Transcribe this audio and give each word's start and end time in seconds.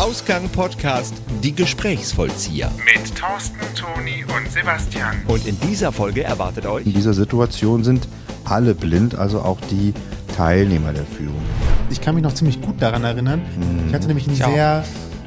Ausgang 0.00 0.48
Podcast 0.48 1.12
Die 1.42 1.54
Gesprächsvollzieher. 1.54 2.70
Mit 2.86 3.14
Thorsten, 3.14 3.58
Toni 3.74 4.24
und 4.24 4.50
Sebastian. 4.50 5.14
Und 5.28 5.46
in 5.46 5.60
dieser 5.60 5.92
Folge 5.92 6.24
erwartet 6.24 6.64
euch 6.66 6.86
In 6.86 6.94
dieser 6.94 7.12
Situation 7.12 7.84
sind 7.84 8.08
alle 8.44 8.74
blind, 8.74 9.14
also 9.14 9.40
auch 9.42 9.58
die 9.70 9.92
Teilnehmer 10.36 10.92
der 10.94 11.04
Führung. 11.04 11.42
Ich 11.90 12.00
kann 12.00 12.14
mich 12.14 12.24
noch 12.24 12.32
ziemlich 12.34 12.60
gut 12.62 12.80
daran 12.80 13.04
erinnern. 13.04 13.42
Ich 13.88 13.94
hatte 13.94 14.06
nämlich 14.06 14.26
ein 14.26 14.32
Ich 14.32 14.42
auch. 14.44 14.50
sehr 14.52 14.84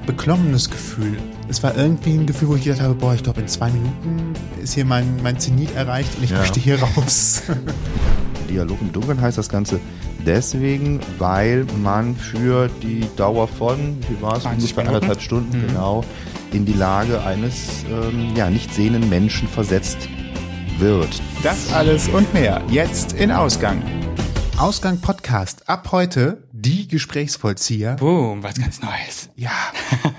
beklommenes 0.07 0.69
Gefühl. 0.71 1.17
Es 1.47 1.61
war 1.61 1.77
irgendwie 1.77 2.13
ein 2.13 2.25
Gefühl, 2.25 2.47
wo 2.49 2.55
ich 2.55 2.63
gedacht 2.63 2.81
habe, 2.81 2.95
boah, 2.95 3.13
ich 3.13 3.21
glaube, 3.23 3.41
in 3.41 3.47
zwei 3.47 3.69
Minuten 3.69 4.33
ist 4.61 4.73
hier 4.73 4.85
mein, 4.85 5.21
mein 5.21 5.39
Zenit 5.39 5.75
erreicht 5.75 6.17
und 6.17 6.23
ich 6.23 6.31
Ja. 6.31 6.39
möchte 6.39 6.59
hier 6.59 6.81
raus. 6.81 7.43
Dialog 8.49 8.81
im 8.81 8.91
Dunkeln 8.91 9.21
heißt 9.21 9.37
das 9.37 9.49
Ganze 9.49 9.79
deswegen, 10.25 10.99
weil 11.17 11.65
man 11.81 12.15
für 12.15 12.69
die 12.81 13.07
Dauer 13.15 13.47
von, 13.47 13.97
wie 14.09 14.21
war 14.21 14.37
es, 14.37 14.43
20 14.43 14.71
ungefähr 14.71 14.87
anderthalb 14.87 15.21
Stunden, 15.21 15.67
genau, 15.67 16.03
in 16.51 16.65
die 16.65 16.73
Lage 16.73 17.23
eines 17.23 17.83
ähm, 17.89 18.35
ja, 18.35 18.49
nicht 18.49 18.73
sehenden 18.73 19.09
Menschen 19.09 19.47
versetzt 19.47 20.09
wird. 20.77 21.21
Das 21.43 21.73
alles 21.73 22.07
und 22.09 22.33
mehr 22.33 22.61
jetzt 22.69 23.13
in 23.13 23.31
Ausgang. 23.31 23.81
Ausgang 24.57 25.01
Podcast. 25.01 25.67
Ab 25.67 25.91
heute 25.91 26.43
die 26.51 26.87
Gesprächsvollzieher. 26.87 27.95
Boom, 27.95 28.43
was 28.43 28.55
ganz 28.55 28.81
Neues. 28.81 29.29
Ja, 29.35 29.51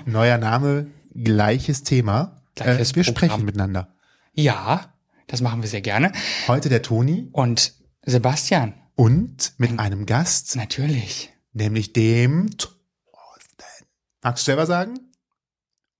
neuer 0.05 0.37
Name, 0.37 0.87
gleiches 1.15 1.83
Thema. 1.83 2.41
Gleiches 2.55 2.91
äh, 2.91 2.95
wir 2.95 3.03
Programm. 3.03 3.29
sprechen 3.29 3.45
miteinander. 3.45 3.87
Ja, 4.33 4.93
das 5.27 5.41
machen 5.41 5.61
wir 5.61 5.69
sehr 5.69 5.81
gerne. 5.81 6.11
Heute 6.47 6.69
der 6.69 6.81
Toni 6.81 7.29
Und 7.31 7.73
Sebastian, 8.05 8.73
und 8.95 9.53
mit 9.57 9.79
einem 9.79 10.05
Gast, 10.05 10.55
natürlich. 10.55 11.33
nämlich 11.53 11.93
dem 11.93 12.49
Thorsten. 12.57 13.85
Magst 14.23 14.43
du 14.43 14.45
selber 14.45 14.65
sagen? 14.65 14.99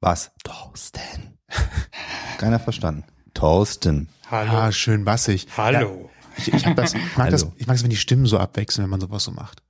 Was? 0.02 0.32
Thorsten. 0.44 1.38
Keiner 2.38 2.60
verstanden. 2.60 3.04
Thorsten. 3.34 4.10
Hallo. 4.30 4.52
Ah, 4.52 4.72
schön 4.72 5.06
bassig. 5.06 5.48
Hallo. 5.58 6.10
Ich, 6.38 6.54
ich, 6.54 6.66
hab 6.66 6.76
das, 6.76 6.94
ich 6.94 7.18
mag 7.18 7.30
das, 7.30 7.44
Hallo. 7.44 7.54
ich 7.58 7.68
mag 7.68 7.76
es, 7.78 7.84
wenn 7.84 7.90
die 7.90 7.96
Stimmen 7.96 8.26
so 8.26 8.38
abwechseln, 8.40 8.84
wenn 8.84 8.90
man 8.90 9.00
sowas 9.02 9.24
so 9.24 9.32
macht. 9.32 9.62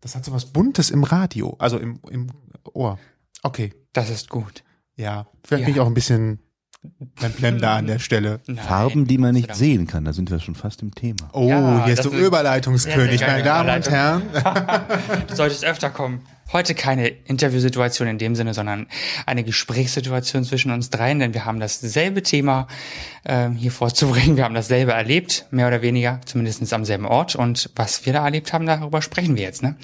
Das 0.00 0.14
hat 0.14 0.24
so 0.24 0.32
was 0.32 0.46
Buntes 0.46 0.90
im 0.90 1.04
Radio, 1.04 1.56
also 1.58 1.78
im, 1.78 2.00
im 2.10 2.30
Ohr. 2.72 2.98
Okay, 3.42 3.74
Das 3.92 4.10
ist 4.10 4.28
gut. 4.28 4.62
ja. 4.96 5.26
Vielleicht 5.44 5.62
Ja. 5.62 5.66
bin 5.66 5.74
ich 5.74 5.80
auch 5.80 5.86
ein 5.86 5.94
bisschen 5.94 6.40
blem 7.36 7.58
da 7.60 7.76
an 7.76 7.86
der 7.86 7.98
Stelle. 7.98 8.40
Nein, 8.46 8.56
Farben, 8.64 9.06
die 9.06 9.18
man 9.18 9.34
nicht 9.34 9.54
sehen 9.54 9.86
kann, 9.86 10.04
da 10.04 10.12
sind 10.12 10.30
wir 10.30 10.40
schon 10.40 10.54
fast 10.54 10.80
im 10.82 10.94
Thema. 10.94 11.28
Oh, 11.32 11.48
Ja, 11.48 11.84
hier 11.84 11.94
ist 11.94 12.04
du 12.04 12.10
ist- 12.10 12.18
Überleitungskönig, 12.26 13.20
meine 13.20 13.42
Damen 13.42 13.74
und 13.76 13.90
Herren. 13.90 14.22
Du 15.28 15.34
solltest 15.34 15.64
öfter 15.64 15.90
kommen. 15.90 16.20
Heute 16.52 16.74
keine 16.74 17.06
Interviewsituation 17.06 18.08
in 18.08 18.18
dem 18.18 18.34
Sinne, 18.34 18.54
sondern 18.54 18.88
eine 19.24 19.44
Gesprächssituation 19.44 20.42
zwischen 20.42 20.72
uns 20.72 20.90
dreien, 20.90 21.20
denn 21.20 21.32
wir 21.32 21.44
haben 21.44 21.60
dasselbe 21.60 22.22
Thema 22.24 22.66
ähm, 23.24 23.52
hier 23.54 23.70
vorzubringen. 23.70 24.36
Wir 24.36 24.44
haben 24.44 24.54
dasselbe 24.54 24.90
erlebt, 24.92 25.46
mehr 25.52 25.68
oder 25.68 25.80
weniger, 25.82 26.20
zumindest 26.24 26.72
am 26.72 26.84
selben 26.84 27.06
Ort. 27.06 27.36
Und 27.36 27.70
was 27.76 28.04
wir 28.04 28.12
da 28.14 28.24
erlebt 28.24 28.52
haben, 28.52 28.66
darüber 28.66 29.00
sprechen 29.00 29.36
wir 29.36 29.44
jetzt. 29.44 29.62
Ne? 29.62 29.76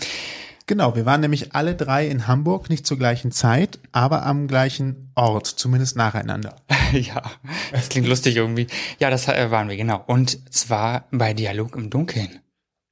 Genau, 0.69 0.97
wir 0.97 1.07
waren 1.07 1.21
nämlich 1.21 1.55
alle 1.55 1.77
drei 1.77 2.09
in 2.09 2.27
Hamburg, 2.27 2.69
nicht 2.71 2.87
zur 2.87 2.99
gleichen 2.99 3.31
Zeit, 3.31 3.79
aber 3.93 4.27
am 4.27 4.49
gleichen 4.49 5.13
Ort, 5.15 5.47
zumindest 5.47 5.97
nacheinander. 5.97 6.57
ja, 6.93 7.23
das 7.71 7.89
klingt 7.89 8.09
lustig 8.09 8.35
irgendwie. 8.35 8.67
Ja, 8.99 9.09
das 9.09 9.29
äh, 9.29 9.51
waren 9.53 9.69
wir, 9.69 9.77
genau. 9.77 10.03
Und 10.09 10.53
zwar 10.53 11.05
bei 11.13 11.35
Dialog 11.35 11.77
im 11.77 11.89
Dunkeln. 11.89 12.41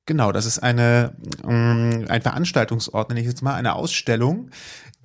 Genau, 0.07 0.31
das 0.31 0.47
ist 0.47 0.61
eine, 0.61 1.17
ähm, 1.43 2.05
ein 2.09 2.23
Veranstaltungsort, 2.23 3.09
nenne 3.09 3.21
ich 3.21 3.27
jetzt 3.27 3.43
mal, 3.43 3.55
eine 3.55 3.75
Ausstellung, 3.75 4.51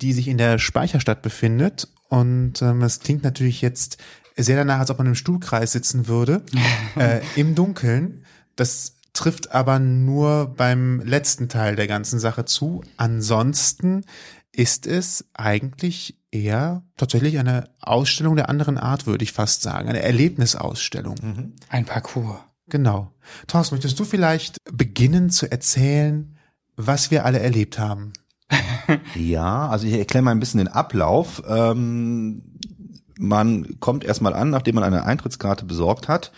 die 0.00 0.12
sich 0.12 0.28
in 0.28 0.38
der 0.38 0.58
Speicherstadt 0.60 1.22
befindet. 1.22 1.88
Und 2.08 2.62
ähm, 2.62 2.82
es 2.82 3.00
klingt 3.00 3.24
natürlich 3.24 3.62
jetzt 3.62 3.96
sehr 4.36 4.56
danach, 4.56 4.78
als 4.78 4.90
ob 4.90 4.98
man 4.98 5.08
im 5.08 5.14
Stuhlkreis 5.16 5.72
sitzen 5.72 6.06
würde, 6.06 6.42
äh, 6.96 7.20
im 7.34 7.56
Dunkeln. 7.56 8.24
Das 8.54 8.94
trifft 9.20 9.52
aber 9.52 9.78
nur 9.78 10.54
beim 10.56 11.02
letzten 11.02 11.50
Teil 11.50 11.76
der 11.76 11.86
ganzen 11.86 12.18
Sache 12.18 12.46
zu. 12.46 12.82
Ansonsten 12.96 14.06
ist 14.50 14.86
es 14.86 15.26
eigentlich 15.34 16.16
eher 16.30 16.84
tatsächlich 16.96 17.38
eine 17.38 17.68
Ausstellung 17.80 18.36
der 18.36 18.48
anderen 18.48 18.78
Art, 18.78 19.06
würde 19.06 19.22
ich 19.22 19.32
fast 19.32 19.60
sagen. 19.60 19.90
Eine 19.90 20.00
Erlebnisausstellung. 20.00 21.52
Ein 21.68 21.84
Parcours. 21.84 22.38
Genau. 22.70 23.12
Thorsten, 23.46 23.74
möchtest 23.74 24.00
du 24.00 24.04
vielleicht 24.04 24.56
beginnen 24.72 25.28
zu 25.28 25.52
erzählen, 25.52 26.38
was 26.76 27.10
wir 27.10 27.26
alle 27.26 27.40
erlebt 27.40 27.78
haben? 27.78 28.14
Ja, 29.14 29.68
also 29.68 29.86
ich 29.86 29.92
erkläre 29.92 30.24
mal 30.24 30.32
ein 30.32 30.40
bisschen 30.40 30.58
den 30.58 30.66
Ablauf. 30.66 31.42
Ähm, 31.46 32.42
man 33.18 33.78
kommt 33.78 34.02
erstmal 34.02 34.34
an, 34.34 34.50
nachdem 34.50 34.76
man 34.76 34.84
eine 34.84 35.04
Eintrittskarte 35.04 35.64
besorgt 35.64 36.08
hat 36.08 36.32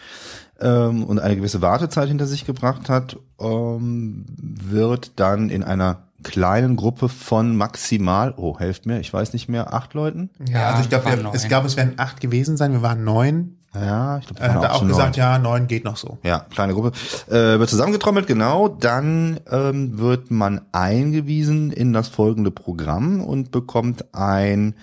ähm, 0.63 1.05
und 1.05 1.19
eine 1.19 1.37
gewisse 1.37 1.61
Wartezeit 1.61 2.09
hinter 2.09 2.27
sich 2.27 2.47
gebracht 2.47 2.89
hat, 2.89 3.19
ähm, 3.41 4.25
wird 4.39 5.13
dann 5.21 5.51
in 5.51 5.63
einer 5.63 6.05
kleinen 6.23 6.77
Gruppe 6.77 7.09
von 7.09 7.57
maximal, 7.57 8.33
oh, 8.37 8.59
helft 8.59 8.87
mir, 8.87 9.01
ich 9.01 9.13
weiß 9.13 9.33
nicht 9.33 9.49
mehr, 9.49 9.75
acht 9.75 9.95
Leuten? 9.95 10.31
Ja, 10.49 10.71
also 10.71 10.83
ich 10.83 10.89
glaube, 10.89 11.23
neun. 11.23 11.35
es 11.35 11.49
gab, 11.49 11.65
es 11.65 11.77
werden 11.77 11.95
acht 11.97 12.21
gewesen 12.21 12.57
sein. 12.57 12.73
Wir 12.73 12.83
waren 12.83 13.05
neun. 13.05 13.57
Ja, 13.75 14.19
ich 14.19 14.27
glaube, 14.27 14.43
Er 14.43 14.55
hat 14.55 14.71
auch 14.71 14.87
gesagt, 14.87 15.17
ja, 15.17 15.39
neun 15.39 15.67
geht 15.67 15.85
noch 15.85 15.97
so. 15.97 16.19
Ja, 16.23 16.41
kleine 16.51 16.75
Gruppe. 16.75 16.93
Äh, 17.29 17.59
wird 17.59 17.71
zusammengetrommelt, 17.71 18.27
genau. 18.27 18.69
Dann 18.69 19.41
ähm, 19.51 19.99
wird 19.99 20.31
man 20.31 20.61
eingewiesen 20.73 21.73
in 21.73 21.95
das 21.95 22.09
folgende 22.09 22.51
Programm 22.51 23.23
und 23.23 23.51
bekommt 23.51 24.15
ein, 24.15 24.75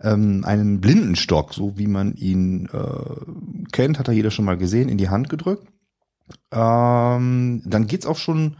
ähm, 0.00 0.44
einen 0.46 0.80
Blindenstock, 0.80 1.54
so 1.54 1.76
wie 1.76 1.88
man 1.88 2.14
ihn 2.14 2.68
äh, 2.72 2.78
kennt, 3.72 3.98
hat 3.98 4.08
da 4.08 4.12
jeder 4.12 4.30
schon 4.30 4.44
mal 4.44 4.56
gesehen, 4.56 4.88
in 4.88 4.98
die 4.98 5.08
Hand 5.08 5.28
gedrückt. 5.28 5.68
Ähm, 6.50 7.62
dann 7.64 7.86
geht's 7.86 8.06
auch 8.06 8.16
schon 8.16 8.56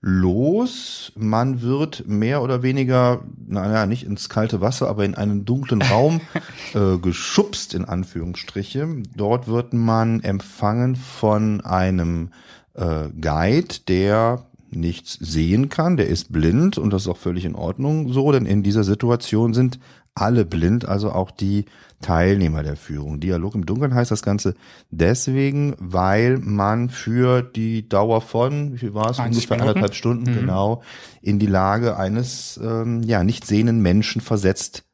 los. 0.00 1.12
Man 1.16 1.60
wird 1.60 2.06
mehr 2.06 2.42
oder 2.42 2.62
weniger, 2.62 3.22
naja, 3.46 3.86
nicht 3.86 4.04
ins 4.04 4.28
kalte 4.28 4.60
Wasser, 4.60 4.88
aber 4.88 5.04
in 5.04 5.14
einen 5.14 5.44
dunklen 5.44 5.82
Raum 5.82 6.20
äh, 6.74 6.98
geschubst, 6.98 7.74
in 7.74 7.84
Anführungsstriche. 7.84 8.88
Dort 9.14 9.46
wird 9.46 9.72
man 9.74 10.20
empfangen 10.20 10.96
von 10.96 11.60
einem 11.60 12.30
äh, 12.74 13.08
Guide, 13.20 13.74
der 13.88 14.46
nichts 14.70 15.14
sehen 15.14 15.68
kann, 15.68 15.96
der 15.96 16.06
ist 16.06 16.32
blind 16.32 16.78
und 16.78 16.92
das 16.92 17.02
ist 17.02 17.08
auch 17.08 17.16
völlig 17.16 17.44
in 17.44 17.56
Ordnung 17.56 18.12
so, 18.12 18.30
denn 18.30 18.46
in 18.46 18.62
dieser 18.62 18.84
Situation 18.84 19.52
sind 19.52 19.80
alle 20.14 20.44
blind, 20.44 20.86
also 20.86 21.10
auch 21.10 21.32
die 21.32 21.64
Teilnehmer 22.00 22.62
der 22.62 22.76
Führung. 22.76 23.20
Dialog 23.20 23.54
im 23.54 23.66
Dunkeln 23.66 23.94
heißt 23.94 24.10
das 24.10 24.22
Ganze 24.22 24.54
deswegen, 24.90 25.74
weil 25.78 26.38
man 26.38 26.88
für 26.88 27.42
die 27.42 27.88
Dauer 27.88 28.20
von, 28.20 28.72
wie 28.72 28.78
viel 28.78 28.94
war 28.94 29.10
es, 29.10 29.16
20 29.16 29.36
ungefähr 29.36 29.56
Minuten. 29.56 29.68
anderthalb 29.68 29.94
Stunden, 29.94 30.34
genau, 30.34 30.82
in 31.20 31.38
die 31.38 31.46
Lage 31.46 31.96
eines 31.96 32.58
ähm, 32.62 33.02
ja 33.02 33.22
nicht 33.22 33.46
sehenden 33.46 33.80
Menschen 33.80 34.20
versetzt 34.20 34.84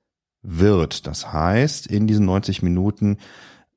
wird. 0.42 1.06
Das 1.06 1.32
heißt, 1.32 1.86
in 1.86 2.06
diesen 2.06 2.26
90 2.26 2.62
Minuten 2.62 3.18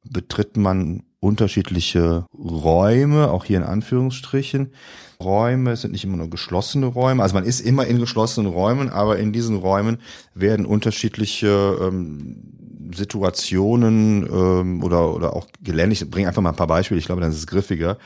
betritt 0.03 0.57
man 0.57 1.03
unterschiedliche 1.19 2.25
Räume, 2.33 3.29
auch 3.29 3.43
hier 3.45 3.57
in 3.57 3.63
Anführungsstrichen. 3.63 4.73
Räume 5.21 5.71
es 5.71 5.81
sind 5.81 5.91
nicht 5.91 6.05
immer 6.05 6.15
nur 6.15 6.29
geschlossene 6.29 6.85
Räume, 6.85 7.21
also 7.21 7.35
man 7.35 7.43
ist 7.43 7.59
immer 7.59 7.85
in 7.85 7.99
geschlossenen 7.99 8.51
Räumen, 8.51 8.89
aber 8.89 9.19
in 9.19 9.33
diesen 9.33 9.57
Räumen 9.57 9.97
werden 10.33 10.65
unterschiedliche 10.65 11.77
ähm, 11.81 12.59
Situationen 12.93 14.27
ähm, 14.31 14.83
oder 14.83 15.13
oder 15.13 15.35
auch 15.35 15.47
Gelände. 15.61 15.93
Ich 15.93 16.09
bringe 16.09 16.27
einfach 16.27 16.41
mal 16.41 16.49
ein 16.49 16.55
paar 16.55 16.67
Beispiele. 16.67 16.99
Ich 16.99 17.05
glaube, 17.05 17.21
dann 17.21 17.31
ist 17.31 17.37
es 17.37 17.47
griffiger 17.47 17.97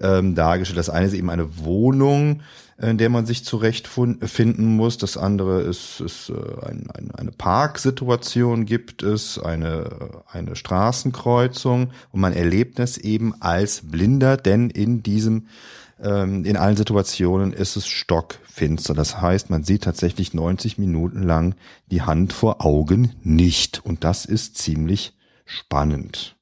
ähm, 0.00 0.34
dargestellt. 0.34 0.78
Das 0.78 0.90
eine 0.90 1.06
ist 1.06 1.14
eben 1.14 1.30
eine 1.30 1.58
Wohnung, 1.58 2.42
in 2.80 2.98
der 2.98 3.10
man 3.10 3.26
sich 3.26 3.44
zurechtfinden 3.44 4.76
muss. 4.76 4.96
Das 4.96 5.16
andere 5.16 5.60
ist, 5.62 6.00
ist 6.00 6.30
äh, 6.30 6.66
ein, 6.66 6.88
ein, 6.90 7.10
eine 7.10 7.30
Parksituation 7.30 8.64
gibt 8.64 9.02
es, 9.02 9.38
eine, 9.38 9.90
eine 10.30 10.56
Straßenkreuzung 10.56 11.90
und 12.12 12.20
man 12.20 12.32
erlebt 12.32 12.78
es 12.78 12.96
eben 12.96 13.34
als 13.40 13.82
Blinder, 13.90 14.36
denn 14.36 14.70
in 14.70 15.02
diesem 15.02 15.46
ähm, 16.02 16.44
in 16.44 16.56
allen 16.56 16.76
Situationen 16.76 17.52
ist 17.52 17.76
es 17.76 17.86
stockfinster. 17.86 18.94
Das 18.94 19.20
heißt, 19.20 19.50
man 19.50 19.64
sieht 19.64 19.82
tatsächlich 19.84 20.34
90 20.34 20.78
Minuten 20.78 21.22
lang 21.22 21.54
die 21.90 22.02
Hand 22.02 22.32
vor 22.32 22.64
Augen 22.64 23.12
nicht. 23.22 23.84
Und 23.84 24.04
das 24.04 24.24
ist 24.24 24.56
ziemlich 24.58 25.14
spannend. 25.44 26.36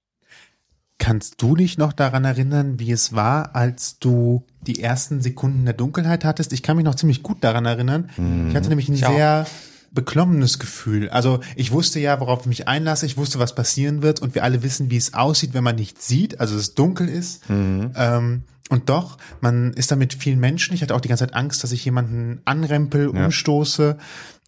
Kannst 0.98 1.40
du 1.40 1.54
dich 1.54 1.78
noch 1.78 1.92
daran 1.92 2.24
erinnern, 2.24 2.80
wie 2.80 2.90
es 2.90 3.14
war, 3.14 3.54
als 3.54 4.00
du 4.00 4.44
die 4.62 4.82
ersten 4.82 5.20
Sekunden 5.20 5.64
der 5.64 5.74
Dunkelheit 5.74 6.24
hattest? 6.24 6.52
Ich 6.52 6.64
kann 6.64 6.76
mich 6.76 6.84
noch 6.84 6.96
ziemlich 6.96 7.22
gut 7.22 7.44
daran 7.44 7.66
erinnern. 7.66 8.10
Ich 8.48 8.56
hatte 8.56 8.68
nämlich 8.68 8.88
ein 8.88 8.94
Ich 8.94 9.06
auch. 9.06 9.14
sehr 9.14 9.46
beklommenes 9.92 10.58
Gefühl. 10.58 11.08
Also 11.08 11.38
ich 11.54 11.70
wusste 11.70 12.00
ja, 12.00 12.18
worauf 12.20 12.40
ich 12.40 12.46
mich 12.46 12.68
einlasse. 12.68 13.06
Ich 13.06 13.16
wusste, 13.16 13.38
was 13.38 13.54
passieren 13.54 14.02
wird. 14.02 14.20
Und 14.20 14.34
wir 14.34 14.42
alle 14.42 14.62
wissen, 14.64 14.90
wie 14.90 14.96
es 14.96 15.14
aussieht, 15.14 15.54
wenn 15.54 15.62
man 15.64 15.76
nichts 15.76 16.08
sieht, 16.08 16.40
also 16.40 16.56
es 16.56 16.74
dunkel 16.74 17.08
ist. 17.08 17.42
Ähm, 17.48 18.42
und 18.68 18.88
doch, 18.88 19.16
man 19.40 19.72
ist 19.74 19.90
da 19.90 19.96
mit 19.96 20.14
vielen 20.14 20.38
Menschen. 20.40 20.74
Ich 20.74 20.82
hatte 20.82 20.94
auch 20.94 21.00
die 21.00 21.08
ganze 21.08 21.26
Zeit 21.26 21.34
Angst, 21.34 21.62
dass 21.64 21.72
ich 21.72 21.84
jemanden 21.84 22.40
anrempel, 22.44 23.08
umstoße. 23.08 23.96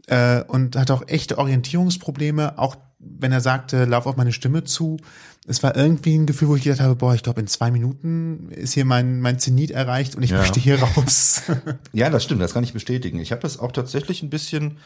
äh, 0.06 0.43
und 0.44 0.76
hatte 0.76 0.93
auch 0.94 1.02
echte 1.06 1.38
Orientierungsprobleme, 1.38 2.58
auch 2.58 2.76
wenn 2.99 3.32
er 3.32 3.40
sagte, 3.40 3.84
lauf 3.87 4.06
auf 4.06 4.17
meine 4.17 4.32
Stimme 4.32 4.64
zu. 4.64 4.99
Es 5.46 5.62
war 5.62 5.75
irgendwie 5.75 6.14
ein 6.19 6.26
Gefühl, 6.26 6.49
wo 6.49 6.56
ich 6.56 6.64
gedacht 6.64 6.81
habe, 6.81 6.96
boah, 6.96 7.14
ich 7.14 7.22
glaube, 7.22 7.40
in 7.40 7.46
zwei 7.46 7.70
Minuten 7.70 8.50
ist 8.50 8.75
hier 8.75 8.84
mein, 8.84 9.20
mein 9.20 9.38
Zenit 9.38 9.70
erreicht 9.70 10.14
und 10.17 10.23
ich 10.23 10.31
Ja. 10.31 10.38
möchte 10.38 10.61
hier 10.61 10.82
raus. 10.82 11.43
Ja, 11.93 12.11
das 12.11 12.25
stimmt, 12.25 12.43
das 12.43 12.52
kann 12.52 12.62
ich 12.64 12.73
bestätigen. 12.75 13.19
Ich 13.20 13.32
habe 13.32 13.40
das 13.40 13.58
auch 13.58 13.73
tatsächlich 13.73 14.23
ein 14.23 14.28
bisschen 14.31 14.76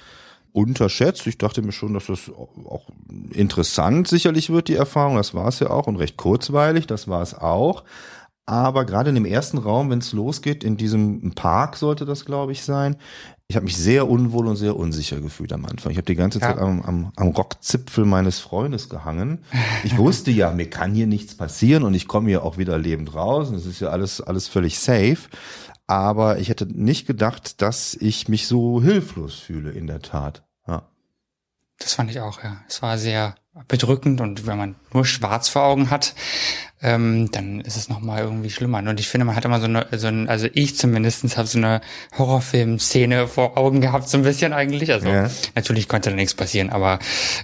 unterschätzt. 0.53 1.27
Ich 1.27 1.39
dachte 1.39 1.63
mir 1.63 1.73
schon, 1.73 1.95
dass 1.95 2.07
das 2.07 2.31
auch 2.31 2.89
interessant 3.33 4.07
sicherlich 4.09 4.51
wird, 4.51 4.69
die 4.69 4.77
Erfahrung. 4.77 5.17
Das 5.17 5.35
war 5.35 5.49
es 5.49 5.59
ja 5.59 5.71
auch 5.71 5.87
und 5.89 5.97
recht 5.97 6.17
kurzweilig, 6.17 6.87
das 6.87 7.09
war 7.09 7.23
es 7.23 7.35
auch. 7.35 7.83
Aber 8.46 8.85
gerade 8.85 9.08
in 9.08 9.14
dem 9.14 9.25
ersten 9.25 9.56
Raum, 9.58 9.88
wenn 9.91 10.00
es 10.00 10.12
losgeht, 10.12 10.64
in 10.64 10.76
diesem 10.76 11.32
Park 11.35 11.76
sollte 11.76 12.05
das, 12.05 12.26
glaube 12.26 12.52
ich, 12.52 12.62
sein, 12.62 12.96
ich 13.49 13.56
habe 13.56 13.64
mich 13.64 13.76
sehr 13.76 14.08
unwohl 14.08 14.46
und 14.49 14.56
sehr 14.56 14.76
unsicher 14.76 15.20
gefühlt 15.20 15.52
am 15.52 15.64
Anfang. 15.67 15.93
Ich 15.93 15.99
habe 15.99 16.06
die 16.06 16.14
ganze 16.14 16.41
Ja. 16.41 16.49
Zeit 16.49 16.58
am, 16.58 16.82
am, 16.82 17.12
am 17.17 17.29
Rockzipfel 17.29 18.05
meines 18.05 18.41
Freundes 18.41 18.88
gehangen. 18.88 19.44
Ich 19.82 19.96
wusste 19.96 20.31
ja, 20.31 20.50
mir 20.50 20.69
kann 20.69 20.94
hier 20.94 21.06
nichts 21.06 21.37
passieren 21.37 21.85
und 21.85 21.94
ich 21.94 22.08
komme 22.08 22.29
hier 22.29 22.43
auch 22.43 22.58
wieder 22.58 22.79
lebend 22.79 23.14
raus. 23.14 23.50
Und 23.50 23.56
es 23.56 23.67
ist 23.67 23.81
ja 23.81 23.88
alles, 23.88 24.20
alles 24.20 24.49
völlig 24.49 24.79
safe. 24.79 25.19
Aber 25.87 26.38
ich 26.38 26.49
hätte 26.49 26.67
nicht 26.67 27.06
gedacht, 27.06 27.61
dass 27.61 27.94
ich 27.94 28.29
mich 28.29 28.46
so 28.46 28.82
hilflos 28.82 29.35
fühle, 29.35 29.73
in 29.73 29.87
der 29.87 30.00
Tat. 30.00 30.43
Ja. 30.67 30.88
Das 31.79 31.94
fand 31.94 32.11
ich 32.11 32.20
auch, 32.20 32.43
ja. 32.43 32.56
Es 32.67 32.81
war 32.81 32.96
sehr 32.96 33.35
bedrückend 33.69 34.21
und 34.21 34.47
wenn 34.47 34.59
man 34.59 34.75
nur 34.93 35.05
schwarz 35.05 35.49
vor 35.49 35.62
Augen 35.62 35.91
hat, 35.91 36.15
ähm, 36.83 37.31
dann 37.31 37.61
ist 37.62 37.77
es 37.79 37.89
nochmal 37.89 38.23
irgendwie 38.23 38.51
schlimmer. 38.51 38.79
Und 38.79 39.01
ich 39.01 39.09
finde, 39.09 39.25
man 39.25 39.37
hat 39.37 39.45
immer 39.47 39.59
so 39.59 39.65
eine, 39.67 39.87
so 39.97 40.06
ein, 40.09 40.29
also 40.29 40.49
ich 40.53 40.77
zumindestens 40.77 41.37
habe 41.39 41.49
so 41.49 41.56
eine 41.56 41.81
Horrorfilm-Szene 42.19 43.27
vor 43.27 43.56
Augen 43.56 43.81
gehabt, 43.81 44.09
so 44.09 44.19
ein 44.19 44.23
bisschen 44.23 44.53
eigentlich. 44.53 44.93
Also 44.93 45.09
Ja. 45.09 45.31
natürlich 45.55 45.89
konnte 45.89 46.11
da 46.11 46.17
nichts 46.17 46.35
passieren, 46.35 46.71
aber 46.71 46.99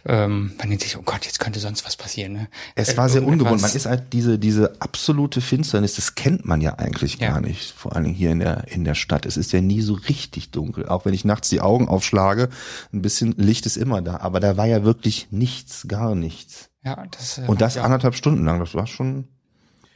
ähm, 0.07 0.53
man 0.59 0.69
denkt 0.69 0.83
sich, 0.85 0.99
oh 0.99 1.03
Gott, 1.05 1.25
jetzt 1.25 1.39
könnte 1.41 1.59
sonst 1.61 1.87
was 1.87 1.97
passieren. 1.97 2.33
Ne? 2.35 2.49
Es 2.75 2.97
war 2.97 3.09
sehr 3.09 3.25
ungewohnt. 3.25 3.63
Man 3.63 3.73
ist 3.73 3.87
halt 3.87 4.13
diese, 4.13 4.39
diese 4.39 4.75
absolute 4.81 5.41
Finsternis, 5.41 5.95
das 5.95 6.15
kennt 6.17 6.45
man 6.45 6.61
ja 6.61 6.75
eigentlich 6.79 7.17
Ja. 7.19 7.31
gar 7.31 7.41
nicht. 7.41 7.73
Vor 7.73 7.95
allen 7.95 8.05
Dingen 8.05 8.17
hier 8.17 8.31
in 8.33 8.41
der, 8.41 8.65
in 8.69 8.85
der 8.85 8.95
Stadt. 8.95 9.27
Es 9.27 9.37
ist 9.37 9.53
ja 9.53 9.61
nie 9.61 9.81
so 9.81 9.95
richtig 9.95 10.51
dunkel. 10.51 10.87
Auch 10.89 11.05
wenn 11.05 11.15
ich 11.15 11.25
nachts 11.25 11.49
die 11.49 11.61
Augen 11.61 11.89
aufschlage, 11.89 12.51
ein 12.93 13.01
bisschen 13.01 13.35
Licht 13.39 13.65
ist 13.65 13.77
immer 13.77 14.03
da. 14.03 14.19
Aber 14.19 14.41
da 14.41 14.57
war 14.57 14.67
ja 14.67 14.85
wirklich 14.85 15.29
nichts, 15.31 15.87
gar 15.89 16.00
nichts. 16.15 16.71
Ja, 16.85 17.05
das, 17.11 17.39
äh, 17.39 17.43
Und 17.47 17.61
das 17.61 17.75
ja. 17.77 17.83
anderthalb 17.83 18.15
Stunden 18.15 18.45
lang. 18.45 18.59
Das 18.61 18.75
war 18.75 18.87
schon, 18.87 19.29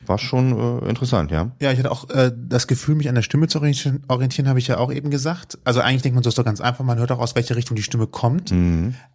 war 0.06 0.18
schon 0.18 0.82
äh, 0.82 0.88
interessant, 0.88 1.30
ja. 1.30 1.52
Ja, 1.60 1.72
ich 1.72 1.78
hatte 1.78 1.90
auch 1.90 2.10
äh, 2.10 2.30
das 2.36 2.66
Gefühl, 2.66 2.94
mich 2.94 3.08
an 3.08 3.14
der 3.14 3.22
Stimme 3.22 3.48
zu 3.48 3.58
orientieren, 3.58 4.02
orientieren 4.08 4.48
habe 4.48 4.58
ich 4.58 4.66
ja 4.68 4.76
auch 4.78 4.92
eben 4.92 5.10
gesagt. 5.10 5.58
Also 5.64 5.80
eigentlich 5.80 6.02
denkt 6.02 6.14
man 6.14 6.22
so, 6.22 6.28
ist 6.28 6.38
doch 6.38 6.44
ganz 6.44 6.60
einfach, 6.60 6.84
man 6.84 6.98
hört 6.98 7.10
auch, 7.12 7.20
aus 7.20 7.34
welcher 7.34 7.56
Richtung 7.56 7.74
die 7.76 7.82
Stimme 7.82 8.06
kommt. 8.06 8.52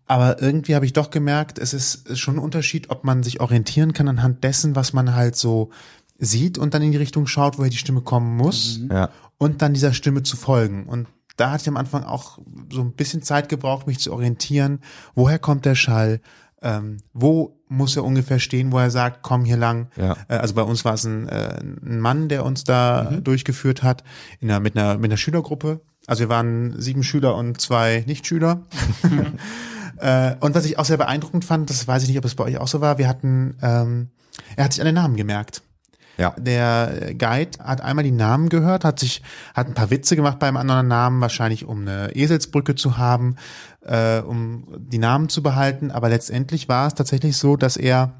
Aber 0.07 0.41
irgendwie 0.41 0.73
habe 0.75 0.85
ich 0.85 0.93
doch 0.93 1.11
gemerkt, 1.11 1.59
es 1.59 1.73
ist 1.73 2.17
schon 2.17 2.35
ein 2.35 2.39
Unterschied, 2.39 2.89
ob 2.89 3.03
man 3.03 3.21
sich 3.23 3.39
orientieren 3.39 3.93
kann 3.93 4.07
anhand 4.07 4.43
dessen, 4.43 4.75
was 4.75 4.93
man 4.93 5.13
halt 5.13 5.35
so 5.35 5.69
sieht 6.17 6.57
und 6.57 6.73
dann 6.73 6.81
in 6.81 6.91
die 6.91 6.97
Richtung 6.97 7.27
schaut, 7.27 7.57
woher 7.59 7.69
die 7.69 7.77
Stimme 7.77 8.01
kommen 8.01 8.35
muss 8.35 8.81
Ja. 8.91 9.09
und 9.37 9.61
dann 9.61 9.73
dieser 9.73 9.93
Stimme 9.93 10.23
zu 10.23 10.35
folgen. 10.37 10.85
Und 10.87 11.07
da 11.37 11.51
hatte 11.51 11.61
ich 11.61 11.67
am 11.69 11.77
Anfang 11.77 12.03
auch 12.03 12.39
so 12.73 12.81
ein 12.81 12.91
bisschen 12.93 13.21
Zeit 13.21 13.47
gebraucht, 13.47 13.87
mich 13.87 13.99
zu 13.99 14.11
orientieren. 14.11 14.79
Woher 15.15 15.39
kommt 15.39 15.63
der 15.65 15.75
Schall? 15.75 16.19
Ähm, 16.61 16.97
wo 17.13 17.57
muss 17.69 17.95
er 17.95 18.03
ungefähr 18.03 18.39
stehen, 18.39 18.71
wo 18.71 18.79
er 18.79 18.91
sagt, 18.91 19.19
komm 19.21 19.45
hier 19.45 19.57
lang? 19.57 19.87
Ja. 19.95 20.17
Äh, 20.27 20.35
Also 20.35 20.55
bei 20.55 20.61
uns 20.63 20.83
war 20.85 20.95
es 20.95 21.05
ein, 21.05 21.29
äh, 21.29 21.59
ein 21.61 21.99
Mann, 21.99 22.27
der 22.29 22.45
uns 22.45 22.63
da 22.63 23.09
Mhm. 23.11 23.23
durchgeführt 23.23 23.81
hat, 23.83 24.03
in 24.39 24.49
einer, 24.49 24.59
mit, 24.59 24.75
einer, 24.77 24.97
mit 24.97 25.09
einer 25.11 25.17
Schülergruppe. 25.17 25.81
Also 26.07 26.21
wir 26.21 26.29
waren 26.29 26.79
sieben 26.81 27.03
Schüler 27.03 27.35
und 27.35 27.61
zwei 27.61 28.03
Nichtschüler. 28.07 28.63
äh, 29.99 30.35
und 30.39 30.55
was 30.55 30.65
ich 30.65 30.77
auch 30.79 30.85
sehr 30.85 30.97
beeindruckend 30.97 31.45
fand, 31.45 31.69
das 31.69 31.87
weiß 31.87 32.03
ich 32.03 32.09
nicht, 32.09 32.17
ob 32.17 32.25
es 32.25 32.35
bei 32.35 32.43
euch 32.45 32.57
auch 32.57 32.67
so 32.67 32.81
war, 32.81 32.97
wir 32.97 33.07
hatten, 33.07 33.55
ähm, 33.61 34.09
er 34.55 34.65
hat 34.65 34.73
sich 34.73 34.81
an 34.81 34.85
den 34.85 34.95
Namen 34.95 35.15
gemerkt. 35.15 35.61
Ja. 36.17 36.31
Der 36.37 37.13
Guide 37.17 37.51
hat 37.63 37.79
einmal 37.79 38.03
die 38.03 38.11
Namen 38.11 38.49
gehört, 38.49 38.83
hat 38.83 38.99
sich, 38.99 39.21
hat 39.53 39.67
ein 39.67 39.73
paar 39.73 39.89
Witze 39.89 40.17
gemacht 40.17 40.37
beim 40.37 40.57
anderen 40.57 40.87
Namen, 40.89 41.21
wahrscheinlich 41.21 41.63
um 41.65 41.81
eine 41.81 42.13
Eselsbrücke 42.13 42.75
zu 42.75 42.97
haben, 42.97 43.37
äh, 43.89 44.21
um 44.21 44.65
die 44.77 44.99
Namen 44.99 45.29
zu 45.29 45.41
behalten. 45.41 45.91
Aber 45.91 46.09
letztendlich 46.09 46.69
war 46.69 46.87
es 46.87 46.93
tatsächlich 46.93 47.37
so, 47.37 47.57
dass 47.57 47.75
er 47.75 48.13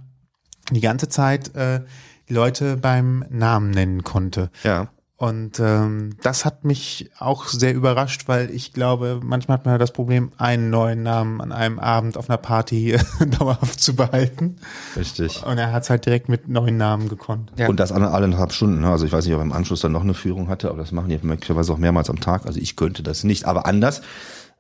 die 0.72 0.82
ganze 0.82 1.10
Zeit 1.10 1.56
äh, 1.56 1.82
die 2.28 2.34
Leute 2.34 2.78
beim 2.78 3.26
Namen 3.30 3.72
nennen 3.72 4.04
konnte. 4.04 4.50
Ja. 4.64 4.90
Und 5.16 5.60
ähm, 5.60 6.16
das 6.24 6.46
hat 6.46 6.64
mich 6.64 7.10
auch 7.20 7.48
sehr 7.48 7.74
überrascht, 7.74 8.30
weil 8.30 8.50
ich 8.52 8.72
glaube, 8.72 9.20
manchmal 9.22 9.58
hat 9.58 9.66
man 9.66 9.74
ja 9.74 9.78
das 9.78 9.92
Problem, 9.92 10.32
einen 10.38 10.70
neuen 10.70 11.04
Namen 11.04 11.42
an 11.42 11.52
einem 11.52 11.78
Abend 11.78 12.18
auf 12.18 12.30
einer 12.30 12.38
Party 12.38 12.98
dauerhaft 13.38 13.82
zu 13.82 13.98
behalten. 13.98 14.56
Richtig. 14.96 15.44
Und 15.46 15.58
er 15.58 15.74
hat 15.74 15.84
es 15.84 15.90
halt 15.90 16.06
direkt 16.06 16.30
mit 16.30 16.48
neuen 16.48 16.78
Namen 16.78 17.10
gekonnt. 17.10 17.52
Ja. 17.58 17.68
Und 17.68 17.82
das 17.82 17.92
alle 17.92 18.14
eineinhalb 18.14 18.54
Stunden. 18.54 18.80
ne? 18.80 18.90
Also 18.90 19.06
ich 19.06 19.12
weiß 19.12 19.26
nicht, 19.26 19.34
ob 19.34 19.42
er 19.42 19.46
im 19.46 19.52
Anschluss 19.52 19.82
dann 19.82 19.92
noch 19.92 20.04
eine 20.04 20.14
Führung 20.14 20.48
hatte, 20.48 20.70
aber 20.70 20.78
das 20.78 20.94
machen 20.94 21.10
die 21.10 21.20
möglicherweise 21.22 21.74
auch 21.74 21.78
mehrmals 21.78 22.10
am 22.10 22.22
Tag. 22.22 22.46
Also 22.46 22.62
ich 22.62 22.78
könnte 22.78 23.04
das 23.04 23.26
nicht. 23.26 23.44
Aber 23.44 23.66
anders 23.66 24.02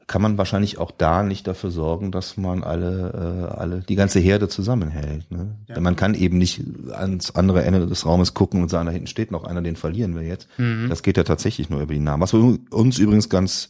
kann 0.09 0.23
man 0.23 0.39
wahrscheinlich 0.39 0.79
auch 0.79 0.89
da 0.89 1.21
nicht 1.21 1.45
dafür 1.45 1.69
sorgen, 1.69 2.11
dass 2.11 2.35
man 2.35 2.63
alle, 2.63 3.51
äh, 3.53 3.56
alle, 3.56 3.81
die 3.88 3.95
ganze 3.95 4.19
Herde 4.19 4.50
zusammenhält. 4.50 5.29
Ne? 5.29 5.56
Denn 5.69 5.83
man 5.83 5.95
kann 5.95 6.15
eben 6.15 6.39
nicht 6.39 6.61
ans 6.91 7.29
andere 7.31 7.63
Ende 7.63 7.85
des 7.85 8.07
Raumes 8.07 8.33
gucken 8.33 8.63
und 8.63 8.69
sagen, 8.69 8.88
da 8.88 8.91
hinten 8.91 9.07
steht 9.07 9.29
noch 9.29 9.44
einer, 9.44 9.61
den 9.61 9.75
verlieren 9.75 10.15
wir 10.15 10.23
jetzt. 10.23 10.47
Das 10.89 11.03
geht 11.03 11.17
ja 11.17 11.23
tatsächlich 11.23 11.69
nur 11.69 11.81
über 11.81 11.94
die 11.94 12.00
Namen. 12.00 12.23
Was 12.23 12.31
für 12.31 12.57
uns 12.71 12.97
übrigens 12.97 13.29
ganz 13.29 13.69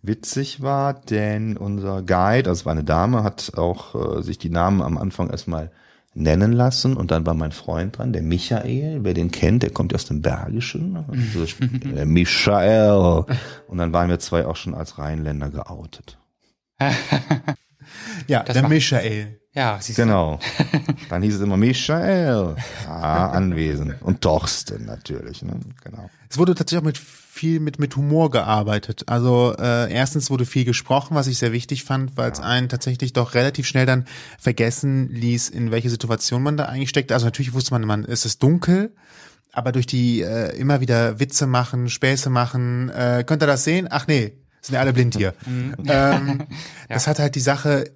witzig 0.00 0.62
war, 0.62 0.94
denn 0.94 1.58
unser 1.58 2.00
Guide, 2.00 2.48
also 2.48 2.64
war 2.64 2.72
eine 2.72 2.84
Dame, 2.84 3.22
hat 3.22 3.52
auch 3.58 4.18
äh, 4.18 4.22
sich 4.22 4.38
die 4.38 4.50
Namen 4.50 4.80
am 4.80 4.96
Anfang 4.96 5.28
erstmal 5.28 5.70
nennen 6.16 6.52
lassen 6.52 6.96
und 6.96 7.10
dann 7.10 7.26
war 7.26 7.34
mein 7.34 7.52
Freund 7.52 7.98
dran, 7.98 8.12
der 8.12 8.22
Michael, 8.22 9.04
wer 9.04 9.14
den 9.14 9.30
kennt, 9.30 9.62
der 9.62 9.70
kommt 9.70 9.94
aus 9.94 10.06
dem 10.06 10.22
Bergischen, 10.22 10.96
also 10.96 11.46
der 11.94 12.06
Michael. 12.06 13.24
Und 13.68 13.78
dann 13.78 13.92
waren 13.92 14.08
wir 14.08 14.18
zwei 14.18 14.46
auch 14.46 14.56
schon 14.56 14.74
als 14.74 14.98
Rheinländer 14.98 15.50
geoutet. 15.50 16.18
Ja, 18.28 18.42
Das 18.42 18.54
der 18.54 18.62
macht- 18.62 18.72
Michael. 18.72 19.40
Ja, 19.54 19.78
siehst 19.80 19.96
du. 19.98 20.02
Genau. 20.02 20.38
Dann 21.08 21.22
hieß 21.22 21.36
es 21.36 21.40
immer 21.40 21.56
Michael, 21.56 22.56
ja, 22.84 23.30
anwesend. 23.30 23.94
Und 24.02 24.20
Torsten 24.20 24.84
natürlich, 24.84 25.40
ne? 25.42 25.58
genau. 25.82 26.10
Es 26.28 26.36
wurde 26.36 26.54
tatsächlich 26.54 26.82
auch 26.82 26.86
mit 26.86 26.98
viel 26.98 27.60
mit 27.60 27.78
mit 27.78 27.96
Humor 27.96 28.30
gearbeitet. 28.30 29.04
Also 29.06 29.54
äh, 29.58 29.90
erstens 29.90 30.30
wurde 30.30 30.44
viel 30.44 30.66
gesprochen, 30.66 31.14
was 31.14 31.26
ich 31.26 31.38
sehr 31.38 31.52
wichtig 31.52 31.84
fand, 31.84 32.18
weil 32.18 32.30
es 32.32 32.40
einen 32.40 32.68
tatsächlich 32.68 33.14
doch 33.14 33.34
relativ 33.34 33.66
schnell 33.66 33.86
dann 33.86 34.04
vergessen 34.38 35.08
ließ, 35.10 35.48
in 35.48 35.70
welche 35.70 35.88
Situation 35.88 36.42
man 36.42 36.56
da 36.58 36.66
eigentlich 36.66 36.90
steckt. 36.90 37.10
Also 37.12 37.24
natürlich 37.24 37.54
wusste 37.54 37.72
man, 37.72 37.82
man 37.86 38.04
es 38.04 38.26
ist 38.26 38.42
dunkel, 38.42 38.94
aber 39.52 39.72
durch 39.72 39.86
die 39.86 40.20
äh, 40.20 40.54
immer 40.58 40.80
wieder 40.82 41.18
Witze 41.18 41.46
machen, 41.46 41.88
Späße 41.88 42.28
machen, 42.28 42.90
äh, 42.90 43.24
könnt 43.26 43.42
ihr 43.42 43.46
das 43.46 43.64
sehen? 43.64 43.88
Ach 43.90 44.06
nee, 44.06 44.34
sind 44.60 44.74
ja 44.74 44.80
alle 44.82 44.92
blind 44.92 45.16
hier. 45.16 45.32
ähm, 45.86 46.42
Das 46.90 47.06
hat 47.06 47.18
halt 47.18 47.34
die 47.36 47.40
Sache 47.40 47.90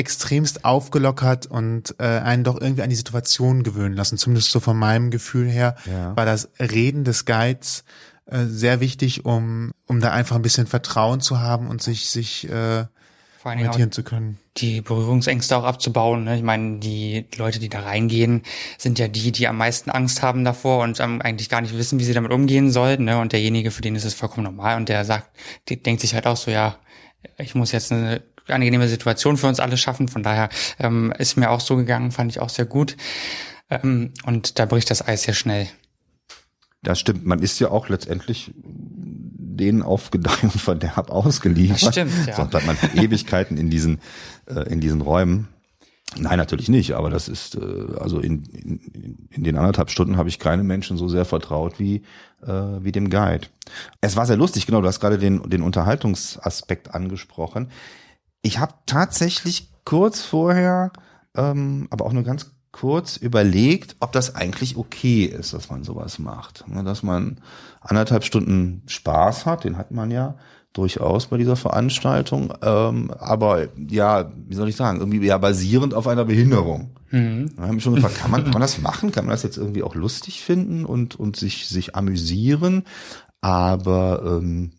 extremst 0.00 0.64
aufgelockert 0.64 1.46
und 1.46 1.94
äh, 1.98 2.04
einen 2.04 2.42
doch 2.42 2.60
irgendwie 2.60 2.82
an 2.82 2.90
die 2.90 2.96
Situation 2.96 3.62
gewöhnen 3.62 3.94
lassen. 3.94 4.18
Zumindest 4.18 4.50
so 4.50 4.58
von 4.60 4.76
meinem 4.76 5.10
Gefühl 5.10 5.48
her 5.48 5.76
Ja. 5.86 6.16
war 6.16 6.24
das 6.26 6.48
Reden 6.58 7.04
des 7.04 7.24
Guides 7.24 7.84
äh, 8.26 8.44
sehr 8.46 8.80
wichtig, 8.80 9.24
um 9.24 9.70
um 9.86 10.00
da 10.00 10.10
einfach 10.12 10.36
ein 10.36 10.42
bisschen 10.42 10.66
Vertrauen 10.66 11.20
zu 11.20 11.40
haben 11.40 11.68
und 11.68 11.82
sich 11.82 12.08
sich 12.10 12.48
äh, 12.48 12.84
Vor 13.38 13.52
orientieren 13.52 13.90
zu 13.92 14.02
können. 14.02 14.38
die 14.56 14.80
Berührungsängste 14.82 15.56
auch 15.56 15.64
abzubauen. 15.64 16.24
Ne? 16.24 16.36
Ich 16.36 16.42
meine, 16.42 16.78
die 16.78 17.26
Leute, 17.36 17.58
die 17.58 17.68
da 17.68 17.80
reingehen, 17.80 18.42
sind 18.78 18.98
ja 18.98 19.08
die, 19.08 19.32
die 19.32 19.48
am 19.48 19.56
meisten 19.56 19.90
Angst 19.90 20.22
haben 20.22 20.44
davor 20.44 20.82
und 20.84 21.00
ähm, 21.00 21.20
eigentlich 21.22 21.48
gar 21.48 21.60
nicht 21.60 21.76
wissen, 21.76 21.98
wie 21.98 22.04
sie 22.04 22.12
damit 22.14 22.30
umgehen 22.32 22.70
sollten. 22.70 23.04
Ne? 23.04 23.18
Und 23.18 23.32
derjenige, 23.32 23.70
für 23.70 23.82
den 23.82 23.96
ist 23.96 24.04
es 24.04 24.14
vollkommen 24.14 24.44
normal 24.44 24.76
und 24.76 24.88
der 24.88 25.04
sagt, 25.04 25.28
der 25.68 25.76
denkt 25.78 26.00
sich 26.02 26.14
halt 26.14 26.26
auch 26.26 26.36
so, 26.36 26.50
ja, 26.50 26.76
ich 27.36 27.54
muss 27.54 27.72
jetzt 27.72 27.90
eine 27.92 28.22
angenehme 28.52 28.88
Situation 28.88 29.36
für 29.36 29.48
uns 29.48 29.60
alle 29.60 29.76
schaffen. 29.76 30.08
Von 30.08 30.22
daher 30.22 30.48
ähm, 30.78 31.12
ist 31.18 31.36
mir 31.36 31.50
auch 31.50 31.60
so 31.60 31.76
gegangen, 31.76 32.12
fand 32.12 32.30
ich 32.30 32.40
auch 32.40 32.48
sehr 32.50 32.66
gut. 32.66 32.96
Ähm, 33.70 34.12
und 34.24 34.58
da 34.58 34.66
bricht 34.66 34.90
das 34.90 35.06
Eis 35.06 35.22
sehr 35.22 35.34
schnell. 35.34 35.68
Das 36.82 36.98
stimmt. 36.98 37.26
Man 37.26 37.40
ist 37.40 37.58
ja 37.60 37.70
auch 37.70 37.88
letztendlich 37.88 38.52
denen 38.56 39.82
auf 39.82 40.10
Gedeih 40.10 40.42
und 40.42 40.60
Verderb 40.60 41.10
ausgeliefert. 41.10 41.82
Das 41.82 41.92
stimmt, 41.92 42.12
ja. 42.26 42.34
Sonst 42.34 42.54
hat 42.54 42.66
man 42.66 42.76
für 42.76 42.96
Ewigkeiten 42.96 43.58
in 43.58 43.70
diesen, 43.70 44.00
äh, 44.46 44.68
in 44.72 44.80
diesen 44.80 45.02
Räumen. 45.02 45.48
Nein, 46.16 46.38
natürlich 46.38 46.68
nicht, 46.68 46.94
aber 46.94 47.08
das 47.08 47.28
ist, 47.28 47.54
äh, 47.54 47.60
also 48.00 48.18
in, 48.18 48.42
in, 48.44 49.28
in 49.30 49.44
den 49.44 49.56
anderthalb 49.56 49.90
Stunden 49.90 50.16
habe 50.16 50.28
ich 50.28 50.40
keine 50.40 50.64
Menschen 50.64 50.96
so 50.96 51.08
sehr 51.08 51.24
vertraut 51.24 51.78
wie, 51.78 52.02
äh, 52.42 52.52
wie 52.80 52.90
dem 52.90 53.10
Guide. 53.10 53.46
Es 54.00 54.16
war 54.16 54.26
sehr 54.26 54.36
lustig, 54.36 54.66
genau, 54.66 54.80
du 54.80 54.88
hast 54.88 54.98
gerade 54.98 55.18
den, 55.18 55.48
den 55.48 55.62
Unterhaltungsaspekt 55.62 56.94
angesprochen. 56.94 57.70
Ich 58.42 58.58
habe 58.58 58.74
tatsächlich 58.86 59.70
kurz 59.84 60.22
vorher, 60.22 60.92
ähm, 61.34 61.88
aber 61.90 62.06
auch 62.06 62.12
nur 62.12 62.22
ganz 62.22 62.52
kurz 62.72 63.16
überlegt, 63.16 63.96
ob 64.00 64.12
das 64.12 64.34
eigentlich 64.34 64.76
okay 64.76 65.24
ist, 65.24 65.52
dass 65.52 65.70
man 65.70 65.82
sowas 65.82 66.18
macht. 66.18 66.64
Ne, 66.68 66.84
Dass 66.84 67.02
man 67.02 67.40
anderthalb 67.80 68.24
Stunden 68.24 68.82
Spaß 68.86 69.46
hat, 69.46 69.64
den 69.64 69.76
hat 69.76 69.90
man 69.90 70.10
ja, 70.10 70.36
durchaus 70.72 71.26
bei 71.26 71.36
dieser 71.36 71.56
Veranstaltung. 71.56 72.52
Ähm, 72.62 73.10
aber 73.18 73.68
ja, 73.76 74.30
wie 74.46 74.54
soll 74.54 74.68
ich 74.68 74.76
sagen, 74.76 75.00
irgendwie 75.00 75.24
ja 75.24 75.38
basierend 75.38 75.94
auf 75.94 76.06
einer 76.06 76.24
Behinderung. 76.24 76.90
Mhm. 77.10 77.50
Da 77.56 77.62
haben 77.64 77.74
wir 77.74 77.80
schon 77.80 77.96
gefragt, 77.96 78.18
kann 78.18 78.30
man, 78.30 78.44
kann 78.44 78.52
man 78.52 78.62
das 78.62 78.80
machen? 78.80 79.10
Kann 79.10 79.24
man 79.24 79.32
das 79.32 79.42
jetzt 79.42 79.56
irgendwie 79.56 79.82
auch 79.82 79.94
lustig 79.94 80.42
finden 80.42 80.84
und, 80.84 81.18
und 81.18 81.36
sich, 81.36 81.68
sich 81.68 81.96
amüsieren? 81.96 82.84
Aber 83.40 84.22
ähm, 84.24 84.72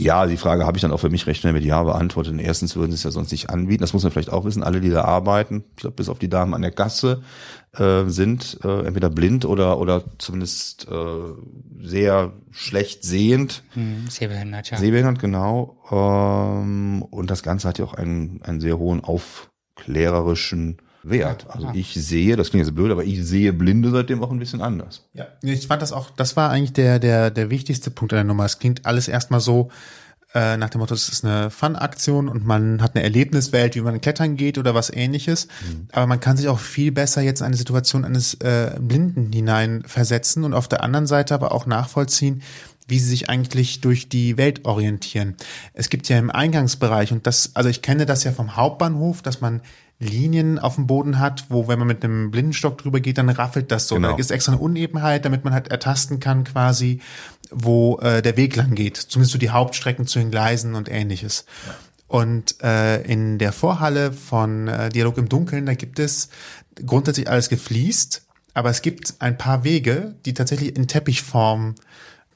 ja, 0.00 0.26
die 0.26 0.36
Frage 0.36 0.66
habe 0.66 0.76
ich 0.76 0.82
dann 0.82 0.92
auch 0.92 1.00
für 1.00 1.10
mich 1.10 1.26
recht 1.26 1.40
schnell 1.40 1.52
mit 1.52 1.64
Ja 1.64 1.82
beantwortet. 1.82 2.32
Und 2.32 2.38
erstens 2.38 2.76
würden 2.76 2.90
sie 2.90 2.96
es 2.96 3.02
ja 3.02 3.10
sonst 3.10 3.30
nicht 3.32 3.50
anbieten. 3.50 3.82
Das 3.82 3.92
muss 3.92 4.02
man 4.02 4.12
vielleicht 4.12 4.32
auch 4.32 4.44
wissen. 4.44 4.62
Alle, 4.62 4.80
die 4.80 4.90
da 4.90 5.04
arbeiten, 5.04 5.64
ich 5.70 5.82
glaube, 5.82 5.96
bis 5.96 6.08
auf 6.08 6.18
die 6.18 6.28
Damen 6.28 6.54
an 6.54 6.62
der 6.62 6.70
Gasse, 6.70 7.22
äh, 7.76 8.04
sind 8.06 8.58
äh, 8.64 8.86
entweder 8.86 9.10
blind 9.10 9.44
oder 9.44 9.78
oder 9.78 10.02
zumindest 10.18 10.88
äh, 10.88 11.84
sehr 11.86 12.32
schlecht 12.50 13.04
sehend. 13.04 13.62
Hm, 13.74 14.06
sehbehindert, 14.08 14.70
ja. 14.70 14.78
Sehbehindert, 14.78 15.18
genau. 15.18 15.76
Ähm, 15.90 17.02
und 17.02 17.30
das 17.30 17.42
Ganze 17.42 17.68
hat 17.68 17.78
ja 17.78 17.84
auch 17.84 17.94
einen, 17.94 18.40
einen 18.42 18.60
sehr 18.60 18.78
hohen 18.78 19.04
aufklärerischen 19.04 20.78
Wert. 21.02 21.46
Also 21.48 21.70
ich 21.72 21.94
sehe, 21.94 22.36
das 22.36 22.50
klingt 22.50 22.66
jetzt 22.66 22.74
blöd, 22.74 22.90
aber 22.90 23.04
ich 23.04 23.24
sehe 23.24 23.52
Blinde 23.52 23.90
seitdem 23.90 24.22
auch 24.22 24.30
ein 24.30 24.38
bisschen 24.38 24.60
anders. 24.60 25.06
Ja, 25.14 25.26
ich 25.42 25.66
fand 25.66 25.82
das 25.82 25.92
auch, 25.92 26.10
das 26.10 26.36
war 26.36 26.50
eigentlich 26.50 26.72
der, 26.74 26.98
der, 26.98 27.30
der 27.30 27.50
wichtigste 27.50 27.90
Punkt 27.90 28.12
an 28.12 28.18
der 28.18 28.24
Nummer. 28.24 28.44
Es 28.44 28.58
klingt 28.58 28.84
alles 28.86 29.08
erstmal 29.08 29.40
so, 29.40 29.70
äh, 30.34 30.56
nach 30.56 30.70
dem 30.70 30.80
Motto, 30.80 30.94
es 30.94 31.08
ist 31.08 31.24
eine 31.24 31.50
Fun-Aktion 31.50 32.28
und 32.28 32.46
man 32.46 32.82
hat 32.82 32.94
eine 32.94 33.02
Erlebniswelt, 33.02 33.74
wie 33.74 33.80
man 33.80 34.00
klettern 34.00 34.36
geht 34.36 34.58
oder 34.58 34.74
was 34.74 34.90
ähnliches. 34.90 35.48
Mhm. 35.66 35.88
Aber 35.92 36.06
man 36.06 36.20
kann 36.20 36.36
sich 36.36 36.48
auch 36.48 36.60
viel 36.60 36.92
besser 36.92 37.20
jetzt 37.20 37.40
in 37.40 37.46
eine 37.46 37.56
Situation 37.56 38.04
eines 38.04 38.34
äh, 38.34 38.76
Blinden 38.78 39.32
hineinversetzen 39.32 40.44
und 40.44 40.54
auf 40.54 40.68
der 40.68 40.84
anderen 40.84 41.06
Seite 41.06 41.34
aber 41.34 41.52
auch 41.52 41.66
nachvollziehen, 41.66 42.42
wie 42.86 42.98
sie 42.98 43.08
sich 43.08 43.28
eigentlich 43.28 43.80
durch 43.80 44.08
die 44.08 44.36
Welt 44.36 44.64
orientieren. 44.66 45.36
Es 45.74 45.90
gibt 45.90 46.08
ja 46.08 46.18
im 46.18 46.30
Eingangsbereich 46.30 47.12
und 47.12 47.26
das, 47.26 47.50
also 47.54 47.68
ich 47.68 47.82
kenne 47.82 48.06
das 48.06 48.24
ja 48.24 48.32
vom 48.32 48.56
Hauptbahnhof, 48.56 49.22
dass 49.22 49.40
man 49.40 49.62
Linien 50.00 50.58
auf 50.58 50.76
dem 50.76 50.86
Boden 50.86 51.18
hat, 51.18 51.44
wo 51.50 51.68
wenn 51.68 51.78
man 51.78 51.86
mit 51.86 52.02
einem 52.02 52.30
Blindenstock 52.30 52.78
drüber 52.78 53.00
geht, 53.00 53.18
dann 53.18 53.28
raffelt 53.28 53.70
das 53.70 53.86
so. 53.86 53.96
Genau. 53.96 54.12
Da 54.12 54.16
ist 54.16 54.30
extra 54.30 54.52
eine 54.52 54.60
Unebenheit, 54.60 55.26
damit 55.26 55.44
man 55.44 55.52
halt 55.52 55.68
ertasten 55.68 56.20
kann 56.20 56.44
quasi, 56.44 57.00
wo 57.50 57.98
äh, 57.98 58.22
der 58.22 58.36
Weg 58.38 58.56
lang 58.56 58.74
geht. 58.74 58.96
Zumindest 58.96 59.32
so 59.32 59.38
die 59.38 59.50
Hauptstrecken 59.50 60.06
zu 60.06 60.18
den 60.18 60.30
Gleisen 60.30 60.74
und 60.74 60.90
ähnliches. 60.90 61.44
Ja. 61.66 61.74
Und 62.08 62.60
äh, 62.62 63.02
in 63.02 63.38
der 63.38 63.52
Vorhalle 63.52 64.12
von 64.12 64.68
äh, 64.68 64.88
Dialog 64.88 65.18
im 65.18 65.28
Dunkeln, 65.28 65.66
da 65.66 65.74
gibt 65.74 65.98
es 65.98 66.30
grundsätzlich 66.84 67.28
alles 67.28 67.50
gefliest, 67.50 68.26
aber 68.54 68.70
es 68.70 68.82
gibt 68.82 69.14
ein 69.20 69.38
paar 69.38 69.64
Wege, 69.64 70.16
die 70.24 70.34
tatsächlich 70.34 70.76
in 70.76 70.88
Teppichform 70.88 71.74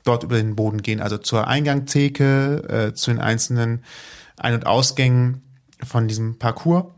dort 0.04 0.22
über 0.22 0.36
den 0.36 0.54
Boden 0.54 0.82
gehen. 0.82 1.00
Also 1.00 1.16
zur 1.18 1.48
Eingangtheke, 1.48 2.90
äh, 2.90 2.94
zu 2.94 3.10
den 3.10 3.20
einzelnen 3.20 3.82
Ein- 4.36 4.54
und 4.54 4.66
Ausgängen 4.66 5.42
von 5.82 6.08
diesem 6.08 6.38
Parcours. 6.38 6.93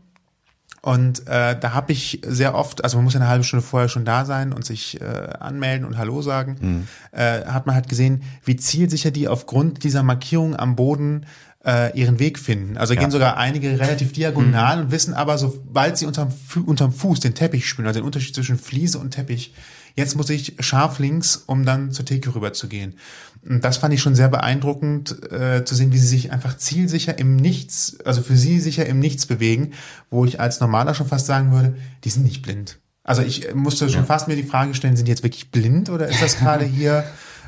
Und 0.81 1.27
äh, 1.27 1.59
da 1.59 1.73
habe 1.73 1.91
ich 1.91 2.21
sehr 2.25 2.55
oft, 2.55 2.83
also 2.83 2.97
man 2.97 3.05
muss 3.05 3.13
ja 3.13 3.19
eine 3.19 3.29
halbe 3.29 3.43
Stunde 3.43 3.65
vorher 3.65 3.89
schon 3.89 4.05
da 4.05 4.25
sein 4.25 4.53
und 4.53 4.65
sich 4.65 5.01
äh, 5.01 5.05
anmelden 5.39 5.85
und 5.85 5.97
Hallo 5.97 6.21
sagen, 6.21 6.55
mhm. 6.59 6.87
äh, 7.11 7.45
hat 7.45 7.65
man 7.65 7.75
halt 7.75 7.89
gesehen, 7.89 8.23
wie 8.43 8.55
zielsicher 8.55 9.11
die 9.11 9.27
aufgrund 9.27 9.83
dieser 9.83 10.03
Markierung 10.03 10.55
am 10.55 10.75
Boden 10.75 11.25
äh, 11.65 11.97
ihren 11.97 12.19
Weg 12.19 12.39
finden. 12.39 12.77
Also 12.77 12.93
ja. 12.93 13.01
gehen 13.01 13.11
sogar 13.11 13.37
einige 13.37 13.79
relativ 13.79 14.13
diagonal 14.13 14.77
mhm. 14.77 14.83
und 14.83 14.91
wissen 14.91 15.13
aber, 15.13 15.37
sobald 15.37 15.97
sie 15.97 16.05
unterm, 16.05 16.29
unterm 16.65 16.93
Fuß 16.93 17.19
den 17.19 17.33
Teppich 17.33 17.67
spüren, 17.67 17.87
also 17.87 17.99
den 17.99 18.05
Unterschied 18.05 18.33
zwischen 18.35 18.57
Fliese 18.57 18.99
und 18.99 19.11
Teppich, 19.11 19.53
jetzt 19.97 20.15
muss 20.15 20.29
ich 20.29 20.55
scharf 20.59 20.99
links, 20.99 21.43
um 21.47 21.65
dann 21.65 21.91
zur 21.91 22.05
Theke 22.05 22.33
rüber 22.33 22.53
zu 22.53 22.67
gehen. 22.67 22.95
Und 23.43 23.63
das 23.63 23.77
fand 23.77 23.93
ich 23.93 24.01
schon 24.01 24.15
sehr 24.15 24.29
beeindruckend, 24.29 25.31
äh, 25.31 25.65
zu 25.65 25.75
sehen, 25.75 25.91
wie 25.91 25.97
sie 25.97 26.07
sich 26.07 26.31
einfach 26.31 26.55
zielsicher 26.55 27.17
im 27.17 27.35
Nichts, 27.35 27.97
also 28.05 28.21
für 28.21 28.37
sie 28.37 28.59
sicher 28.59 28.85
im 28.85 28.99
Nichts 28.99 29.25
bewegen, 29.25 29.71
wo 30.09 30.23
ich 30.25 30.39
als 30.39 30.59
Normaler 30.59 30.93
schon 30.93 31.07
fast 31.07 31.25
sagen 31.25 31.51
würde, 31.51 31.75
die 32.03 32.09
sind 32.09 32.23
nicht 32.23 32.43
blind. 32.43 32.79
Also 33.03 33.21
ich 33.21 33.53
musste 33.55 33.89
schon 33.89 34.01
ja. 34.01 34.05
fast 34.05 34.27
mir 34.27 34.35
die 34.35 34.43
Frage 34.43 34.75
stellen, 34.75 34.97
sind 34.97 35.07
die 35.07 35.11
jetzt 35.11 35.23
wirklich 35.23 35.49
blind 35.49 35.89
oder 35.89 36.07
ist 36.07 36.21
das 36.21 36.37
gerade 36.37 36.65
hier 36.65 37.03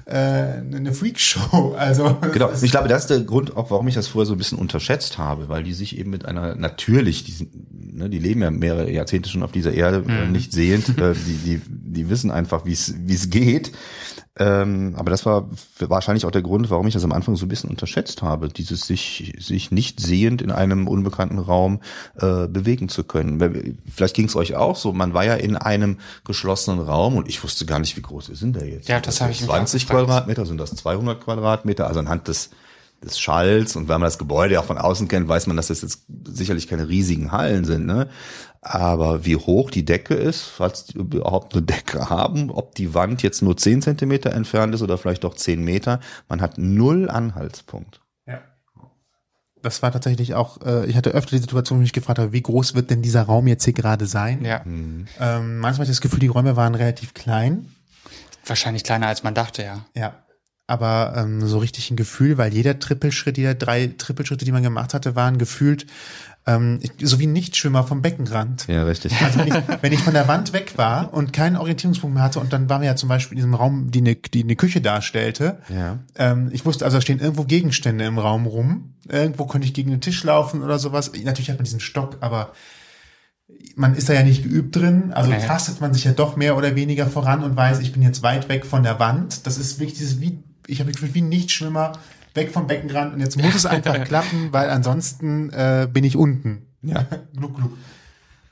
äh, 0.09 0.61
eine 0.75 0.93
Freakshow? 0.93 1.75
Also 1.79 2.17
genau. 2.33 2.51
Ich 2.61 2.71
glaube, 2.71 2.87
das 2.87 3.03
ist 3.03 3.09
der 3.09 3.21
Grund, 3.21 3.55
auch 3.55 3.71
warum 3.71 3.87
ich 3.87 3.95
das 3.95 4.07
vorher 4.07 4.25
so 4.25 4.33
ein 4.33 4.37
bisschen 4.37 4.57
unterschätzt 4.57 5.17
habe, 5.17 5.49
weil 5.49 5.63
die 5.63 5.73
sich 5.73 5.97
eben 5.97 6.09
mit 6.09 6.25
einer 6.25 6.55
natürlich, 6.55 7.23
die, 7.23 7.31
sind, 7.31 7.51
ne, 7.95 8.09
die 8.09 8.19
leben 8.19 8.41
ja 8.41 8.51
mehrere 8.51 8.91
Jahrzehnte 8.91 9.29
schon 9.29 9.43
auf 9.43 9.51
dieser 9.51 9.73
Erde, 9.73 10.03
mhm. 10.05 10.31
nicht 10.31 10.51
sehend, 10.51 10.97
äh, 10.97 11.13
die, 11.13 11.37
die, 11.37 11.61
die 11.67 12.09
wissen 12.09 12.31
einfach, 12.31 12.65
wie 12.65 12.73
es 12.73 12.93
wie 12.97 13.13
es 13.13 13.29
geht. 13.29 13.71
Ähm, 14.39 14.95
aber 14.97 15.11
das 15.11 15.25
war 15.25 15.49
wahrscheinlich 15.79 16.25
auch 16.25 16.31
der 16.31 16.41
Grund, 16.41 16.69
warum 16.69 16.87
ich 16.87 16.93
das 16.93 17.03
am 17.03 17.11
Anfang 17.11 17.35
so 17.35 17.45
ein 17.45 17.49
bisschen 17.49 17.69
unterschätzt 17.69 18.21
habe, 18.21 18.47
dieses 18.47 18.87
sich, 18.87 19.35
sich 19.37 19.69
nicht 19.69 19.99
sehend 19.99 20.41
in 20.41 20.49
einem 20.49 20.87
unbekannten 20.87 21.39
Raum 21.39 21.81
äh, 22.15 22.47
bewegen 22.47 22.87
zu 22.87 23.03
können. 23.03 23.75
Vielleicht 23.93 24.15
ging 24.15 24.25
es 24.25 24.37
euch 24.37 24.55
auch 24.55 24.77
so, 24.77 24.93
man 24.93 25.13
war 25.13 25.25
ja 25.25 25.35
in 25.35 25.57
einem 25.57 25.97
geschlossenen 26.23 26.79
Raum 26.79 27.17
und 27.17 27.27
ich 27.27 27.43
wusste 27.43 27.65
gar 27.65 27.79
nicht, 27.79 27.97
wie 27.97 28.01
groß 28.01 28.29
ist 28.29 28.41
denn 28.41 28.53
der 28.53 28.67
jetzt? 28.67 28.87
Ja, 28.87 29.01
das, 29.01 29.15
das 29.15 29.21
habe 29.21 29.31
ich 29.33 29.43
20 29.43 29.87
Quadratmeter, 29.89 30.45
sind 30.45 30.57
das 30.57 30.71
200 30.71 31.21
Quadratmeter? 31.21 31.87
Also 31.87 31.99
anhand 31.99 32.29
des 32.29 32.49
des 33.03 33.19
Schalls 33.19 33.75
und 33.75 33.87
wenn 33.87 33.99
man 33.99 34.07
das 34.07 34.17
Gebäude 34.17 34.55
ja 34.55 34.61
von 34.61 34.77
außen 34.77 35.07
kennt, 35.07 35.27
weiß 35.27 35.47
man, 35.47 35.57
dass 35.57 35.67
das 35.67 35.81
jetzt 35.81 36.05
sicherlich 36.25 36.67
keine 36.67 36.87
riesigen 36.87 37.31
Hallen 37.31 37.65
sind. 37.65 37.85
Ne? 37.85 38.09
Aber 38.61 39.25
wie 39.25 39.37
hoch 39.37 39.71
die 39.71 39.85
Decke 39.85 40.15
ist, 40.15 40.41
falls 40.43 40.85
die 40.85 40.97
überhaupt 40.97 41.53
eine 41.53 41.63
Decke 41.63 42.09
haben, 42.09 42.49
ob 42.49 42.75
die 42.75 42.93
Wand 42.93 43.23
jetzt 43.23 43.41
nur 43.41 43.55
zehn 43.57 43.81
Zentimeter 43.81 44.33
entfernt 44.33 44.75
ist 44.75 44.81
oder 44.81 44.97
vielleicht 44.97 45.23
doch 45.23 45.33
zehn 45.33 45.63
Meter, 45.63 45.99
man 46.27 46.41
hat 46.41 46.57
null 46.57 47.09
Anhaltspunkt. 47.09 48.01
Ja. 48.27 48.41
Das 49.61 49.81
war 49.81 49.91
tatsächlich 49.91 50.35
auch, 50.35 50.61
äh, 50.65 50.85
ich 50.85 50.97
hatte 50.97 51.11
öfter 51.11 51.31
die 51.35 51.41
Situation, 51.41 51.79
wo 51.79 51.81
ich 51.81 51.87
mich 51.87 51.93
gefragt 51.93 52.19
habe, 52.19 52.33
wie 52.33 52.41
groß 52.41 52.75
wird 52.75 52.89
denn 52.89 53.01
dieser 53.01 53.23
Raum 53.23 53.47
jetzt 53.47 53.63
hier 53.63 53.73
gerade 53.73 54.05
sein? 54.05 54.43
Ja. 54.43 54.61
Mhm. 54.65 55.07
Ähm, 55.19 55.59
manchmal 55.59 55.85
hatte 55.85 55.91
ich 55.91 55.97
das 55.97 56.01
Gefühl, 56.01 56.19
die 56.19 56.27
Räume 56.27 56.55
waren 56.55 56.75
relativ 56.75 57.13
klein. 57.13 57.73
Wahrscheinlich 58.45 58.83
kleiner 58.83 59.07
als 59.07 59.23
man 59.23 59.33
dachte, 59.33 59.63
ja. 59.63 59.85
Ja 59.95 60.15
aber 60.69 61.13
ähm, 61.15 61.45
so 61.45 61.57
richtig 61.57 61.89
ein 61.91 61.97
Gefühl, 61.97 62.37
weil 62.37 62.53
jeder 62.53 62.79
Trippelschritt, 62.79 63.37
jeder 63.37 63.55
drei 63.55 63.87
Trippelschritte, 63.97 64.45
die 64.45 64.51
man 64.51 64.63
gemacht 64.63 64.93
hatte, 64.93 65.15
waren 65.15 65.37
gefühlt 65.37 65.85
ähm, 66.49 66.79
so 67.01 67.19
wie 67.19 67.27
ein 67.27 67.33
Nichtschwimmer 67.33 67.83
vom 67.83 68.01
Beckenrand. 68.01 68.67
Ja, 68.67 68.83
richtig. 68.83 69.13
Also 69.21 69.39
wenn 69.39 69.47
ich, 69.47 69.53
wenn 69.81 69.93
ich 69.93 69.99
von 69.99 70.13
der 70.13 70.27
Wand 70.27 70.53
weg 70.53 70.73
war 70.77 71.13
und 71.13 71.33
keinen 71.33 71.57
Orientierungspunkt 71.57 72.15
mehr 72.15 72.23
hatte 72.23 72.39
und 72.39 72.53
dann 72.53 72.69
waren 72.69 72.81
wir 72.81 72.87
ja 72.87 72.95
zum 72.95 73.09
Beispiel 73.09 73.37
in 73.37 73.43
diesem 73.43 73.53
Raum, 73.53 73.91
die 73.91 73.99
eine, 73.99 74.15
die 74.15 74.43
eine 74.43 74.55
Küche 74.55 74.81
darstellte. 74.81 75.59
Ja. 75.69 75.99
Ähm, 76.15 76.49
ich 76.51 76.65
wusste, 76.65 76.85
also 76.85 76.97
da 76.97 77.01
stehen 77.01 77.19
irgendwo 77.19 77.43
Gegenstände 77.43 78.05
im 78.05 78.17
Raum 78.17 78.45
rum. 78.45 78.95
Irgendwo 79.07 79.45
könnte 79.45 79.67
ich 79.67 79.73
gegen 79.73 79.91
den 79.91 80.01
Tisch 80.01 80.23
laufen 80.23 80.63
oder 80.63 80.79
sowas. 80.79 81.11
Natürlich 81.23 81.49
hat 81.49 81.57
man 81.57 81.65
diesen 81.65 81.81
Stock, 81.81 82.17
aber 82.21 82.53
man 83.75 83.95
ist 83.95 84.09
da 84.09 84.13
ja 84.13 84.23
nicht 84.23 84.43
geübt 84.43 84.75
drin, 84.75 85.11
also 85.13 85.31
tastet 85.31 85.81
man 85.81 85.93
sich 85.93 86.03
ja 86.03 86.11
doch 86.11 86.35
mehr 86.35 86.55
oder 86.55 86.75
weniger 86.75 87.07
voran 87.07 87.43
und 87.43 87.55
weiß, 87.55 87.79
ich 87.79 87.91
bin 87.91 88.01
jetzt 88.01 88.21
weit 88.23 88.49
weg 88.49 88.65
von 88.65 88.83
der 88.83 88.99
Wand. 88.99 89.47
Das 89.47 89.57
ist 89.57 89.79
wirklich 89.79 89.97
dieses 89.97 90.21
wie 90.21 90.43
ich 90.69 90.79
habe 90.79 90.91
gefühlt 90.91 91.13
wie 91.13 91.21
ein 91.21 91.29
Nichtschwimmer 91.29 91.93
weg 92.33 92.51
vom 92.51 92.67
Beckenrand 92.67 93.13
und 93.13 93.19
jetzt 93.19 93.37
muss 93.37 93.55
es 93.55 93.65
einfach 93.65 94.03
klappen, 94.05 94.49
weil 94.51 94.69
ansonsten 94.69 95.49
äh, 95.49 95.87
bin 95.91 96.03
ich 96.03 96.15
unten. 96.15 96.67
Ja. 96.81 97.05
gluck, 97.35 97.55
gluck. 97.55 97.71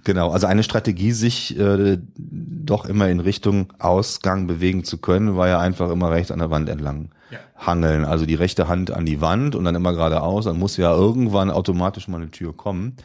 Genau, 0.04 0.32
also 0.32 0.48
eine 0.48 0.64
Strategie, 0.64 1.12
sich 1.12 1.60
äh, 1.60 1.98
doch 2.16 2.86
immer 2.86 3.10
in 3.10 3.20
Richtung 3.20 3.74
Ausgang 3.78 4.48
bewegen 4.48 4.86
zu 4.86 5.00
können, 5.00 5.36
war 5.36 5.50
ja 5.50 5.60
einfach 5.60 5.90
immer 5.90 6.12
rechts 6.12 6.32
an 6.32 6.40
der 6.40 6.50
Wand 6.50 6.70
entlang 6.70 7.10
ja. 7.30 7.40
hangeln. 7.58 8.06
Also 8.06 8.26
die 8.26 8.36
rechte 8.36 8.70
Hand 8.70 8.90
an 8.90 9.06
die 9.06 9.20
Wand 9.20 9.54
und 9.54 9.66
dann 9.66 9.76
immer 9.76 9.92
geradeaus. 9.92 10.46
Dann 10.46 10.60
muss 10.60 10.78
ja 10.78 10.94
irgendwann 10.94 11.52
automatisch 11.52 12.08
mal 12.08 12.22
eine 12.22 12.32
Tür 12.32 12.56
kommen. 12.56 12.96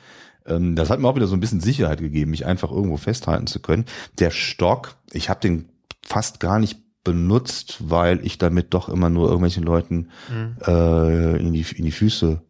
Ähm, 0.47 0.77
das 0.77 0.91
hat 0.91 1.01
mir 1.01 1.09
auch 1.09 1.17
wieder 1.17 1.27
so 1.27 1.35
ein 1.35 1.41
bisschen 1.41 1.61
Sicherheit 1.61 1.99
gegeben, 1.99 2.31
mich 2.31 2.47
einfach 2.47 2.71
irgendwo 2.71 2.97
festhalten 2.99 3.49
zu 3.49 3.59
können. 3.59 3.85
Der 4.21 4.31
Stock, 4.31 4.95
ich 5.11 5.29
habe 5.29 5.41
den 5.41 5.69
fast 6.07 6.39
gar 6.39 6.61
nicht 6.61 6.79
benutzt, 7.05 7.79
weil 7.81 8.25
ich 8.25 8.39
damit 8.39 8.75
doch 8.75 8.89
immer 8.89 9.11
nur 9.11 9.27
irgendwelchen 9.27 9.65
Leuten 9.65 10.09
mhm. 10.31 10.57
äh, 10.67 11.37
in, 11.37 11.53
die, 11.53 11.67
in 11.77 11.85
die 11.85 11.93
Füße 11.93 12.43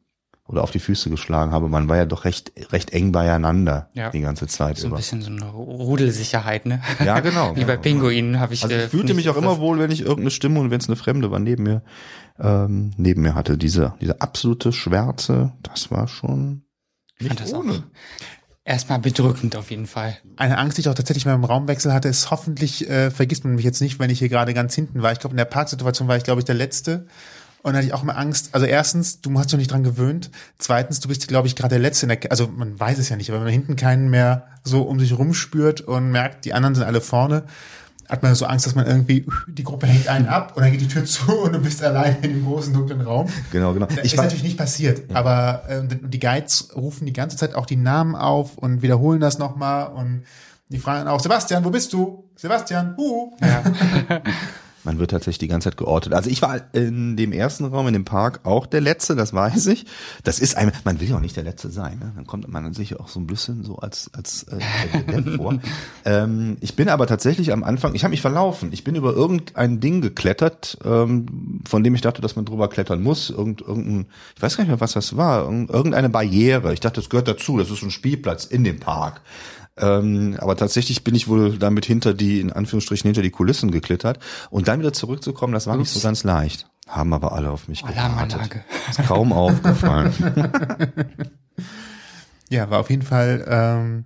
oder 0.47 0.62
auf 0.62 0.71
die 0.71 0.80
Füße 0.80 1.09
geschlagen 1.09 1.52
habe. 1.52 1.68
Man 1.68 1.88
war 1.88 1.97
ja 1.97 2.04
doch 2.04 2.25
recht, 2.25 2.52
recht 2.73 2.90
eng 2.90 3.12
beieinander 3.12 3.88
ja. 3.94 4.11
die 4.11 4.21
ganze 4.21 4.47
Zeit 4.47 4.76
so 4.76 4.88
über. 4.88 4.97
ein 4.97 4.99
bisschen 4.99 5.23
so 5.23 5.30
eine 5.30 5.44
Rudelsicherheit, 5.47 6.66
ne? 6.66 6.82
Ja, 7.04 7.21
genau. 7.21 7.50
Wie 7.56 7.61
genau. 7.61 7.66
bei 7.68 7.76
Pinguinen 7.76 8.38
habe 8.38 8.52
ich. 8.52 8.62
Also 8.62 8.75
ich 8.75 8.82
äh, 8.82 8.88
fühlte 8.88 9.14
mich 9.14 9.28
auch 9.30 9.37
immer 9.37 9.59
wohl, 9.59 9.78
wenn 9.78 9.90
ich 9.90 10.02
irgendeine 10.02 10.30
Stimme 10.30 10.61
und 10.61 10.71
wenn 10.71 10.80
es 10.80 10.88
eine 10.88 10.97
Fremde 10.97 11.30
war 11.30 11.38
neben 11.38 11.62
mir, 11.62 11.82
ähm, 12.38 12.90
neben 12.97 13.23
mir 13.23 13.35
hatte. 13.35 13.56
Diese, 13.56 13.94
diese 14.00 14.21
absolute 14.21 14.73
Schwärze, 14.73 15.52
das 15.62 15.90
war 15.90 16.09
schon 16.09 16.64
nicht 17.18 17.54
ohne 17.54 17.85
erstmal 18.64 18.99
bedrückend 18.99 19.57
auf 19.57 19.71
jeden 19.71 19.87
Fall. 19.87 20.16
Eine 20.37 20.59
Angst, 20.59 20.76
die 20.76 20.83
ich 20.83 20.88
auch 20.88 20.95
tatsächlich 20.95 21.25
beim 21.25 21.45
Raumwechsel 21.45 21.92
hatte, 21.92 22.09
ist 22.09 22.31
hoffentlich 22.31 22.88
äh, 22.88 23.11
vergisst 23.11 23.45
man 23.45 23.54
mich 23.54 23.64
jetzt 23.64 23.81
nicht, 23.81 23.99
wenn 23.99 24.11
ich 24.11 24.19
hier 24.19 24.28
gerade 24.28 24.54
ganz 24.54 24.75
hinten 24.75 25.02
war. 25.02 25.12
Ich 25.12 25.19
glaube, 25.19 25.33
in 25.33 25.38
der 25.38 25.45
Parksituation 25.45 26.09
war 26.09 26.16
ich, 26.16 26.25
glaube 26.25 26.40
ich, 26.40 26.45
der 26.45 26.54
Letzte. 26.54 27.07
Und 27.62 27.73
da 27.73 27.78
hatte 27.78 27.87
ich 27.87 27.95
auch 27.95 28.02
immer 28.02 28.16
Angst. 28.16 28.50
Also 28.52 28.66
erstens, 28.66 29.21
du 29.21 29.38
hast 29.38 29.52
dich 29.52 29.59
nicht 29.59 29.71
dran 29.71 29.85
gewöhnt. 29.85 30.31
Zweitens, 30.59 30.99
du 30.99 31.09
bist, 31.09 31.28
glaube 31.28 31.47
ich, 31.47 31.54
gerade 31.54 31.71
der 31.71 31.78
Letzte. 31.78 32.07
In 32.07 32.11
der, 32.11 32.31
also 32.31 32.49
man 32.49 32.78
weiß 32.78 32.99
es 32.99 33.09
ja 33.09 33.16
nicht, 33.16 33.31
aber 33.31 33.38
wenn 33.38 33.45
man 33.45 33.52
hinten 33.52 33.76
keinen 33.76 34.11
mehr 34.11 34.49
so 34.64 34.83
um 34.83 34.99
sich 34.99 35.16
rumspürt 35.16 35.81
und 35.81 36.11
merkt, 36.11 36.45
die 36.45 36.54
anderen 36.54 36.75
sind 36.75 36.85
alle 36.85 37.00
vorne. 37.00 37.45
Hat 38.12 38.23
man 38.23 38.35
so 38.35 38.45
Angst, 38.45 38.66
dass 38.66 38.75
man 38.75 38.87
irgendwie, 38.87 39.25
die 39.49 39.64
Gruppe 39.64 39.87
hängt 39.87 40.07
einen 40.07 40.26
ab 40.26 40.52
und 40.54 40.62
dann 40.62 40.71
geht 40.71 40.83
die 40.83 40.88
Tür 40.88 41.07
zu 41.07 41.33
und 41.45 41.54
du 41.54 41.59
bist 41.59 41.83
allein 41.83 42.16
in 42.21 42.35
dem 42.35 42.45
großen 42.45 42.73
dunklen 42.73 43.00
Raum. 43.00 43.26
Genau, 43.50 43.73
genau. 43.73 43.87
Das 43.87 43.99
Ich 43.99 44.12
ist 44.12 44.19
war, 44.19 44.25
natürlich 44.25 44.45
nicht 44.45 44.59
passiert, 44.59 45.11
aber 45.14 45.62
äh, 45.66 45.83
die 45.88 46.21
Guides 46.21 46.69
rufen 46.76 47.07
die 47.07 47.14
ganze 47.14 47.38
Zeit 47.38 47.54
auch 47.54 47.64
die 47.64 47.76
Namen 47.76 48.14
auf 48.14 48.59
und 48.59 48.83
wiederholen 48.83 49.19
das 49.19 49.38
nochmal 49.38 49.87
und 49.87 50.25
die 50.69 50.78
fragen 50.78 51.09
auch, 51.09 51.21
Sebastian, 51.21 51.64
wo 51.64 51.71
bist 51.71 51.92
du? 51.95 52.31
Sebastian, 52.37 52.95
uh. 52.99 53.33
man 54.84 54.98
wird 54.98 55.10
tatsächlich 55.12 55.38
die 55.38 55.48
ganze 55.48 55.70
Zeit 55.70 55.76
geortet. 55.76 56.12
Also 56.12 56.28
ich 56.30 56.42
war 56.42 56.60
in 56.74 57.16
dem 57.16 57.32
ersten 57.32 57.64
Raum 57.66 57.86
in 57.86 57.92
dem 57.92 58.04
Park 58.04 58.40
auch 58.44 58.66
der 58.66 58.80
Letzte, 58.80 59.14
das 59.16 59.32
weiß 59.32 59.66
ich. 59.68 59.86
Das 60.24 60.38
ist 60.38 60.56
ein, 60.56 60.72
man 60.84 61.00
will 61.00 61.08
ja 61.08 61.16
auch 61.16 61.20
nicht 61.20 61.36
der 61.36 61.44
Letzte 61.44 61.70
sein. 61.70 61.98
Ne? 61.98 62.12
Dann 62.16 62.26
kommt 62.26 62.48
man 62.48 62.74
sich 62.74 62.98
auch 62.98 63.08
so 63.08 63.20
ein 63.20 63.26
bisschen 63.26 63.62
so 63.64 63.76
als 63.76 64.10
als 64.14 64.44
äh, 64.44 65.22
vor. 65.36 65.54
Ähm, 66.04 66.56
ich 66.60 66.74
bin 66.74 66.88
aber 66.88 67.06
tatsächlich 67.06 67.52
am 67.52 67.62
Anfang, 67.62 67.94
ich 67.94 68.02
habe 68.02 68.10
mich 68.10 68.20
verlaufen. 68.20 68.72
Ich 68.72 68.82
bin 68.82 68.96
über 68.96 69.12
irgendein 69.12 69.78
Ding 69.78 70.00
geklettert, 70.00 70.78
ähm, 70.84 71.60
von 71.64 71.84
dem 71.84 71.94
ich 71.94 72.00
dachte, 72.00 72.20
dass 72.20 72.34
man 72.34 72.44
drüber 72.44 72.68
klettern 72.68 73.02
muss. 73.02 73.30
Irgend, 73.30 73.60
irgendein, 73.60 74.06
ich 74.34 74.42
weiß 74.42 74.56
gar 74.56 74.64
nicht 74.64 74.70
mehr, 74.70 74.80
was 74.80 74.92
das 74.94 75.16
war. 75.16 75.44
Irgend- 75.44 75.70
Irgendeine 75.70 76.08
Barriere. 76.08 76.72
Ich 76.72 76.80
dachte, 76.80 77.00
das 77.00 77.08
gehört 77.08 77.28
dazu. 77.28 77.56
Das 77.56 77.70
ist 77.70 77.82
ein 77.82 77.92
Spielplatz 77.92 78.44
in 78.46 78.64
dem 78.64 78.80
Park. 78.80 79.20
Ähm, 79.76 80.37
aber 80.38 80.57
tatsächlich 80.57 81.05
bin 81.05 81.14
ich 81.14 81.29
wohl 81.29 81.59
damit 81.59 81.87
hinter 81.87 82.14
die, 82.14 82.41
in 82.41 82.52
Anführungsstrichen, 82.52 83.09
hinter 83.09 83.23
die 83.23 83.31
Kulissen 83.31 83.71
geklettert. 83.71 84.19
Und 84.50 84.69
dann 84.69 84.81
wieder 84.81 84.93
zurückzukommen, 84.93 85.52
das 85.52 85.67
war 85.67 85.76
nicht 85.76 85.91
so 85.91 86.00
ganz 86.00 86.25
leicht. 86.25 86.69
Haben 86.88 87.12
aber 87.14 87.33
alle 87.33 87.50
auf 87.50 87.69
mich 87.69 87.83
gewartet. 87.83 88.02
Alarmanlage. 88.02 88.64
Ist 88.91 89.07
kaum 89.07 89.33
aufgefallen. 89.33 90.12
Ja, 92.52 92.69
war 92.69 92.81
auf 92.81 92.91
jeden 92.91 93.02
Fall 93.02 93.47
ähm, 93.49 94.05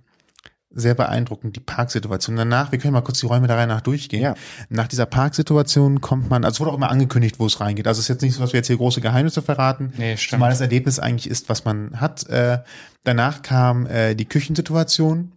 sehr 0.71 0.93
beeindruckend, 0.93 1.57
die 1.57 1.59
Parksituation. 1.59 2.37
Danach, 2.37 2.71
wir 2.71 2.79
können 2.79 2.93
mal 2.93 3.01
kurz 3.01 3.19
die 3.19 3.25
Räume 3.25 3.47
der 3.47 3.57
Reihe 3.57 3.67
nach 3.67 3.81
durchgehen. 3.81 4.21
Ja. 4.21 4.35
Nach 4.69 4.87
dieser 4.87 5.05
Parksituation 5.05 5.99
kommt 5.99 6.29
man, 6.29 6.45
also 6.45 6.55
es 6.55 6.59
wurde 6.61 6.71
auch 6.71 6.77
immer 6.77 6.89
angekündigt, 6.89 7.39
wo 7.39 7.45
es 7.45 7.59
reingeht. 7.59 7.87
Also 7.87 7.99
es 7.99 8.05
ist 8.05 8.09
jetzt 8.09 8.21
nicht 8.21 8.35
so, 8.35 8.41
dass 8.41 8.53
wir 8.53 8.59
jetzt 8.59 8.67
hier 8.67 8.77
große 8.77 9.01
Geheimnisse 9.01 9.41
verraten. 9.41 9.91
Nee, 9.97 10.15
stimmt. 10.15 10.37
Zumal 10.37 10.51
das 10.51 10.61
Erlebnis 10.61 10.99
eigentlich 10.99 11.29
ist, 11.29 11.49
was 11.49 11.65
man 11.65 11.99
hat. 11.99 12.25
Äh, 12.29 12.59
danach 13.03 13.41
kam 13.41 13.85
äh, 13.87 14.15
die 14.15 14.25
Küchensituation 14.25 15.33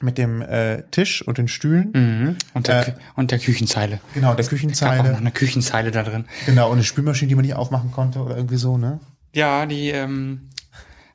mit 0.00 0.18
dem 0.18 0.42
äh, 0.42 0.82
Tisch 0.90 1.22
und 1.26 1.38
den 1.38 1.48
Stühlen. 1.48 1.92
Mhm. 1.94 2.36
Und, 2.54 2.68
der, 2.68 2.88
Äh, 2.88 2.92
und 3.16 3.30
der 3.30 3.38
Küchenzeile. 3.38 4.00
Genau, 4.14 4.34
der 4.34 4.40
Es 4.40 4.48
gab 4.50 4.58
auch 4.58 4.62
noch 4.62 4.68
Küchenzeile. 5.04 5.16
eine 5.16 5.30
Küchenzeile 5.30 5.90
da 5.90 6.02
drin. 6.02 6.24
Genau, 6.46 6.66
und 6.68 6.74
eine 6.74 6.84
Spülmaschine, 6.84 7.28
die 7.28 7.34
man 7.34 7.44
nicht 7.44 7.54
aufmachen 7.54 7.90
konnte 7.90 8.20
oder 8.20 8.36
irgendwie 8.36 8.56
so, 8.56 8.78
ne? 8.78 9.00
Ja, 9.34 9.66
die 9.66 9.90
ähm, 9.90 10.47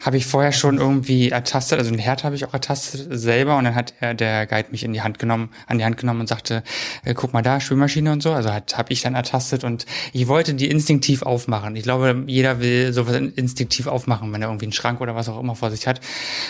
habe 0.05 0.17
ich 0.17 0.25
vorher 0.25 0.51
schon 0.51 0.77
irgendwie 0.77 1.29
ertastet, 1.29 1.79
also 1.79 1.89
den 1.89 1.99
Herd 1.99 2.23
habe 2.23 2.35
ich 2.35 2.45
auch 2.45 2.53
ertastet 2.53 3.07
selber 3.09 3.57
und 3.57 3.63
dann 3.63 3.73
hat 3.75 3.93
er, 4.01 4.13
der 4.13 4.45
Guide 4.45 4.67
mich 4.71 4.83
in 4.83 4.91
die 4.93 5.01
Hand 5.01 5.17
genommen, 5.17 5.49
an 5.67 5.77
die 5.77 5.85
Hand 5.85 5.97
genommen 5.97 6.19
und 6.21 6.27
sagte, 6.27 6.61
äh, 7.05 7.13
guck 7.13 7.31
mal 7.33 7.41
da, 7.41 7.59
Spülmaschine 7.59 8.11
und 8.11 8.21
so. 8.21 8.33
Also 8.33 8.51
hat 8.53 8.77
habe 8.77 8.91
ich 8.91 9.01
dann 9.01 9.15
ertastet 9.15 9.63
und 9.63 9.85
ich 10.11 10.27
wollte 10.27 10.53
die 10.55 10.69
instinktiv 10.69 11.21
aufmachen. 11.21 11.75
Ich 11.75 11.83
glaube, 11.83 12.23
jeder 12.27 12.59
will 12.59 12.91
sowas 12.93 13.15
instinktiv 13.15 13.87
aufmachen, 13.87 14.31
wenn 14.33 14.41
er 14.41 14.49
irgendwie 14.49 14.65
einen 14.65 14.73
Schrank 14.73 14.99
oder 15.01 15.15
was 15.15 15.29
auch 15.29 15.39
immer 15.39 15.55
vor 15.55 15.71
sich 15.71 15.87
hat. 15.87 16.01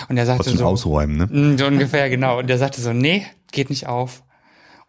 Und 0.10 0.18
er 0.18 0.26
sagte 0.26 0.50
so, 0.58 0.66
ausräumen, 0.66 1.18
ne? 1.18 1.28
Mm, 1.28 1.58
So 1.58 1.66
ungefähr, 1.68 2.10
genau. 2.10 2.40
Und 2.40 2.48
der 2.48 2.58
sagte 2.58 2.82
so, 2.82 2.92
nee, 2.94 3.26
geht 3.52 3.70
nicht 3.70 3.88
auf. 3.88 4.24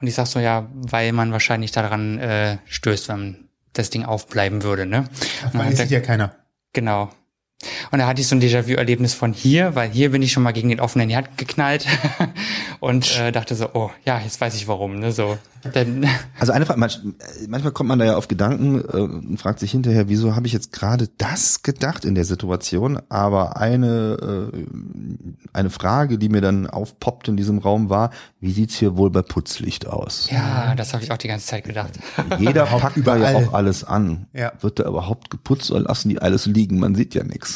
Und 0.01 0.07
ich 0.09 0.15
sag 0.15 0.27
so, 0.27 0.41
ja, 0.41 0.69
weil 0.75 1.13
man 1.13 1.33
wahrscheinlich 1.33 1.71
daran 1.73 2.19
äh, 2.19 2.57
stößt, 2.67 3.09
wenn 3.09 3.49
das 3.75 3.91
Ding 3.91 4.05
aufbleiben 4.05 4.63
würde, 4.63 4.87
ne? 4.87 5.05
Und 5.53 5.61
er- 5.61 5.77
sieht 5.77 5.91
ja 5.91 6.01
keiner. 6.01 6.35
Genau. 6.73 7.11
Und 7.91 7.99
da 7.99 8.07
hatte 8.07 8.21
ich 8.21 8.29
so 8.29 8.37
ein 8.37 8.41
Déjà-vu-Erlebnis 8.41 9.15
von 9.15 9.33
hier, 9.33 9.75
weil 9.75 9.91
hier 9.91 10.11
bin 10.11 10.23
ich 10.23 10.33
schon 10.33 10.43
mal 10.43 10.53
gegen 10.53 10.69
den 10.69 10.81
offenen 10.81 11.09
Herd 11.09 11.37
geknallt 11.39 11.87
und 12.81 13.19
äh, 13.19 13.33
dachte 13.33 13.55
so, 13.55 13.69
oh, 13.75 13.91
ja, 14.05 14.21
jetzt 14.21 14.41
weiß 14.41 14.55
ich 14.55 14.69
warum, 14.69 14.99
ne, 14.99 15.13
so. 15.13 15.39
Denn, 15.75 16.07
Also 16.39 16.53
eine 16.53 16.67
Frage, 16.67 16.81
manch, 16.81 17.01
manchmal 17.49 17.73
kommt 17.73 17.89
man 17.89 17.99
da 17.99 18.05
ja 18.05 18.17
auf 18.17 18.29
Gedanken 18.29 18.81
äh, 18.81 18.97
und 18.99 19.39
fragt 19.39 19.61
sich 19.61 19.71
hinterher, 19.71 20.09
wieso 20.09 20.37
habe 20.37 20.47
ich 20.47 20.53
jetzt 20.53 20.73
gerade 20.73 21.09
das 21.17 21.63
gedacht 21.63 22.05
in 22.05 22.15
der 22.15 22.25
Situation? 22.25 23.01
Aber 23.09 23.57
eine 23.57 24.51
äh, 24.53 24.65
eine 25.53 25.71
Frage, 25.71 26.19
die 26.19 26.29
mir 26.29 26.41
dann 26.41 26.67
aufpoppt 26.67 27.29
in 27.29 27.37
diesem 27.37 27.59
Raum 27.59 27.89
war, 27.89 28.11
wie 28.41 28.53
sieht's 28.53 28.77
hier 28.77 28.97
wohl 28.97 29.11
bei 29.11 29.23
Putzlicht 29.23 29.87
aus? 29.87 30.29
ja, 30.31 30.75
das 30.75 30.93
habe 30.93 31.05
ich 31.05 31.13
auch 31.13 31.17
die 31.17 31.29
ganze 31.29 31.47
Zeit 31.47 31.65
gedacht. 31.65 31.93
Jeder 32.39 32.67
packt 32.67 33.07
da 33.07 33.17
ja 33.17 33.31
überall. 33.31 33.37
auch 33.37 33.53
alles 33.53 33.85
an. 33.85 34.27
Ja. 34.33 34.53
Wird 34.61 34.79
da 34.79 34.89
überhaupt 34.89 35.31
geputzt 35.31 35.71
oder 35.71 35.81
lassen 35.81 36.09
die 36.09 36.21
alles 36.21 36.47
liegen? 36.47 36.79
Man 36.79 36.95
sieht 36.95 37.15
ja 37.15 37.25
nichts. 37.25 37.54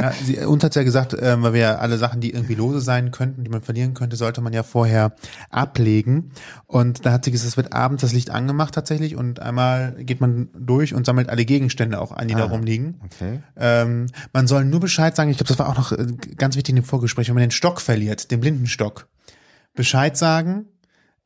Ja, 0.00 0.12
sie, 0.12 0.38
uns 0.38 0.64
hat 0.64 0.74
ja 0.74 0.82
gesagt, 0.82 1.14
ähm, 1.20 1.42
weil 1.42 1.52
wir 1.52 1.60
ja 1.60 1.74
alle 1.76 1.98
Sachen, 1.98 2.20
die 2.20 2.30
irgendwie 2.30 2.54
lose 2.54 2.80
sein 2.80 3.10
könnten, 3.10 3.44
die 3.44 3.50
man 3.50 3.60
verlieren 3.60 3.92
könnte, 3.92 4.16
sollte 4.16 4.40
man 4.40 4.52
ja 4.52 4.62
vorher 4.62 5.12
ablegen. 5.50 6.30
Und 6.66 7.04
da 7.04 7.12
hat 7.12 7.24
sie 7.24 7.30
gesagt, 7.30 7.50
es 7.50 7.56
wird 7.56 7.74
abends 7.74 8.00
das 8.00 8.12
Licht 8.12 8.30
angemacht 8.30 8.74
tatsächlich 8.74 9.16
und 9.16 9.40
einmal 9.40 9.94
geht 9.98 10.20
man 10.20 10.48
durch 10.58 10.94
und 10.94 11.04
sammelt 11.04 11.28
alle 11.28 11.44
Gegenstände 11.44 12.00
auch 12.00 12.12
an, 12.12 12.28
die 12.28 12.34
da 12.34 12.44
rumliegen. 12.44 13.00
Okay. 13.04 13.40
Ähm, 13.56 14.06
man 14.32 14.46
soll 14.46 14.64
nur 14.64 14.80
Bescheid 14.80 15.14
sagen, 15.14 15.30
ich 15.30 15.36
glaube, 15.36 15.48
das 15.48 15.58
war 15.58 15.68
auch 15.68 15.76
noch 15.76 15.92
äh, 15.92 16.06
ganz 16.36 16.56
wichtig 16.56 16.70
in 16.70 16.76
dem 16.76 16.84
Vorgespräch, 16.84 17.28
wenn 17.28 17.34
man 17.34 17.42
den 17.42 17.50
Stock 17.50 17.80
verliert, 17.80 18.30
den 18.30 18.40
Blindenstock. 18.40 19.06
Bescheid 19.74 20.16
sagen, 20.16 20.64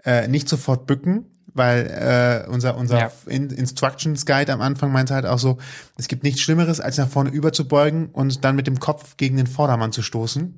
äh, 0.04 0.26
nicht 0.26 0.48
sofort 0.48 0.86
bücken, 0.86 1.26
weil 1.54 2.44
äh, 2.46 2.50
unser 2.50 2.76
unser 2.76 2.98
Ja. 2.98 3.10
In 3.26 3.50
Instructions 3.50 4.26
Guide 4.26 4.52
am 4.52 4.60
Anfang 4.60 4.92
meinte 4.92 5.14
halt 5.14 5.24
auch 5.26 5.38
so, 5.38 5.58
es 5.96 6.08
gibt 6.08 6.22
nichts 6.24 6.40
Schlimmeres, 6.40 6.80
als 6.80 6.98
nach 6.98 7.08
vorne 7.08 7.30
überzubeugen 7.30 8.06
und 8.12 8.44
dann 8.44 8.56
mit 8.56 8.66
dem 8.66 8.80
Kopf 8.80 9.16
gegen 9.16 9.36
den 9.36 9.46
Vordermann 9.46 9.92
zu 9.92 10.02
stoßen, 10.02 10.54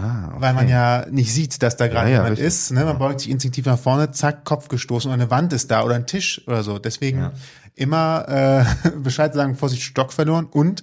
Ah, 0.00 0.28
okay. 0.28 0.36
weil 0.40 0.54
man 0.54 0.68
ja 0.68 1.04
nicht 1.10 1.32
sieht, 1.32 1.62
dass 1.62 1.76
da 1.76 1.86
gerade 1.88 2.08
Ja, 2.08 2.14
ja, 2.16 2.16
jemand 2.18 2.32
richtig. 2.32 2.46
ist. 2.46 2.70
Ne? 2.72 2.84
Man 2.84 2.98
beugt 2.98 3.20
sich 3.20 3.30
instinktiv 3.30 3.66
nach 3.66 3.78
vorne, 3.78 4.10
zack, 4.12 4.44
Kopf 4.44 4.68
gestoßen 4.68 5.10
und 5.10 5.20
eine 5.20 5.30
Wand 5.30 5.52
ist 5.52 5.70
da 5.70 5.82
oder 5.84 5.94
ein 5.94 6.06
Tisch 6.06 6.42
oder 6.46 6.62
so. 6.62 6.78
Deswegen 6.78 7.30
immer 7.78 8.66
äh, 8.84 8.90
Bescheid 9.02 9.32
sagen, 9.32 9.54
Vorsicht, 9.54 9.82
Stock 9.82 10.12
verloren. 10.12 10.46
Und 10.46 10.82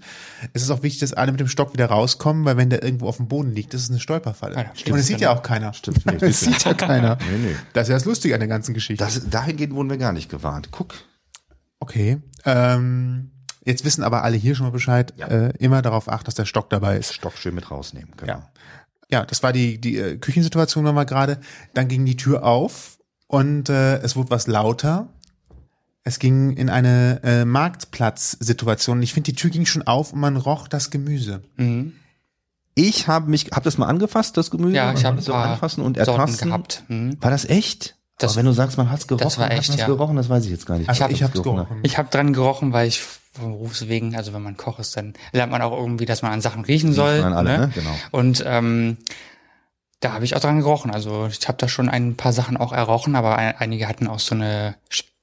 es 0.54 0.64
ist 0.64 0.70
auch 0.70 0.82
wichtig, 0.84 1.02
dass 1.02 1.14
alle 1.14 1.32
mit 1.32 1.40
dem 1.40 1.48
Stock 1.48 1.74
wieder 1.74 1.88
rauskommen, 1.88 2.46
weil 2.46 2.58
wenn 2.58 2.70
der 2.70 2.84
irgendwo 2.84 3.08
auf 3.08 3.18
dem 3.18 3.28
Boden 3.28 3.52
liegt, 3.52 3.74
das 3.74 3.82
ist 3.82 3.90
eine 3.90 4.00
Stolperfalle. 4.00 4.56
Ja, 4.56 4.64
das 4.64 4.80
stimmt, 4.80 4.94
und 4.94 5.00
es 5.00 5.08
sieht 5.08 5.18
genau. 5.18 5.32
ja 5.32 5.38
auch 5.38 5.44
keiner. 5.44 5.74
Stimmt 5.74 6.06
nicht. 6.06 6.22
Es 6.24 6.40
sieht 6.40 6.64
ja 6.64 6.74
keiner. 6.74 7.18
Nee, 7.30 7.50
nee. 7.50 7.56
Das 7.74 7.84
ist 7.84 7.90
ja 7.90 7.96
das 7.96 8.06
Lustige 8.06 8.34
an 8.34 8.40
der 8.40 8.50
ganzen 8.50 8.74
Geschichte. 8.74 9.04
Das, 9.04 9.30
dahingehend 9.30 9.74
wurden 9.74 9.90
wir 9.90 9.98
gar 9.98 10.14
nicht 10.14 10.30
gewarnt. 10.30 10.70
Guck. 10.72 10.96
okay. 11.80 12.18
Ähm, 12.46 13.32
jetzt 13.64 13.84
wissen 13.86 14.04
aber 14.04 14.24
alle 14.24 14.38
hier 14.38 14.56
schon 14.56 14.66
mal 14.66 14.72
Bescheid. 14.72 15.14
Ja. 15.18 15.28
Äh, 15.28 15.54
immer 15.60 15.82
darauf 15.82 16.10
achten, 16.10 16.26
dass 16.26 16.36
der 16.36 16.46
Stock 16.46 16.70
dabei 16.70 16.98
ist. 16.98 17.14
Stock 17.14 17.38
schön 17.38 17.56
mit 17.56 17.70
rausnehmen. 17.70 18.12
Genau. 18.18 18.34
Ja. 18.34 18.52
Ja, 19.12 19.24
das 19.24 19.44
war 19.44 19.54
die, 19.54 19.80
die 19.80 19.98
äh, 19.98 20.18
Küchensituation 20.18 20.84
nochmal 20.84 21.06
gerade. 21.06 21.40
Dann 21.74 21.88
ging 21.88 22.06
die 22.06 22.18
Tür 22.18 22.44
auf 22.44 22.98
und 23.28 23.70
äh, 23.70 23.98
es 23.98 24.16
wurde 24.16 24.32
was 24.32 24.48
lauter. 24.48 25.10
Es 26.08 26.20
ging 26.20 26.52
in 26.56 26.70
eine 26.70 27.20
äh, 27.24 27.46
Marktplatzsituation. 27.46 29.02
Ich 29.02 29.14
finde, 29.14 29.32
die 29.32 29.36
Tür 29.36 29.50
ging 29.50 29.66
schon 29.66 29.82
auf 29.88 30.14
und 30.14 30.20
man 30.20 30.38
roch 30.38 30.68
das 30.68 30.92
Gemüse. 30.92 31.42
Mhm. 31.58 31.94
Ich 32.76 33.08
habe 33.08 33.30
mich, 33.30 33.48
hab 33.52 33.64
das 33.64 33.78
mal 33.78 33.88
angefasst, 33.88 34.38
das 34.38 34.52
Gemüse? 34.52 34.76
Ja, 34.76 34.94
ich 34.94 35.04
habe 35.06 35.22
so 35.22 35.34
anfassen 35.34 35.82
und 35.84 35.98
ertasten. 35.98 36.50
gehabt. 36.50 36.84
Mhm. 36.90 37.18
War 37.22 37.32
das 37.32 37.46
echt? 37.46 37.96
Das- 38.18 38.32
Aber 38.32 38.40
wenn 38.40 38.46
du 38.46 38.52
sagst, 38.54 38.78
man 38.78 38.90
hat's 38.92 39.08
gerochen, 39.08 39.24
das 39.24 39.38
war 39.40 39.52
echt, 39.52 39.72
hat 39.72 39.80
ja. 39.80 39.88
gerochen, 39.88 40.16
das 40.16 40.30
weiß 40.30 40.46
ich 40.46 40.52
jetzt 40.52 40.66
gar 40.66 40.78
nicht. 40.78 40.88
Also 40.88 41.04
Was 41.04 41.12
ich 41.12 41.24
hat's 41.24 41.34
hab's 41.36 41.44
gerochen. 41.44 41.80
Ich 41.84 41.98
habe 41.98 42.10
dran 42.10 42.34
gerochen, 42.34 42.72
weil 42.72 42.88
ich 42.88 43.02
vom 43.02 43.52
Berufswegen, 43.52 44.16
also 44.16 44.32
wenn 44.34 44.42
man 44.44 44.56
Koch 44.58 44.80
ist, 44.80 44.96
dann 44.96 45.14
lernt 45.34 45.52
man 45.52 45.62
auch 45.62 45.78
irgendwie, 45.78 46.06
dass 46.06 46.22
man 46.22 46.32
an 46.32 46.40
Sachen 46.42 46.64
riechen 46.64 46.94
soll. 46.94 47.22
man 47.22 47.34
alle, 47.34 47.50
ne? 47.52 47.58
ne? 47.68 47.72
Genau. 47.74 47.96
Und 48.12 48.44
ähm, 48.46 48.98
da 50.02 50.14
habe 50.14 50.24
ich 50.24 50.36
auch 50.36 50.40
dran 50.40 50.60
gerochen. 50.60 50.92
Also 50.92 51.28
ich 51.28 51.46
habe 51.48 51.58
da 51.58 51.68
schon 51.68 51.90
ein 51.90 52.16
paar 52.16 52.32
Sachen 52.32 52.56
auch 52.58 52.72
errochen, 52.72 53.16
aber 53.16 53.38
ein, 53.38 53.56
einige 53.58 53.88
hatten 53.88 54.08
auch 54.08 54.20
so 54.20 54.36
eine 54.36 54.76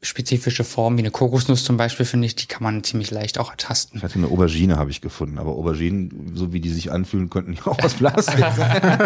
spezifische 0.05 0.65
Form, 0.65 0.97
wie 0.97 1.03
eine 1.03 1.13
Kokosnuss 1.13 1.63
zum 1.63 1.77
Beispiel, 1.77 2.05
finde 2.05 2.27
ich, 2.27 2.35
die 2.35 2.47
kann 2.47 2.65
man 2.65 2.83
ziemlich 2.83 3.13
leicht 3.13 3.39
auch 3.39 3.51
ertasten. 3.53 3.99
Ich 3.99 4.03
hatte 4.03 4.17
eine 4.17 4.27
Aubergine, 4.27 4.77
habe 4.77 4.91
ich 4.91 5.01
gefunden, 5.01 5.39
aber 5.39 5.53
Auberginen, 5.53 6.33
so 6.35 6.53
wie 6.53 6.59
die 6.59 6.71
sich 6.71 6.91
anfühlen, 6.91 7.31
könnten 7.31 7.53
die 7.53 7.63
auch 7.63 7.79
aus 7.79 7.95
Plastik 7.95 8.45
sein. 8.57 8.99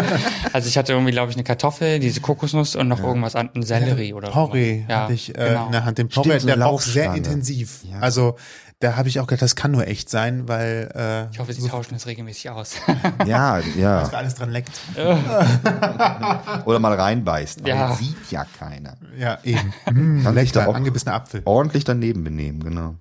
Also 0.53 0.67
ich 0.67 0.75
hatte 0.75 0.93
irgendwie, 0.93 1.11
glaube 1.11 1.29
ich, 1.29 1.37
eine 1.37 1.43
Kartoffel, 1.43 1.99
diese 1.99 2.19
Kokosnuss 2.19 2.75
und 2.75 2.87
noch 2.87 3.03
irgendwas 3.03 3.35
an, 3.35 3.51
ein 3.55 3.61
Sellerie 3.61 4.13
oder 4.13 4.31
Porree 4.31 4.85
Ja, 4.89 5.03
hatte 5.03 5.13
ich 5.13 5.29
äh, 5.29 5.49
genau. 5.49 5.67
in 5.67 5.71
der 5.71 5.85
Hand. 5.85 5.99
Den 5.99 6.09
Porree, 6.09 6.29
Stimmt, 6.29 6.41
so 6.41 6.47
der 6.47 6.55
eine 6.55 6.65
roch 6.65 6.81
sehr 6.81 7.13
intensiv. 7.13 7.81
Ja. 7.83 7.99
Also 7.99 8.35
da 8.79 8.95
habe 8.95 9.09
ich 9.09 9.19
auch 9.19 9.25
gedacht, 9.27 9.41
das 9.41 9.55
kann 9.55 9.71
nur 9.71 9.87
echt 9.87 10.09
sein, 10.09 10.47
weil 10.47 10.91
äh, 10.93 11.31
Ich 11.33 11.39
hoffe, 11.39 11.51
sie 11.53 11.67
tauschen 11.67 11.93
das 11.95 12.05
regelmäßig 12.05 12.49
aus. 12.51 12.75
Ja, 13.25 13.59
ja. 13.75 14.03
alles 14.09 14.35
dran 14.35 14.51
leckt. 14.51 14.79
Oder 16.65 16.79
mal 16.79 16.93
reinbeißt. 16.93 17.61
Aber 17.61 17.69
Ja. 17.69 17.87
das 17.89 17.99
sieht 17.99 18.15
ja 18.31 18.45
keiner. 18.59 18.95
Ja, 19.17 19.39
eben. 19.43 19.73
Mm, 19.91 20.23
Kann 20.23 20.35
sich 20.35 20.51
da 20.51 20.67
auch- 20.67 20.75
angebissener 20.75 21.13
Apfel. 21.15 21.41
Ordentlich 21.45 21.83
daneben 21.85 22.23
benehmen, 22.23 22.63
genau. 22.63 22.95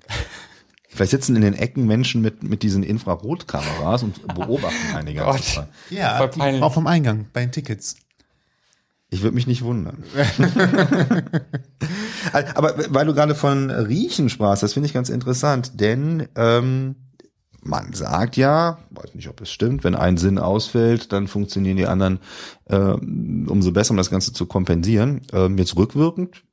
Vielleicht 0.88 1.10
sitzen 1.10 1.36
in 1.36 1.42
den 1.42 1.52
Ecken 1.54 1.86
Menschen 1.86 2.22
mit, 2.22 2.42
mit 2.42 2.62
diesen 2.62 2.82
Infrarotkameras 2.82 4.02
und 4.02 4.26
beobachten 4.34 5.14
Gott. 5.14 5.44
Zeit. 5.44 5.68
Ja, 5.90 6.16
Voll 6.16 6.28
peinlich. 6.28 6.62
auch 6.62 6.72
vom 6.72 6.86
Eingang 6.86 7.26
bei 7.34 7.40
den 7.40 7.52
Tickets. 7.52 7.96
Ich 9.10 9.22
würde 9.22 9.34
mich 9.36 9.46
nicht 9.46 9.62
wundern. 9.62 10.02
Aber 12.54 12.74
weil 12.92 13.06
du 13.06 13.14
gerade 13.14 13.34
von 13.34 13.70
Riechen 13.70 14.28
sprachst, 14.28 14.62
das 14.62 14.72
finde 14.72 14.88
ich 14.88 14.92
ganz 14.94 15.08
interessant, 15.08 15.80
denn 15.80 16.28
ähm, 16.34 16.96
man 17.62 17.92
sagt 17.92 18.36
ja, 18.36 18.78
weiß 18.90 19.14
nicht, 19.14 19.28
ob 19.28 19.40
es 19.40 19.50
stimmt, 19.50 19.84
wenn 19.84 19.94
ein 19.94 20.16
Sinn 20.16 20.38
ausfällt, 20.38 21.12
dann 21.12 21.28
funktionieren 21.28 21.76
die 21.76 21.86
anderen 21.86 22.18
äh, 22.66 22.76
umso 22.76 23.72
besser, 23.72 23.92
um 23.92 23.96
das 23.96 24.10
Ganze 24.10 24.32
zu 24.32 24.46
kompensieren. 24.46 25.22
Ähm, 25.32 25.56
jetzt 25.58 25.76
rückwirkend 25.76 26.44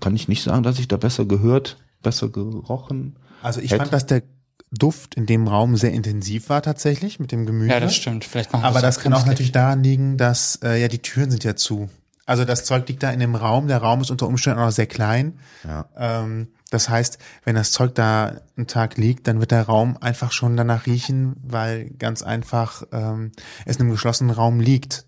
kann 0.00 0.14
ich 0.16 0.28
nicht 0.28 0.42
sagen, 0.42 0.62
dass 0.62 0.78
ich 0.78 0.88
da 0.88 0.96
besser 0.96 1.24
gehört, 1.24 1.78
besser 2.02 2.28
gerochen. 2.28 3.18
Also 3.42 3.60
ich 3.60 3.70
Hätte- 3.70 3.82
fand, 3.82 3.92
dass 3.92 4.06
der 4.06 4.22
Duft 4.70 5.14
in 5.14 5.26
dem 5.26 5.48
Raum 5.48 5.76
sehr 5.76 5.92
intensiv 5.92 6.48
war 6.48 6.62
tatsächlich 6.62 7.20
mit 7.20 7.32
dem 7.32 7.46
Gemüse. 7.46 7.70
Ja, 7.70 7.80
das 7.80 7.94
stimmt. 7.94 8.24
Vielleicht 8.24 8.52
machen 8.52 8.64
Aber 8.64 8.80
das 8.80 8.98
auch 8.98 9.02
kann 9.02 9.14
auch 9.14 9.26
natürlich 9.26 9.52
daran 9.52 9.82
liegen, 9.82 10.16
dass 10.16 10.60
äh, 10.62 10.80
ja 10.80 10.88
die 10.88 11.00
Türen 11.00 11.30
sind 11.30 11.44
ja 11.44 11.56
zu. 11.56 11.88
Also 12.26 12.44
das 12.44 12.64
Zeug 12.64 12.86
liegt 12.88 13.02
da 13.02 13.10
in 13.10 13.20
dem 13.20 13.34
Raum. 13.34 13.68
Der 13.68 13.78
Raum 13.78 14.02
ist 14.02 14.10
unter 14.10 14.26
Umständen 14.26 14.60
auch 14.60 14.66
noch 14.66 14.70
sehr 14.70 14.86
klein. 14.86 15.38
Ja. 15.66 15.86
Ähm, 15.96 16.48
das 16.70 16.90
heißt, 16.90 17.18
wenn 17.44 17.54
das 17.54 17.72
Zeug 17.72 17.94
da 17.94 18.42
einen 18.54 18.66
Tag 18.66 18.98
liegt, 18.98 19.26
dann 19.26 19.40
wird 19.40 19.50
der 19.50 19.62
Raum 19.62 19.96
einfach 19.98 20.32
schon 20.32 20.54
danach 20.54 20.84
riechen, 20.84 21.36
weil 21.42 21.88
ganz 21.98 22.22
einfach 22.22 22.82
ähm, 22.92 23.32
es 23.64 23.76
in 23.76 23.82
einem 23.82 23.92
geschlossenen 23.92 24.34
Raum 24.34 24.60
liegt. 24.60 25.06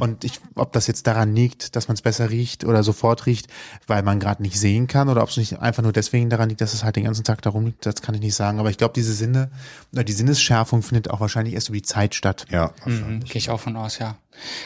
Und 0.00 0.24
ich, 0.24 0.40
ob 0.54 0.72
das 0.72 0.86
jetzt 0.86 1.06
daran 1.06 1.34
liegt, 1.34 1.76
dass 1.76 1.88
man 1.88 1.94
es 1.94 2.02
besser 2.02 2.30
riecht 2.30 2.64
oder 2.64 2.82
sofort 2.82 3.26
riecht, 3.26 3.46
weil 3.86 4.02
man 4.02 4.20
gerade 4.20 4.42
nicht 4.42 4.58
sehen 4.58 4.86
kann, 4.86 5.08
oder 5.08 5.22
ob 5.22 5.28
es 5.28 5.36
nicht 5.36 5.58
einfach 5.60 5.82
nur 5.82 5.92
deswegen 5.92 6.30
daran 6.30 6.48
liegt, 6.48 6.60
dass 6.60 6.74
es 6.74 6.84
halt 6.84 6.96
den 6.96 7.04
ganzen 7.04 7.24
Tag 7.24 7.42
darum 7.42 7.66
liegt, 7.66 7.86
das 7.86 8.02
kann 8.02 8.14
ich 8.14 8.20
nicht 8.20 8.34
sagen. 8.34 8.58
Aber 8.58 8.70
ich 8.70 8.78
glaube, 8.78 8.94
diese 8.94 9.12
Sinne 9.12 9.50
oder 9.92 10.04
die 10.04 10.12
Sinnesschärfung 10.12 10.82
findet 10.82 11.10
auch 11.10 11.20
wahrscheinlich 11.20 11.54
erst 11.54 11.68
über 11.68 11.76
die 11.76 11.82
Zeit 11.82 12.14
statt. 12.14 12.46
Ja, 12.50 12.72
Mhm, 12.84 13.20
Gehe 13.20 13.36
ich 13.36 13.50
auch 13.50 13.60
von 13.60 13.76
aus, 13.76 13.98
ja. 13.98 14.16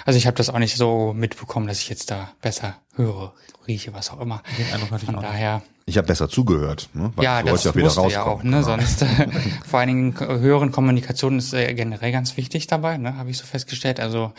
Also 0.05 0.17
ich 0.19 0.27
habe 0.27 0.37
das 0.37 0.49
auch 0.49 0.59
nicht 0.59 0.77
so 0.77 1.13
mitbekommen, 1.13 1.67
dass 1.67 1.81
ich 1.81 1.89
jetzt 1.89 2.11
da 2.11 2.31
besser 2.41 2.77
höre, 2.95 3.35
rieche, 3.67 3.93
was 3.93 4.11
auch 4.11 4.21
immer. 4.21 4.43
Den 4.59 4.73
Eindruck 4.73 4.91
hatte 4.91 5.05
ich 5.05 5.07
Von 5.07 5.17
auch 5.17 5.23
nicht. 5.23 5.63
Ich 5.89 5.97
habe 5.99 6.09
besser 6.09 6.29
zugehört, 6.29 6.89
ne? 6.95 7.13
weil 7.15 7.25
ja, 7.25 7.39
ich 7.39 7.47
wollte 7.47 7.55
das 7.59 7.65
ja 7.65 7.75
wieder 7.77 7.85
musst 7.85 7.97
du 7.97 8.09
ja 8.09 8.23
rauskommen. 8.23 8.39
auch, 8.39 8.43
ne? 8.43 8.51
Genau. 8.51 8.63
Sonst 8.63 9.03
äh, 9.03 9.29
vor 9.65 9.79
allen 9.79 9.87
Dingen 9.87 10.17
äh, 10.19 10.41
höheren 10.41 10.73
Kommunikation 10.73 11.39
ist 11.39 11.55
äh, 11.55 11.73
generell 11.75 12.11
ganz 12.11 12.37
wichtig 12.37 12.67
dabei, 12.67 12.97
ne? 12.97 13.17
Habe 13.17 13.31
ich 13.31 13.39
so 13.39 13.47
festgestellt. 13.47 14.01
Also 14.01 14.33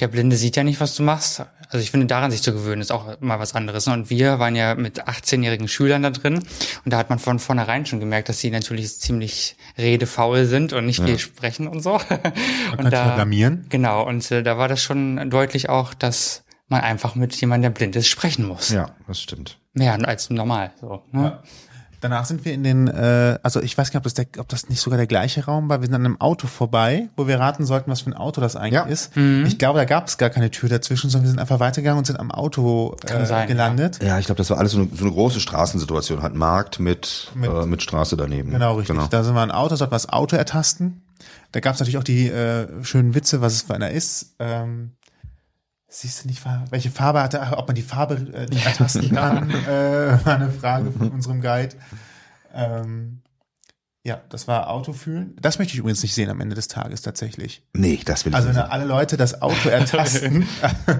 der 0.00 0.08
Blinde 0.08 0.36
sieht 0.36 0.56
ja 0.56 0.64
nicht, 0.64 0.80
was 0.80 0.96
du 0.96 1.02
machst. 1.02 1.42
Also 1.68 1.82
ich 1.82 1.90
finde, 1.90 2.06
daran 2.06 2.30
sich 2.30 2.40
zu 2.40 2.54
gewöhnen, 2.54 2.80
ist 2.80 2.90
auch 2.90 3.20
mal 3.20 3.38
was 3.38 3.54
anderes. 3.54 3.86
Ne? 3.86 3.92
Und 3.92 4.08
wir 4.08 4.38
waren 4.38 4.56
ja 4.56 4.74
mit 4.76 5.06
18-jährigen 5.06 5.68
Schülern 5.68 6.02
da 6.02 6.08
drin 6.08 6.36
und 6.36 6.90
da 6.90 6.96
hat 6.96 7.10
man 7.10 7.18
von 7.18 7.38
vornherein 7.38 7.84
schon 7.84 8.00
gemerkt, 8.00 8.30
dass 8.30 8.40
sie 8.40 8.50
natürlich 8.50 8.98
ziemlich 8.98 9.56
redefaul 9.76 10.46
sind 10.46 10.72
und 10.72 10.86
nicht 10.86 11.02
viel 11.02 11.18
sprechen 11.18 11.68
und 11.68 11.82
so. 11.82 12.00
Man 12.76 12.86
und 12.86 12.90
sich 12.90 13.14
blamieren. 13.14 13.66
Genau, 13.68 14.06
und 14.06 14.30
äh, 14.30 14.42
da 14.42 14.56
war 14.56 14.68
das 14.68 14.82
schon 14.82 15.28
deutlich 15.28 15.68
auch, 15.68 15.92
dass 15.92 16.44
man 16.68 16.80
einfach 16.80 17.14
mit 17.14 17.38
jemandem, 17.38 17.72
der 17.72 17.78
blind 17.78 17.96
ist, 17.96 18.08
sprechen 18.08 18.46
muss. 18.48 18.70
Ja, 18.70 18.94
das 19.06 19.20
stimmt. 19.20 19.58
Mehr 19.74 19.98
als 20.08 20.30
normal. 20.30 20.70
So, 20.80 21.02
ne? 21.12 21.38
Danach 22.00 22.26
sind 22.26 22.44
wir 22.44 22.52
in 22.52 22.62
den, 22.62 22.86
äh, 22.86 23.38
also 23.42 23.62
ich 23.62 23.78
weiß 23.78 23.90
gar 23.90 24.00
nicht, 24.00 24.02
ob 24.02 24.02
das, 24.04 24.12
der, 24.12 24.26
ob 24.38 24.46
das 24.50 24.68
nicht 24.68 24.80
sogar 24.82 24.98
der 24.98 25.06
gleiche 25.06 25.46
Raum 25.46 25.70
war. 25.70 25.80
Wir 25.80 25.86
sind 25.86 25.94
an 25.94 26.04
einem 26.04 26.20
Auto 26.20 26.46
vorbei, 26.46 27.08
wo 27.16 27.26
wir 27.26 27.40
raten 27.40 27.64
sollten, 27.64 27.90
was 27.90 28.02
für 28.02 28.10
ein 28.10 28.14
Auto 28.14 28.42
das 28.42 28.56
eigentlich 28.56 28.74
Ja. 28.74 28.82
ist. 28.82 29.16
Ich 29.16 29.58
glaube, 29.58 29.78
da 29.78 29.86
gab 29.86 30.06
es 30.08 30.18
gar 30.18 30.28
keine 30.28 30.50
Tür 30.50 30.68
dazwischen, 30.68 31.08
sondern 31.08 31.24
wir 31.24 31.30
sind 31.30 31.38
einfach 31.40 31.60
weitergegangen 31.60 31.96
und 31.98 32.06
sind 32.06 32.20
am 32.20 32.30
Auto 32.30 32.94
äh, 33.08 33.24
sein, 33.24 33.48
gelandet. 33.48 34.00
Ja, 34.02 34.18
ich 34.18 34.26
glaube, 34.26 34.36
das 34.36 34.50
war 34.50 34.58
alles 34.58 34.72
so 34.72 34.80
eine, 34.80 34.88
so 34.94 35.02
eine 35.04 35.12
große 35.14 35.40
Straßensituation, 35.40 36.20
halt 36.22 36.34
Markt 36.34 36.78
mit, 36.78 37.30
Mit- 37.34 37.48
äh, 37.50 37.64
mit 37.64 37.82
Straße 37.82 38.18
daneben. 38.18 38.50
Genau, 38.50 38.74
richtig. 38.74 38.98
Da 39.08 39.24
sind 39.24 39.34
wir 39.34 39.40
ein 39.42 39.50
Auto, 39.50 39.74
sollten 39.76 39.92
wir 39.92 39.96
das 39.96 40.10
Auto 40.10 40.36
ertasten. 40.36 41.00
Da 41.52 41.60
gab 41.60 41.72
es 41.72 41.80
natürlich 41.80 41.96
auch 41.96 42.04
die 42.04 42.28
äh, 42.28 42.66
schönen 42.84 43.14
Witze, 43.14 43.40
was 43.40 43.54
es 43.54 43.62
für 43.62 43.74
einer 43.74 43.90
ist. 43.92 44.34
Ähm, 44.40 44.90
siehst 46.00 46.24
du 46.24 46.28
nicht, 46.28 46.42
welche 46.70 46.90
Farbe 46.90 47.22
hatte, 47.22 47.40
ob 47.56 47.66
man 47.68 47.74
die 47.74 47.82
Farbe 47.82 48.14
äh, 48.32 48.54
ertasten 48.64 49.10
kann, 49.14 49.50
äh, 49.50 50.18
war 50.24 50.34
eine 50.34 50.50
Frage 50.50 50.90
von 50.90 51.10
unserem 51.10 51.40
Guide. 51.40 51.76
Ähm, 52.52 53.20
ja, 54.06 54.20
das 54.28 54.46
war 54.46 54.68
Autofühlen. 54.68 55.34
Das 55.40 55.58
möchte 55.58 55.72
ich 55.72 55.78
übrigens 55.78 56.02
nicht 56.02 56.14
sehen 56.14 56.28
am 56.28 56.40
Ende 56.42 56.54
des 56.54 56.68
Tages 56.68 57.00
tatsächlich. 57.00 57.62
Nee, 57.72 58.00
das 58.04 58.24
will 58.26 58.32
ich 58.32 58.36
Also 58.36 58.48
nicht. 58.48 58.58
wenn 58.58 58.64
alle 58.64 58.84
Leute 58.84 59.16
das 59.16 59.40
Auto 59.40 59.70
ertasten, 59.70 60.46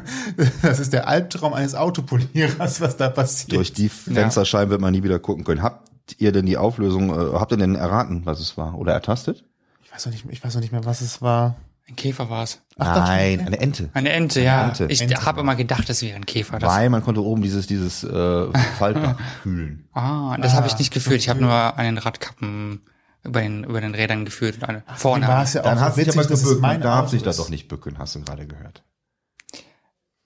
das 0.63 0.79
ist 0.79 0.95
der 0.95 1.07
Albtraum 1.07 1.53
eines 1.53 1.75
Autopolierers, 1.75 2.81
was 2.81 2.97
da 2.97 3.11
passiert. 3.11 3.53
Durch 3.53 3.75
die 3.75 3.91
Fensterscheiben 3.91 4.71
wird 4.71 4.81
man 4.81 4.93
nie 4.93 5.03
wieder 5.03 5.19
gucken 5.19 5.45
können. 5.45 5.63
Habt 5.63 5.91
ihr 6.19 6.33
denn 6.33 6.47
die 6.47 6.57
Auflösung, 6.57 7.11
äh, 7.11 7.39
habt 7.39 7.53
ihr 7.53 7.59
denn 7.59 7.75
erraten, 7.75 8.25
was 8.25 8.41
es 8.41 8.57
war? 8.57 8.79
Oder 8.79 8.95
ertastet? 8.95 9.45
Ich 9.85 9.93
weiß 9.93 10.07
noch 10.07 10.13
nicht, 10.13 10.25
ich 10.31 10.43
weiß 10.43 10.55
noch 10.55 10.63
nicht 10.63 10.73
mehr, 10.73 10.87
was 10.87 11.03
es 11.03 11.21
war. 11.21 11.57
Ein 11.87 11.97
Käfer 11.97 12.31
war 12.31 12.45
es. 12.45 12.63
Nein, 12.77 13.41
eine 13.47 13.61
Ente. 13.61 13.91
Eine 13.93 14.11
Ente, 14.11 14.41
ja. 14.41 14.69
Ente. 14.69 14.87
Ich 14.89 15.03
habe 15.25 15.41
immer 15.43 15.55
gedacht, 15.55 15.89
es 15.91 16.01
wäre 16.03 16.17
ein 16.17 16.25
Käfer. 16.25 16.59
Das, 16.59 16.73
Weil 16.73 16.89
man 16.89 17.03
konnte 17.03 17.23
oben 17.23 17.43
dieses, 17.43 17.67
dieses 17.67 18.03
äh, 18.05 18.47
Faltbach 18.79 19.19
fühlen. 19.43 19.87
ah, 19.93 20.37
das 20.39 20.55
habe 20.55 20.67
ich 20.67 20.79
nicht 20.79 20.93
gefühlt. 20.93 21.21
Ich 21.21 21.29
habe 21.29 21.41
nur 21.41 21.53
an 21.53 21.85
den 21.85 21.99
Radkappen 21.99 22.81
über 23.23 23.41
den, 23.43 23.65
über 23.65 23.81
den 23.83 23.95
Rädern 23.95 24.25
gefühlt. 24.25 24.57
Und 24.57 24.65
alle, 24.65 24.83
vorne. 24.97 25.29
war 25.29 25.43
es 25.45 25.53
ja 25.53 25.63
Dann 25.63 25.77
auch 25.79 25.83
hast 25.83 25.97
so 25.97 26.01
du 26.01 26.11
dich 26.11 26.19
aber 26.19 26.27
gebückt. 26.27 26.85
darf 26.85 26.99
Auto 27.01 27.09
sich 27.11 27.23
da 27.23 27.31
ist. 27.31 27.39
doch 27.39 27.51
nicht 27.51 27.69
bücken, 27.69 27.99
hast 27.99 28.15
du 28.15 28.23
gerade 28.23 28.47
gehört. 28.47 28.83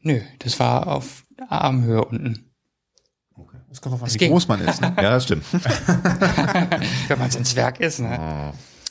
Nö, 0.00 0.20
das 0.38 0.60
war 0.60 0.86
auf 0.86 1.24
Armhöhe 1.48 2.04
unten. 2.04 2.44
Es 3.70 3.80
kommt 3.80 3.94
auf 3.96 4.02
an, 4.02 4.08
Es 4.08 4.14
wie 4.14 4.18
ging. 4.18 4.30
groß 4.30 4.48
man 4.48 4.60
ist. 4.60 4.80
Ne? 4.80 4.92
Ja, 4.96 5.10
das 5.10 5.24
stimmt. 5.24 5.44
Wenn 7.08 7.18
man 7.18 7.30
so 7.30 7.38
ein 7.38 7.44
Zwerg 7.44 7.80
ist, 7.80 7.98
ne? 8.00 8.52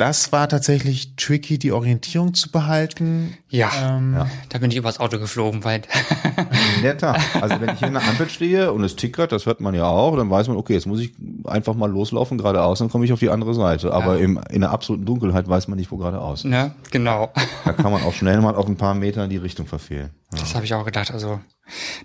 das 0.00 0.32
war 0.32 0.48
tatsächlich 0.48 1.14
tricky, 1.16 1.58
die 1.58 1.72
Orientierung 1.72 2.32
zu 2.34 2.50
behalten. 2.50 3.36
Ja, 3.50 3.70
Ähm, 3.98 4.16
da 4.48 4.58
bin 4.58 4.70
ich 4.70 4.76
übers 4.78 4.98
Auto 4.98 5.18
geflogen, 5.18 5.62
weil 5.64 5.82
In 6.82 6.98
Tat. 6.98 7.20
Also 7.40 7.60
wenn 7.60 7.70
ich 7.70 7.78
hier 7.78 7.88
in 7.88 7.94
der 7.94 8.02
Ampel 8.08 8.28
stehe 8.30 8.72
und 8.72 8.82
es 8.82 8.96
tickert, 8.96 9.32
das 9.32 9.44
hört 9.46 9.60
man 9.60 9.74
ja 9.74 9.84
auch, 9.84 10.16
dann 10.16 10.30
weiß 10.30 10.48
man, 10.48 10.56
okay, 10.56 10.72
jetzt 10.72 10.86
muss 10.86 11.00
ich 11.00 11.12
einfach 11.44 11.74
mal 11.74 11.90
loslaufen 11.90 12.38
geradeaus, 12.38 12.78
dann 12.78 12.88
komme 12.88 13.04
ich 13.04 13.12
auf 13.12 13.18
die 13.20 13.28
andere 13.28 13.54
Seite. 13.54 13.92
Aber 13.92 14.16
Ja. 14.16 14.24
im, 14.24 14.40
in 14.50 14.62
der 14.62 14.70
absoluten 14.70 15.04
Dunkelheit 15.04 15.46
weiß 15.48 15.68
man 15.68 15.78
nicht, 15.78 15.90
wo 15.90 15.96
geradeaus. 15.98 16.44
ne, 16.44 16.74
genau. 16.90 17.30
Da 17.64 17.72
kann 17.74 17.92
man 17.92 18.02
auch 18.02 18.14
schnell 18.14 18.40
mal 18.40 18.54
auf 18.54 18.66
ein 18.66 18.76
paar 18.76 18.94
Metern 18.94 19.28
die 19.28 19.36
Richtung 19.36 19.66
verfehlen. 19.66 20.10
Das 20.30 20.54
habe 20.54 20.64
ich 20.64 20.72
auch 20.74 20.84
gedacht. 20.84 21.10
Also, 21.10 21.40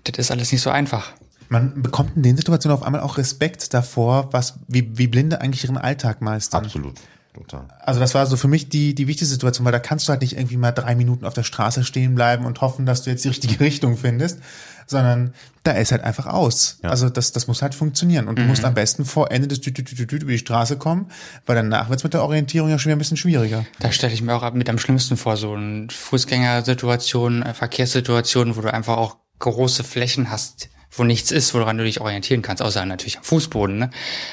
das 0.04 0.18
ist 0.18 0.30
alles 0.30 0.52
nicht 0.52 0.60
so 0.62 0.70
einfach. 0.70 1.12
Man 1.48 1.80
bekommt 1.82 2.16
in 2.16 2.22
den 2.22 2.36
Situationen 2.36 2.76
auf 2.76 2.84
einmal 2.84 3.00
auch 3.00 3.18
Respekt 3.18 3.72
davor, 3.72 4.28
was, 4.32 4.58
wie, 4.68 4.98
wie 4.98 5.06
Blinde 5.06 5.40
eigentlich 5.40 5.64
ihren 5.64 5.78
Alltag 5.78 6.20
meistern. 6.20 6.64
Absolut. 6.64 6.94
Total. 7.36 7.68
Also 7.80 8.00
das 8.00 8.14
war 8.14 8.26
so 8.26 8.36
für 8.36 8.48
mich 8.48 8.70
die, 8.70 8.94
die 8.94 9.06
wichtigste 9.06 9.32
Situation, 9.32 9.64
weil 9.66 9.72
da 9.72 9.78
kannst 9.78 10.08
du 10.08 10.10
halt 10.10 10.22
nicht 10.22 10.36
irgendwie 10.36 10.56
mal 10.56 10.72
drei 10.72 10.94
Minuten 10.94 11.26
auf 11.26 11.34
der 11.34 11.42
Straße 11.42 11.84
stehen 11.84 12.14
bleiben 12.14 12.46
und 12.46 12.62
hoffen, 12.62 12.86
dass 12.86 13.02
du 13.02 13.10
jetzt 13.10 13.24
die 13.24 13.28
richtige 13.28 13.60
Richtung 13.64 13.96
findest, 13.98 14.40
sondern 14.86 15.34
da 15.64 15.72
ist 15.72 15.92
halt 15.92 16.02
einfach 16.02 16.26
aus. 16.26 16.78
Ja. 16.82 16.90
Also 16.90 17.10
das, 17.10 17.32
das 17.32 17.46
muss 17.46 17.60
halt 17.60 17.74
funktionieren 17.74 18.28
und 18.28 18.38
du 18.38 18.42
musst 18.42 18.64
am 18.64 18.74
besten 18.74 19.04
vor 19.04 19.30
Ende 19.30 19.48
des 19.48 19.60
Tüt 19.60 19.78
über 19.78 20.32
die 20.32 20.38
Straße 20.38 20.78
kommen, 20.78 21.10
weil 21.44 21.56
danach 21.56 21.90
wird's 21.90 22.04
mit 22.04 22.14
der 22.14 22.22
Orientierung 22.22 22.70
ja 22.70 22.78
schon 22.78 22.90
wieder 22.90 22.96
ein 22.96 23.00
bisschen 23.00 23.16
schwieriger. 23.16 23.66
Da 23.80 23.92
stelle 23.92 24.14
ich 24.14 24.22
mir 24.22 24.34
auch 24.34 24.52
mit 24.52 24.70
am 24.70 24.78
schlimmsten 24.78 25.16
vor, 25.16 25.36
so 25.36 25.52
eine 25.52 25.88
Fußgängersituation, 25.90 27.44
Verkehrssituation, 27.52 28.56
wo 28.56 28.62
du 28.62 28.72
einfach 28.72 28.96
auch 28.96 29.16
große 29.40 29.84
Flächen 29.84 30.30
hast, 30.30 30.70
wo 30.96 31.04
nichts 31.04 31.30
ist, 31.30 31.52
woran 31.54 31.78
du 31.78 31.84
dich 31.84 32.00
orientieren 32.00 32.42
kannst, 32.42 32.62
außer 32.62 32.84
natürlich 32.86 33.18
am 33.18 33.24
Fußboden, 33.24 33.78
ne? 33.78 33.90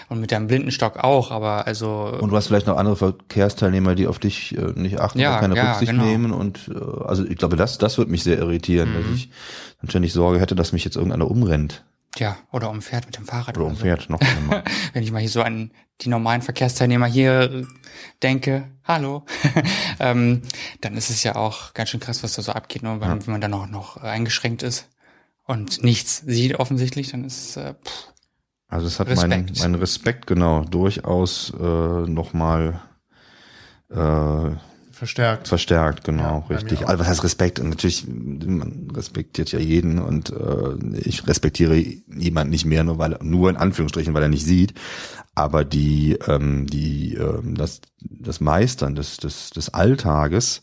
Und 0.09 0.19
mit 0.19 0.31
deinem 0.31 0.47
Blindenstock 0.47 0.97
auch, 0.97 1.31
aber 1.31 1.67
also 1.67 2.17
Und 2.19 2.29
du 2.29 2.35
hast 2.35 2.47
vielleicht 2.47 2.67
noch 2.67 2.77
andere 2.77 2.95
Verkehrsteilnehmer, 2.95 3.95
die 3.95 4.07
auf 4.07 4.19
dich 4.19 4.57
äh, 4.57 4.71
nicht 4.75 4.99
achten 4.99 5.19
Ja, 5.19 5.39
keine 5.39 5.55
ja, 5.55 5.71
Rücksicht 5.71 5.91
genau. 5.91 6.05
nehmen. 6.05 6.31
Und 6.31 6.69
äh, 6.73 7.03
also 7.05 7.25
ich 7.25 7.37
glaube, 7.37 7.55
das, 7.55 7.77
das 7.77 7.97
wird 7.97 8.09
mich 8.09 8.23
sehr 8.23 8.37
irritieren, 8.37 8.89
Mhm. 8.93 8.95
dass 9.03 9.15
ich 9.15 9.29
dann 9.81 9.89
ständig 9.89 10.13
Sorge 10.13 10.39
hätte, 10.39 10.55
dass 10.55 10.71
mich 10.71 10.85
jetzt 10.85 10.95
irgendeiner 10.95 11.29
umrennt 11.29 11.83
ja, 12.19 12.37
oder 12.51 12.69
umfährt 12.69 13.07
mit 13.07 13.17
dem 13.17 13.25
Fahrrad 13.25 13.57
oder 13.57 13.65
oder 13.65 13.75
so. 13.75 13.81
umfährt. 13.81 14.09
Noch 14.09 14.19
schlimmer. 14.21 14.63
Wenn 14.93 15.01
ich 15.01 15.11
mal 15.11 15.19
hier 15.19 15.29
so 15.29 15.41
an 15.41 15.71
die 16.01 16.09
normalen 16.09 16.43
Verkehrsteilnehmer 16.43 17.07
hier 17.07 17.65
denke, 18.21 18.65
hallo, 18.83 19.23
ähm, 19.99 20.41
dann 20.81 20.95
ist 20.95 21.09
es 21.09 21.23
ja 21.23 21.35
auch 21.35 21.73
ganz 21.73 21.89
schön 21.89 21.99
krass, 21.99 22.21
was 22.23 22.33
da 22.33 22.41
so 22.41 22.51
abgeht, 22.51 22.83
nur 22.83 23.01
wenn, 23.01 23.25
wenn 23.25 23.31
man 23.31 23.41
dann 23.41 23.53
auch 23.53 23.67
noch 23.67 23.97
eingeschränkt 23.97 24.61
ist 24.63 24.89
und 25.45 25.83
nichts 25.83 26.23
sieht 26.25 26.55
offensichtlich, 26.59 27.11
dann 27.11 27.23
ist 27.25 27.49
es, 27.49 27.57
äh, 27.57 27.73
pff, 27.73 28.07
Also 28.67 28.87
es 28.87 28.99
hat 28.99 29.07
meinen 29.15 29.47
Respekt. 29.47 29.59
mein 29.59 29.75
Respekt 29.75 30.27
genau 30.27 30.63
durchaus 30.63 31.53
äh, 31.59 31.63
nochmal 32.09 32.81
äh, 33.89 34.51
verstärkt. 34.91 35.47
Verstärkt, 35.47 36.03
genau, 36.05 36.45
Ja, 36.49 36.55
richtig. 36.55 36.87
Also 36.87 36.99
was 36.99 37.07
heißt 37.07 37.23
Respekt? 37.23 37.59
Und 37.59 37.69
natürlich, 37.69 38.07
man 38.07 38.89
respektiert 38.95 39.51
ja 39.51 39.59
jeden 39.59 39.99
und 39.99 40.29
äh, 40.29 40.99
ich 40.99 41.27
respektiere 41.27 41.75
jemanden 41.75 42.51
nicht 42.51 42.65
mehr, 42.65 42.83
nur 42.83 42.97
weil 42.99 43.17
nur 43.21 43.49
in 43.49 43.57
Anführungsstrichen, 43.57 44.13
weil 44.13 44.23
er 44.23 44.29
nicht 44.29 44.45
sieht. 44.45 44.73
Aber 45.35 45.65
die, 45.65 46.17
ähm, 46.27 46.67
die, 46.67 47.15
ähm, 47.15 47.55
das, 47.55 47.81
das 48.01 48.39
Meistern 48.39 48.95
des, 48.95 49.17
des, 49.17 49.49
des 49.49 49.69
Alltages, 49.73 50.61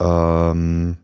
ähm, 0.00 0.98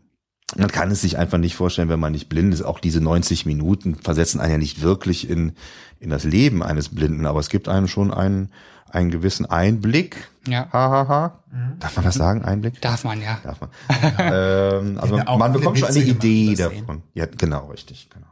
man 0.57 0.69
kann 0.69 0.91
es 0.91 1.01
sich 1.01 1.17
einfach 1.17 1.37
nicht 1.37 1.55
vorstellen, 1.55 1.89
wenn 1.89 1.99
man 1.99 2.11
nicht 2.11 2.29
blind 2.29 2.53
ist. 2.53 2.61
Auch 2.61 2.79
diese 2.79 3.01
90 3.01 3.45
Minuten 3.45 3.95
versetzen 3.95 4.39
einen 4.39 4.51
ja 4.51 4.57
nicht 4.57 4.81
wirklich 4.81 5.29
in, 5.29 5.53
in 5.99 6.09
das 6.09 6.23
Leben 6.23 6.63
eines 6.63 6.89
Blinden, 6.89 7.25
aber 7.25 7.39
es 7.39 7.49
gibt 7.49 7.67
einem 7.67 7.87
schon 7.87 8.13
einen, 8.13 8.51
einen 8.89 9.11
gewissen 9.11 9.45
Einblick. 9.45 10.29
Ja. 10.47 10.67
Ha, 10.73 10.89
ha, 10.89 11.07
ha. 11.07 11.43
Mhm. 11.51 11.79
Darf 11.79 11.95
man 11.95 12.05
das 12.05 12.15
sagen, 12.15 12.43
Einblick? 12.43 12.81
Darf 12.81 13.03
man, 13.03 13.21
ja. 13.21 13.39
Darf 13.43 13.61
man. 13.61 13.69
ähm, 14.19 14.97
also 15.01 15.17
man 15.17 15.51
viele 15.51 15.59
bekommt 15.59 15.79
schon 15.79 15.89
eine 15.89 15.99
Idee 15.99 16.55
sehen. 16.55 16.79
davon. 16.79 17.03
Ja, 17.13 17.25
genau, 17.25 17.67
richtig, 17.67 18.09
genau. 18.09 18.27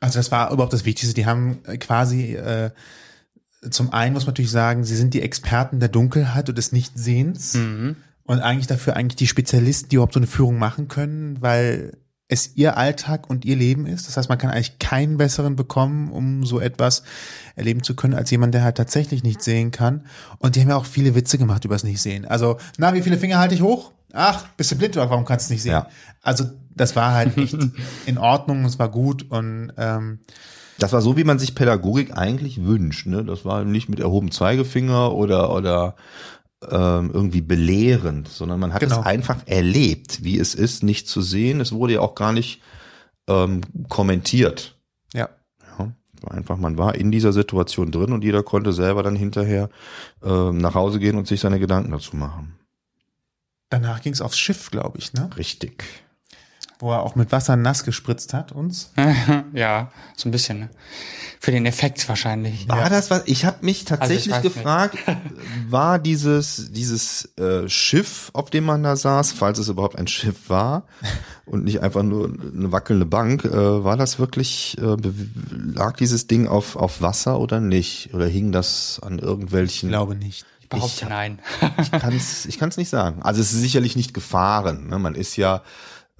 Also 0.00 0.18
das 0.18 0.32
war 0.32 0.50
überhaupt 0.50 0.72
das 0.72 0.84
Wichtigste. 0.84 1.14
Die 1.14 1.26
haben 1.26 1.58
äh, 1.66 1.76
quasi 1.76 2.34
äh, 2.34 2.70
zum 3.70 3.92
einen 3.92 4.12
muss 4.12 4.24
man 4.24 4.32
natürlich 4.32 4.50
sagen, 4.50 4.84
sie 4.84 4.96
sind 4.96 5.14
die 5.14 5.22
Experten 5.22 5.78
der 5.78 5.88
Dunkelheit 5.88 6.48
und 6.48 6.58
des 6.58 6.72
Nichtsehens 6.72 7.56
und 8.24 8.40
eigentlich 8.40 8.66
dafür 8.66 8.96
eigentlich 8.96 9.16
die 9.16 9.26
Spezialisten, 9.26 9.88
die 9.88 9.96
überhaupt 9.96 10.14
so 10.14 10.20
eine 10.20 10.26
Führung 10.26 10.58
machen 10.58 10.88
können, 10.88 11.40
weil 11.40 11.92
es 12.32 12.56
ihr 12.56 12.78
Alltag 12.78 13.28
und 13.28 13.44
ihr 13.44 13.56
Leben 13.56 13.84
ist. 13.84 14.08
Das 14.08 14.16
heißt, 14.16 14.30
man 14.30 14.38
kann 14.38 14.50
eigentlich 14.50 14.78
keinen 14.78 15.18
besseren 15.18 15.54
bekommen, 15.54 16.10
um 16.10 16.46
so 16.46 16.60
etwas 16.60 17.02
erleben 17.56 17.82
zu 17.82 17.94
können, 17.94 18.14
als 18.14 18.30
jemand, 18.30 18.54
der 18.54 18.64
halt 18.64 18.76
tatsächlich 18.76 19.22
nicht 19.22 19.42
sehen 19.42 19.70
kann. 19.70 20.06
Und 20.38 20.56
die 20.56 20.62
haben 20.62 20.70
ja 20.70 20.76
auch 20.76 20.86
viele 20.86 21.14
Witze 21.14 21.36
gemacht 21.36 21.64
übers 21.66 21.84
Nicht-Sehen. 21.84 22.24
Also, 22.24 22.56
na, 22.78 22.94
wie 22.94 23.02
viele 23.02 23.18
Finger 23.18 23.38
halte 23.38 23.54
ich 23.54 23.60
hoch? 23.60 23.92
Ach, 24.14 24.46
bist 24.56 24.72
du 24.72 24.76
blind 24.76 24.96
oder 24.96 25.10
warum 25.10 25.26
kannst 25.26 25.50
du 25.50 25.52
nicht 25.52 25.62
sehen? 25.62 25.72
Ja. 25.72 25.88
Also, 26.22 26.46
das 26.74 26.96
war 26.96 27.12
halt 27.12 27.36
echt 27.36 27.56
in 28.06 28.16
Ordnung, 28.16 28.64
es 28.64 28.78
war 28.78 28.90
gut 28.90 29.30
und 29.30 29.72
ähm, 29.76 30.20
Das 30.78 30.94
war 30.94 31.02
so, 31.02 31.18
wie 31.18 31.24
man 31.24 31.38
sich 31.38 31.54
Pädagogik 31.54 32.16
eigentlich 32.16 32.64
wünscht. 32.64 33.06
Ne? 33.06 33.24
Das 33.24 33.44
war 33.44 33.64
nicht 33.64 33.90
mit 33.90 34.00
erhobenem 34.00 34.32
Zeigefinger 34.32 35.12
oder 35.12 35.54
oder 35.54 35.96
ähm, 36.70 37.10
irgendwie 37.12 37.40
belehrend, 37.40 38.28
sondern 38.28 38.60
man 38.60 38.72
hat 38.72 38.80
Genau. 38.80 39.00
es 39.00 39.06
einfach 39.06 39.38
erlebt, 39.46 40.22
wie 40.24 40.38
es 40.38 40.54
ist, 40.54 40.82
nicht 40.82 41.08
zu 41.08 41.20
sehen. 41.22 41.60
Es 41.60 41.72
wurde 41.72 41.94
ja 41.94 42.00
auch 42.00 42.14
gar 42.14 42.32
nicht 42.32 42.60
ähm, 43.28 43.60
kommentiert. 43.88 44.76
ja. 45.14 45.28
Ja, 45.78 46.30
einfach, 46.30 46.56
man 46.56 46.78
war 46.78 46.94
in 46.94 47.10
dieser 47.10 47.32
Situation 47.32 47.90
drin 47.90 48.12
und 48.12 48.22
jeder 48.22 48.44
konnte 48.44 48.72
selber 48.72 49.02
dann 49.02 49.16
hinterher 49.16 49.70
ähm, 50.22 50.58
nach 50.58 50.74
Hause 50.76 51.00
gehen 51.00 51.16
und 51.16 51.26
sich 51.26 51.40
seine 51.40 51.58
Gedanken 51.58 51.90
dazu 51.90 52.16
machen. 52.16 52.54
Danach 53.70 54.02
ging 54.02 54.12
es 54.12 54.20
aufs 54.20 54.38
Schiff, 54.38 54.70
glaube 54.70 54.98
ich, 54.98 55.12
ne? 55.14 55.30
Richtig. 55.36 55.82
Wo 56.82 56.90
er 56.90 57.02
auch 57.04 57.14
mit 57.14 57.30
Wasser 57.30 57.54
nass 57.54 57.84
gespritzt 57.84 58.34
hat, 58.34 58.50
uns. 58.50 58.90
ja, 59.52 59.92
so 60.16 60.28
ein 60.28 60.32
bisschen. 60.32 60.58
Ne? 60.58 60.70
Für 61.38 61.52
den 61.52 61.64
Effekt 61.64 62.08
wahrscheinlich. 62.08 62.68
War 62.68 62.90
das 62.90 63.08
was? 63.08 63.22
Ich 63.26 63.44
habe 63.44 63.58
mich 63.64 63.84
tatsächlich 63.84 64.34
Also 64.34 64.48
ich 64.48 64.54
weiß 64.56 64.62
gefragt, 64.62 64.98
war 65.68 66.00
dieses 66.00 66.72
dieses 66.72 67.36
äh, 67.38 67.68
Schiff, 67.68 68.30
auf 68.32 68.50
dem 68.50 68.64
man 68.64 68.82
da 68.82 68.96
saß, 68.96 69.30
falls 69.30 69.60
es 69.60 69.68
überhaupt 69.68 69.96
ein 69.96 70.08
Schiff 70.08 70.48
war 70.50 70.82
und 71.46 71.62
nicht 71.62 71.82
einfach 71.82 72.02
nur 72.02 72.24
eine 72.26 72.72
wackelnde 72.72 73.06
Bank, 73.06 73.44
äh, 73.44 73.84
war 73.84 73.96
das 73.96 74.18
wirklich 74.18 74.76
äh, 74.78 74.96
lag 75.52 75.96
dieses 75.96 76.26
Ding 76.26 76.48
auf 76.48 76.74
auf 76.74 77.00
Wasser 77.00 77.38
oder 77.38 77.60
nicht? 77.60 78.12
Oder 78.12 78.26
hing 78.26 78.50
das 78.50 78.98
an 79.04 79.18
Ich 79.18 79.22
irgendwelchen? 79.24 79.88
glaube 79.88 80.16
nicht. 80.16 80.46
Ich 80.60 80.68
behaupte 80.68 81.04
Ich- 81.04 81.08
nein. 81.08 81.38
Ich 81.80 81.92
kann's 81.92 82.44
ich 82.46 82.58
kann's 82.58 82.76
nicht 82.76 82.88
sagen. 82.88 83.22
Also 83.22 83.40
es 83.40 83.52
ist 83.52 83.60
sicherlich 83.60 83.94
nicht 83.94 84.14
gefahren. 84.14 84.88
Ne? 84.88 84.98
Man 84.98 85.14
ist 85.14 85.36
ja 85.36 85.62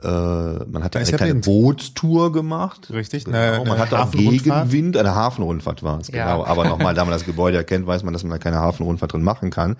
man 0.09 0.83
hat 0.85 0.95
Man 0.95 1.03
eine 1.03 1.11
ja 1.11 1.17
kleine 1.17 1.33
blind. 1.35 1.45
Bootstour 1.45 2.33
gemacht. 2.33 2.88
Richtig, 2.93 3.25
Genau. 3.25 3.37
eine- 3.38 3.59
man 3.59 3.69
eine 3.69 3.79
hat 3.79 3.93
auch 3.95 3.99
Hafenrundfahrt. 3.99 4.71
Gegenwind, 4.71 4.97
eine 4.97 5.15
Hafenrundfahrt 5.15 5.83
war 5.83 6.01
es, 6.01 6.09
Ja. 6.09 6.25
genau. 6.25 6.45
Aber 6.47 6.65
nochmal, 6.69 6.95
da 6.95 7.05
man 7.05 7.12
das 7.12 7.25
Gebäude 7.25 7.57
erkennt, 7.57 7.87
weiß 7.87 8.03
man, 8.03 8.12
dass 8.12 8.23
man 8.23 8.31
da 8.31 8.38
keine 8.38 8.57
Hafenrundfahrt 8.57 9.12
drin 9.12 9.23
machen 9.23 9.51
kann. 9.51 9.77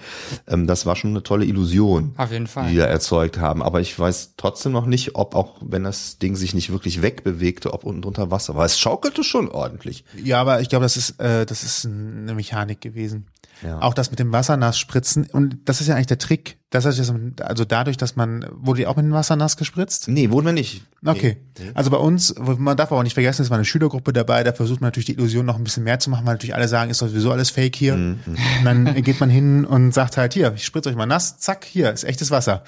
Ähm, 0.49 0.67
das 0.67 0.87
war 0.87 0.97
schon 0.97 1.11
eine 1.11 1.23
tolle 1.23 1.45
Illusion, 1.45 2.13
Auf 2.17 2.31
jeden 2.33 2.47
Fall. 2.47 2.71
die 2.71 2.77
da 2.77 2.85
erzeugt 2.85 3.39
haben. 3.39 3.63
Aber 3.63 3.81
ich 3.81 3.99
weiß 3.99 4.35
trotzdem 4.37 4.73
noch 4.73 4.87
nicht, 4.87 5.15
ob 5.17 5.35
auch, 5.35 5.57
wenn 5.61 5.85
das 5.85 6.19
Ding 6.19 6.37
sich 6.37 6.55
nicht 6.55 6.71
wirklich 6.73 7.03
wegbewegte, 7.03 7.73
ob 7.73 7.85
unten 7.85 8.03
drunter 8.03 8.31
Wasser 8.31 8.55
war. 8.55 8.65
Es 8.65 8.79
schaukelte 8.79 9.25
schon 9.25 9.49
ordentlich. 9.49 10.05
Ja, 10.23 10.41
aber 10.41 10.61
ich 10.61 10.69
glaube, 10.69 10.85
das 10.85 10.97
ist, 10.97 11.21
äh, 11.21 11.47
das 11.47 11.63
ist 11.65 11.87
eine 11.87 12.35
Mechanik 12.35 12.81
gewesen. 12.81 13.27
Ja. 13.63 13.81
Auch 13.81 13.95
das 13.95 14.11
mit 14.11 14.19
dem 14.19 14.33
Wasser 14.33 14.57
nass 14.57 14.79
spritzen. 14.79 15.27
Und 15.31 15.59
das 15.67 15.81
ist 15.81 15.87
ja 15.87 15.95
eigentlich 15.95 16.09
der 16.09 16.19
Trick. 16.19 16.59
Das 16.71 16.85
heißt, 16.85 17.13
also 17.43 17.65
dadurch, 17.65 17.97
dass 17.97 18.17
man, 18.17 18.47
wurde 18.51 18.81
die 18.81 18.87
auch 18.87 18.97
mit 18.97 19.05
dem 19.05 19.13
Wasser 19.13 19.37
nass 19.37 19.57
gespritzt? 19.57 20.09
Nee, 20.09 20.31
wurden 20.31 20.47
wir 20.47 20.53
nicht. 20.53 20.85
Okay. 21.05 21.37
Also 21.75 21.91
bei 21.91 21.99
uns, 21.99 22.35
man 22.39 22.77
darf 22.77 22.91
aber 22.91 23.01
auch 23.01 23.05
nicht 23.05 23.15
vergessen, 23.15 23.43
es 23.43 23.51
war 23.51 23.57
eine 23.59 23.65
Schülergruppe 23.65 24.13
dabei, 24.13 24.43
da 24.43 24.53
versucht 24.53 24.81
man 24.81 24.89
natürlich 24.89 25.07
die 25.07 25.13
Illusion 25.13 25.45
noch 25.45 25.57
ein 25.57 25.65
bisschen 25.65 25.85
mehr 25.85 25.99
zu 25.99 26.11
machen, 26.11 26.25
weil 26.27 26.35
natürlich 26.35 26.55
alle 26.55 26.69
sagen, 26.69 26.91
ist 26.91 26.99
sowieso 26.99 27.31
alles 27.31 27.51
fake 27.51 27.77
hier. 27.77 27.95
Und 27.95 28.21
dann 28.65 28.95
geht 29.03 29.21
man 29.21 29.31
hin 29.31 29.65
und 29.65 29.93
sagt 29.93 30.17
halt, 30.17 30.35
hier, 30.35 30.53
ich 30.55 30.65
spritze 30.65 30.89
euch 30.89 30.97
mal 30.97 31.07
nass, 31.07 31.39
zack, 31.39 31.65
hier, 31.65 31.93
ist 31.93 32.05
echtes 32.05 32.31
Wasser. 32.31 32.65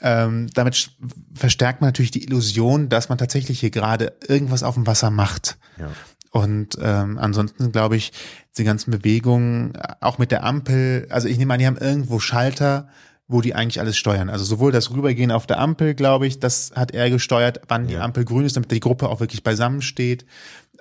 Ähm, 0.00 0.48
damit 0.54 0.90
verstärkt 1.34 1.80
man 1.80 1.88
natürlich 1.88 2.10
die 2.10 2.24
Illusion, 2.24 2.88
dass 2.88 3.08
man 3.08 3.18
tatsächlich 3.18 3.60
hier 3.60 3.70
gerade 3.70 4.12
irgendwas 4.26 4.62
auf 4.62 4.74
dem 4.74 4.86
Wasser 4.86 5.10
macht. 5.10 5.56
Ja. 5.78 5.88
Und 6.34 6.76
ähm, 6.82 7.16
ansonsten 7.16 7.70
glaube 7.70 7.94
ich, 7.94 8.12
die 8.58 8.64
ganzen 8.64 8.90
Bewegungen, 8.90 9.74
auch 10.00 10.18
mit 10.18 10.32
der 10.32 10.42
Ampel, 10.42 11.06
also 11.08 11.28
ich 11.28 11.38
nehme 11.38 11.54
an, 11.54 11.60
die 11.60 11.66
haben 11.68 11.76
irgendwo 11.78 12.18
Schalter, 12.18 12.88
wo 13.28 13.40
die 13.40 13.54
eigentlich 13.54 13.78
alles 13.78 13.96
steuern. 13.96 14.28
Also 14.28 14.44
sowohl 14.44 14.72
das 14.72 14.90
Rübergehen 14.90 15.30
auf 15.30 15.46
der 15.46 15.60
Ampel, 15.60 15.94
glaube 15.94 16.26
ich, 16.26 16.40
das 16.40 16.72
hat 16.74 16.90
er 16.90 17.08
gesteuert, 17.08 17.60
wann 17.68 17.86
die 17.86 17.94
Ja. 17.94 18.00
Ampel 18.00 18.24
grün 18.24 18.44
ist, 18.44 18.56
damit 18.56 18.72
die 18.72 18.80
Gruppe 18.80 19.10
auch 19.10 19.20
wirklich 19.20 19.44
beisammen 19.44 19.80
steht, 19.80 20.26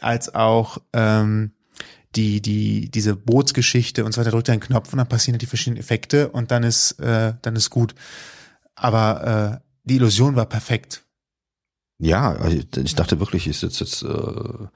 als 0.02 0.34
auch 0.34 0.80
ähm, 0.92 1.52
die, 2.16 2.42
die, 2.42 2.90
diese 2.90 3.16
Bootsgeschichte 3.16 4.06
und 4.06 4.12
so 4.12 4.22
weiter, 4.22 4.32
drückt 4.32 4.50
er 4.50 4.54
einen 4.54 4.62
Knopf 4.62 4.92
und 4.92 4.98
dann 4.98 5.08
passieren 5.08 5.36
halt 5.36 5.44
die 5.44 5.48
verschiedenen 5.48 5.80
Effekte 5.80 6.30
und 6.30 6.50
dann 6.50 6.64
ist, 6.64 6.94
äh, 6.94 7.36
dann 7.44 7.56
ist 7.56 7.70
gut. 7.70 7.94
Aber 8.74 9.62
äh, 9.62 9.68
die 9.84 9.98
Illusion 9.98 10.36
war 10.36 10.48
perfekt. 10.48 11.04
Ja, 12.00 12.44
ich 12.48 12.66
ich 12.76 12.96
dachte 12.96 13.20
wirklich, 13.20 13.48
ist 13.48 13.62
jetzt 13.62 13.80
jetzt 13.82 14.02
äh, 14.02 14.08
äh, 14.08 14.68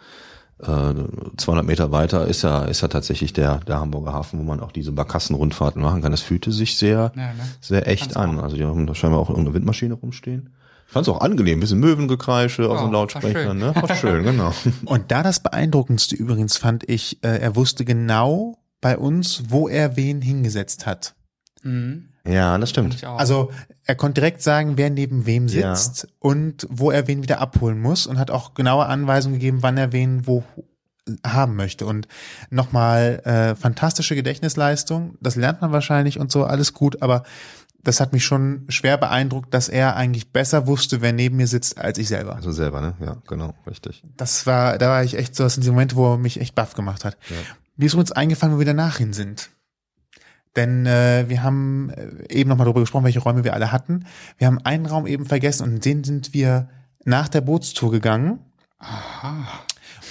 200 0.60 1.65
Meter 1.65 1.91
weiter 1.91 2.26
ist 2.28 2.41
ja 2.41 2.65
ist 2.65 2.82
ja 2.82 2.88
tatsächlich 2.88 3.32
der 3.34 3.60
der 3.60 3.80
Hamburger 3.80 4.13
Hafen, 4.13 4.39
wo 4.39 4.43
man 4.43 4.60
auch 4.60 4.72
diese 4.72 4.91
Barkassenrundfahrten 4.91 5.82
machen 5.82 6.02
kann. 6.02 6.12
Das 6.12 6.22
fühlte 6.22 6.52
sich 6.52 6.78
sehr 6.78 7.12
Ja, 7.15 7.34
ne? 7.34 7.34
sehr 7.62 7.88
echt 7.88 8.17
an. 8.17 8.39
Also 8.39 8.56
die 8.58 8.63
haben 8.65 8.88
da 8.88 8.96
scheinbar 8.96 9.20
auch 9.20 9.30
irgendeine 9.30 9.54
Windmaschine 9.56 9.93
rumstehen. 9.93 10.50
Ich 10.88 10.93
fand 10.93 11.06
es 11.08 11.13
auch 11.13 11.20
angenehm, 11.22 11.60
bisschen 11.60 11.80
Möwengekreische 11.80 12.70
aus 12.70 12.80
Oh, 12.80 12.86
den 12.86 12.93
war 12.93 13.02
Lautsprechern, 13.02 13.60
schön. 13.60 13.74
ne? 13.74 13.76
War 13.76 13.96
schön, 13.96 14.24
genau. 14.24 14.54
Und 14.86 15.12
da 15.12 15.22
das 15.22 15.41
Beeindruckendste 15.41 16.15
übrigens 16.15 16.56
fand 16.58 16.89
ich, 16.89 17.22
äh, 17.24 17.39
er 17.39 17.56
wusste 17.58 17.84
genau 17.86 18.58
bei 18.80 18.98
uns, 18.98 19.43
wo 19.50 19.67
er 19.67 19.96
wen 19.98 20.22
hingesetzt 20.22 20.86
hat. 20.86 21.13
Mhm. 21.62 22.10
Ja, 22.28 22.58
das 22.58 22.70
stimmt. 22.70 23.04
Also 23.04 23.52
er 23.86 23.96
konnte 23.96 24.22
direkt 24.22 24.42
sagen, 24.42 24.74
wer 24.78 24.90
neben 24.90 25.26
wem 25.26 25.48
Ja. 25.48 25.76
sitzt 25.76 26.08
und 26.20 26.68
wo 26.70 26.92
er 26.92 27.08
wen 27.08 27.24
wieder 27.24 27.40
abholen 27.40 27.80
muss 27.80 28.06
und 28.06 28.20
hat 28.20 28.32
auch 28.32 28.54
genaue 28.54 28.86
Anweisungen 28.86 29.36
gegeben, 29.36 29.60
wann 29.62 29.78
er 29.78 29.92
wen 29.94 30.28
wo 30.28 30.44
haben 31.26 31.56
möchte. 31.56 31.86
Und 31.86 32.08
nochmal 32.50 33.22
äh, 33.24 33.56
fantastische 33.56 34.16
Gedächtnisleistung, 34.16 35.16
das 35.22 35.36
lernt 35.38 35.62
man 35.62 35.72
wahrscheinlich 35.72 36.20
und 36.20 36.32
so, 36.32 36.44
alles 36.44 36.74
gut, 36.74 37.02
aber 37.02 37.24
das 37.82 38.02
hat 38.02 38.12
mich 38.12 38.26
schon 38.26 38.66
schwer 38.68 38.98
beeindruckt, 38.98 39.54
dass 39.54 39.70
er 39.70 39.96
eigentlich 39.96 40.34
besser 40.34 40.68
wusste, 40.68 41.00
wer 41.02 41.13
neben 41.13 41.38
mir 41.38 41.48
sitzt, 41.48 41.78
als 41.78 41.98
ich 41.98 42.10
selber. 42.10 42.36
Also 42.36 42.52
selber, 42.52 42.82
ne? 42.82 42.96
Ja, 43.00 43.16
genau, 43.30 43.54
richtig. 43.66 44.04
Das 44.18 44.46
war, 44.46 44.78
da 44.78 44.90
war 44.90 45.04
ich 45.06 45.16
echt 45.18 45.36
so, 45.36 45.44
das 45.46 45.54
sind 45.54 45.63
die 45.63 45.70
Momente, 45.70 45.96
wo 45.96 46.13
er 46.13 46.18
mich 46.18 46.42
echt 46.42 46.56
baff 46.56 46.74
gemacht 46.74 47.06
hat. 47.06 47.16
Ja. 47.30 47.38
Mir 47.78 47.86
ist 47.86 47.94
uns 47.94 48.12
eingefallen, 48.12 48.54
wo 48.56 48.60
wir 48.60 48.66
danach 48.66 48.98
hin 48.98 49.13
sind. 49.13 49.52
Denn 50.58 50.86
äh, 50.88 51.26
wir 51.28 51.43
haben 51.43 51.91
äh, 51.91 52.34
eben 52.34 52.50
nochmal 52.50 52.65
darüber 52.65 52.82
gesprochen, 52.82 53.06
welche 53.06 53.20
Räume 53.20 53.43
wir 53.43 53.54
alle 53.54 53.72
hatten. 53.72 54.06
Wir 54.38 54.48
haben 54.48 54.60
einen 54.63 54.88
Raum 54.88 55.08
eben 55.08 55.26
vergessen 55.26 55.63
und 55.63 55.74
in 55.74 55.80
den 55.80 56.04
sind 56.04 56.34
wir 56.34 56.67
nach 57.06 57.30
der 57.30 57.41
Bootstour 57.41 57.91
gegangen. 57.91 58.39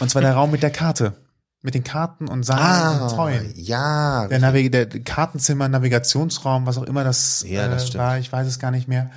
Und 0.01 0.09
zwar 0.09 0.23
der 0.23 0.35
Raum 0.35 0.53
mit 0.53 0.63
der 0.63 0.71
Karte. 0.71 1.15
Mit 1.63 1.75
den 1.75 1.83
Karten 1.83 2.29
und 2.29 2.45
Sahnen 2.45 3.03
und 3.03 3.09
Zäunen. 3.09 3.53
ja. 3.57 4.29
Der, 4.29 4.39
Navi 4.39 4.71
der 4.71 4.87
Kartenzimmer, 4.87 5.69
Navigationsraum, 5.69 6.65
was 6.65 6.79
auch 6.79 6.85
immer 6.85 7.03
das, 7.03 7.45
Ja, 7.47 7.67
das 7.67 7.93
äh, 7.93 7.99
war, 7.99 8.19
ich 8.19 8.33
weiß 8.33 8.47
es 8.47 8.61
gar 8.61 8.71
nicht 8.71 8.87
mehr. 8.87 9.11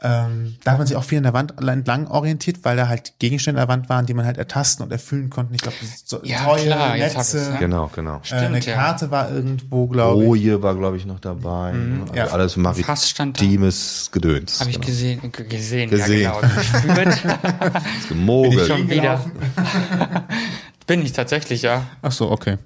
Ähm, 0.00 0.56
da 0.62 0.72
hat 0.72 0.78
man 0.78 0.86
sich 0.86 0.96
auch 0.96 1.02
viel 1.02 1.18
an 1.18 1.24
der 1.24 1.32
Wand 1.32 1.54
entlang 1.60 2.06
orientiert, 2.06 2.58
weil 2.62 2.76
da 2.76 2.86
halt 2.86 3.14
Gegenstände 3.18 3.60
an 3.60 3.66
der 3.66 3.74
Wand 3.74 3.88
waren, 3.88 4.06
die 4.06 4.14
man 4.14 4.24
halt 4.24 4.38
ertasten 4.38 4.84
und 4.84 4.92
erfüllen 4.92 5.28
konnten. 5.28 5.54
Ich 5.54 5.60
glaube, 5.60 5.76
so 6.04 6.20
Ja, 6.22 6.44
Zäune, 6.44 6.66
klar, 6.66 6.96
Netze, 6.96 7.50
ja. 7.52 7.56
Genau, 7.58 7.90
genau. 7.92 8.20
äh, 8.30 8.34
eine 8.34 8.62
Stimmt, 8.62 8.66
ja. 8.66 8.74
Karte 8.76 9.10
war 9.10 9.30
irgendwo, 9.32 9.88
glaube 9.88 10.22
ich. 10.22 10.28
Boje 10.28 10.62
war, 10.62 10.76
glaube 10.76 10.96
ich, 10.98 11.04
noch 11.04 11.18
dabei. 11.18 11.72
ne? 11.72 12.02
also 12.02 12.14
ja. 12.14 12.26
Alles 12.28 12.54
Fass 12.84 13.10
stand 13.10 13.38
da. 13.38 13.42
maritimes 13.42 14.10
Gedöns. 14.12 14.60
Habe 14.60 14.70
ich 14.70 14.76
genau. 14.76 14.86
gesehen, 14.86 15.32
gesehen, 15.32 15.90
Gesehen. 15.90 16.22
ja 16.22 16.40
genau. 16.40 16.54
Gespürt. 16.54 17.22
Gemogelt. 18.08 18.66
Schon 18.68 18.88
wieder. 18.88 19.24
Bin 20.86 21.02
ich 21.02 21.12
tatsächlich, 21.12 21.62
ja. 21.62 21.82
Ach 22.02 22.12
so, 22.12 22.30
okay. 22.30 22.56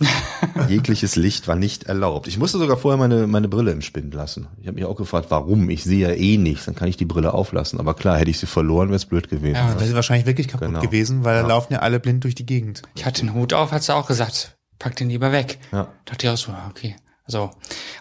Jegliches 0.68 1.16
Licht 1.16 1.48
war 1.48 1.56
nicht 1.56 1.84
erlaubt. 1.84 2.26
Ich 2.26 2.38
musste 2.38 2.58
sogar 2.58 2.76
vorher 2.76 2.98
meine, 2.98 3.26
meine 3.26 3.48
Brille 3.48 3.72
im 3.72 3.82
Spind 3.82 4.14
lassen. 4.14 4.48
Ich 4.60 4.66
habe 4.66 4.74
mich 4.76 4.84
auch 4.84 4.96
gefragt, 4.96 5.26
warum? 5.30 5.68
Ich 5.70 5.84
sehe 5.84 6.08
ja 6.08 6.14
eh 6.14 6.36
nichts, 6.38 6.64
dann 6.64 6.74
kann 6.74 6.88
ich 6.88 6.96
die 6.96 7.04
Brille 7.04 7.34
auflassen. 7.34 7.78
Aber 7.78 7.94
klar, 7.94 8.18
hätte 8.18 8.30
ich 8.30 8.38
sie 8.38 8.46
verloren, 8.46 8.88
wäre 8.88 8.96
es 8.96 9.06
blöd 9.06 9.28
gewesen. 9.28 9.54
Ja, 9.56 9.74
das 9.74 9.88
ist 9.88 9.94
wahrscheinlich 9.94 10.26
wirklich 10.26 10.48
kaputt 10.48 10.68
Genau. 10.68 10.80
gewesen, 10.80 11.24
weil 11.24 11.34
da 11.36 11.40
Ja. 11.42 11.46
laufen 11.48 11.72
ja 11.74 11.78
alle 11.80 12.00
blind 12.00 12.24
durch 12.24 12.34
die 12.34 12.46
Gegend. 12.46 12.82
Ich 12.94 13.04
hatte 13.04 13.20
den 13.22 13.34
Hut 13.34 13.52
auf, 13.52 13.72
hat 13.72 13.82
sie 13.82 13.94
auch 13.94 14.06
gesagt, 14.06 14.56
pack 14.78 14.96
den 14.96 15.08
lieber 15.08 15.32
weg. 15.32 15.58
Ja. 15.72 15.88
Dachte 16.04 16.26
ich 16.26 16.32
auch 16.32 16.36
so, 16.36 16.52
okay. 16.70 16.96
Also, 17.24 17.50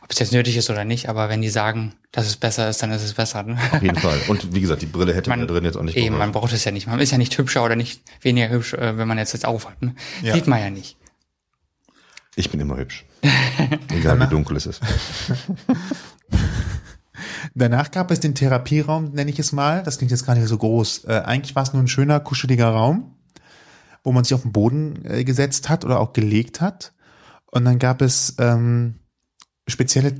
ob 0.02 0.10
es 0.12 0.18
jetzt 0.18 0.34
nötig 0.34 0.58
ist 0.58 0.70
oder 0.72 0.84
nicht, 0.84 1.08
aber 1.08 1.30
wenn 1.30 1.42
die 1.44 1.50
sagen, 1.50 1.94
dass 2.12 2.26
es 2.26 2.38
besser 2.38 2.70
ist, 2.70 2.82
dann 2.82 2.92
ist 2.92 3.04
es 3.04 3.14
besser. 3.14 3.44
Ne? 3.44 3.56
Auf 3.72 3.82
jeden 3.82 3.96
Fall. 3.96 4.18
Und 4.28 4.56
wie 4.56 4.62
gesagt, 4.62 4.82
die 4.82 4.88
Brille 4.88 5.14
hätte 5.14 5.30
Man, 5.30 5.48
drin 5.48 5.64
jetzt 5.64 5.78
auch 5.78 5.84
nicht 5.84 5.96
eben, 5.96 6.18
man 6.18 6.32
braucht 6.32 6.52
es 6.54 6.66
ja 6.66 6.72
nicht. 6.72 6.88
Man 6.88 7.00
ist 7.00 7.12
ja 7.12 7.20
nicht 7.20 7.38
hübscher 7.38 7.64
oder 7.64 7.76
nicht 7.76 8.02
weniger 8.22 8.50
hübsch, 8.50 8.74
äh, 8.74 8.98
wenn 8.98 9.08
man 9.08 9.20
jetzt 9.20 9.34
jetzt 9.34 9.46
aufhat. 9.46 9.80
Ne? 9.84 9.94
Ja. 10.24 10.34
Sieht 10.34 10.48
man 10.48 10.60
ja 10.60 10.70
nicht. 10.72 10.98
Ich 12.36 12.50
bin 12.50 12.60
immer 12.60 12.78
hübsch. 12.78 13.06
Egal 13.90 14.20
wie 14.20 14.28
dunkel 14.28 14.58
es 14.58 14.66
ist. 14.66 14.82
Danach 17.54 17.92
gab 17.92 18.12
es 18.12 18.20
den 18.20 18.36
Therapieraum, 18.36 19.12
nenne 19.12 19.30
ich 19.30 19.40
es 19.40 19.52
mal. 19.52 19.84
Das 19.84 19.98
klingt 19.98 20.12
jetzt 20.12 20.26
gar 20.26 20.36
nicht 20.36 20.48
so 20.48 20.58
groß. 20.58 21.06
Äh, 21.06 21.22
eigentlich 21.26 21.56
war 21.56 21.64
es 21.64 21.74
nur 21.74 21.84
ein 21.84 21.88
schöner, 21.88 22.20
kuscheliger 22.20 22.70
Raum, 22.70 23.16
wo 24.04 24.12
man 24.12 24.24
sich 24.24 24.34
auf 24.34 24.44
den 24.44 24.54
Boden 24.54 25.04
äh, 25.06 25.24
gesetzt 25.24 25.70
hat 25.70 25.84
oder 25.84 26.00
auch 26.00 26.14
gelegt 26.14 26.62
hat. 26.62 26.94
Und 27.48 27.66
dann 27.66 27.80
gab 27.80 28.02
es 28.02 28.36
ähm, 28.40 29.00
spezielle 29.68 30.16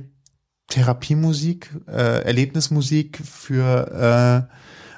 Therapiemusik, 0.68 1.70
äh, 1.86 2.22
Erlebnismusik 2.24 3.18
für 3.24 4.48
äh, 4.50 4.54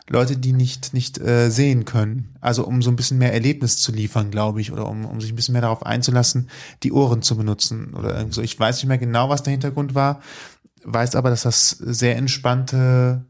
Leute, 0.09 0.37
die 0.37 0.53
nicht 0.53 0.93
nicht 0.93 1.19
äh, 1.19 1.51
sehen 1.51 1.85
können. 1.85 2.37
Also 2.41 2.67
um 2.67 2.83
so 2.83 2.91
ein 2.91 2.97
bisschen 2.97 3.19
mehr 3.19 3.33
Erlebnis 3.33 3.79
zu 3.79 3.91
liefern, 3.93 4.31
glaube 4.31 4.61
ich, 4.61 4.71
oder 4.73 4.89
um, 4.89 5.07
um 5.07 5.21
sich 5.21 5.33
ein 5.33 5.37
bisschen 5.37 5.53
mehr 5.53 5.63
darauf 5.63 5.85
einzulassen, 5.85 6.51
die 6.83 6.93
Ohren 6.93 7.23
zu 7.23 7.37
benutzen 7.37 7.95
oder 7.95 8.17
irgend 8.17 8.35
so. 8.35 8.43
Ich 8.43 8.59
weiß 8.59 8.77
nicht 8.77 8.89
mehr 8.89 8.99
genau, 8.99 9.29
was 9.31 9.43
der 9.43 9.53
Hintergrund 9.53 9.95
war, 9.95 10.21
weiß 10.85 11.17
aber, 11.17 11.31
dass 11.31 11.43
das 11.43 11.71
sehr 11.71 12.17
entspannte 12.17 13.25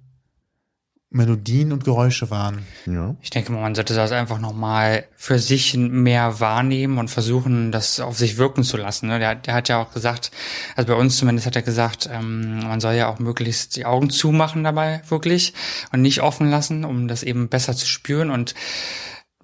Melodien 1.14 1.72
und 1.72 1.84
Geräusche 1.84 2.28
waren. 2.30 2.66
Ja. 2.86 3.14
Ich 3.22 3.30
denke 3.30 3.52
mal, 3.52 3.60
man 3.60 3.76
sollte 3.76 3.94
das 3.94 4.10
einfach 4.10 4.40
nochmal 4.40 5.04
für 5.14 5.38
sich 5.38 5.76
mehr 5.76 6.40
wahrnehmen 6.40 6.98
und 6.98 7.08
versuchen, 7.08 7.70
das 7.70 8.00
auf 8.00 8.18
sich 8.18 8.36
wirken 8.36 8.64
zu 8.64 8.76
lassen. 8.76 9.06
ne? 9.06 9.20
Der, 9.20 9.36
der 9.36 9.54
hat 9.54 9.68
ja 9.68 9.80
auch 9.80 9.92
gesagt, 9.92 10.32
also 10.74 10.92
bei 10.92 10.98
uns 10.98 11.16
zumindest 11.16 11.46
hat 11.46 11.54
er 11.54 11.62
gesagt, 11.62 12.10
ähm, 12.12 12.58
man 12.58 12.80
soll 12.80 12.94
ja 12.94 13.06
auch 13.06 13.20
möglichst 13.20 13.76
die 13.76 13.86
Augen 13.86 14.10
zumachen 14.10 14.64
dabei, 14.64 15.02
wirklich, 15.08 15.54
und 15.92 16.02
nicht 16.02 16.20
offen 16.20 16.50
lassen, 16.50 16.84
um 16.84 17.06
das 17.06 17.22
eben 17.22 17.48
besser 17.48 17.76
zu 17.76 17.86
spüren. 17.86 18.30
Und 18.30 18.56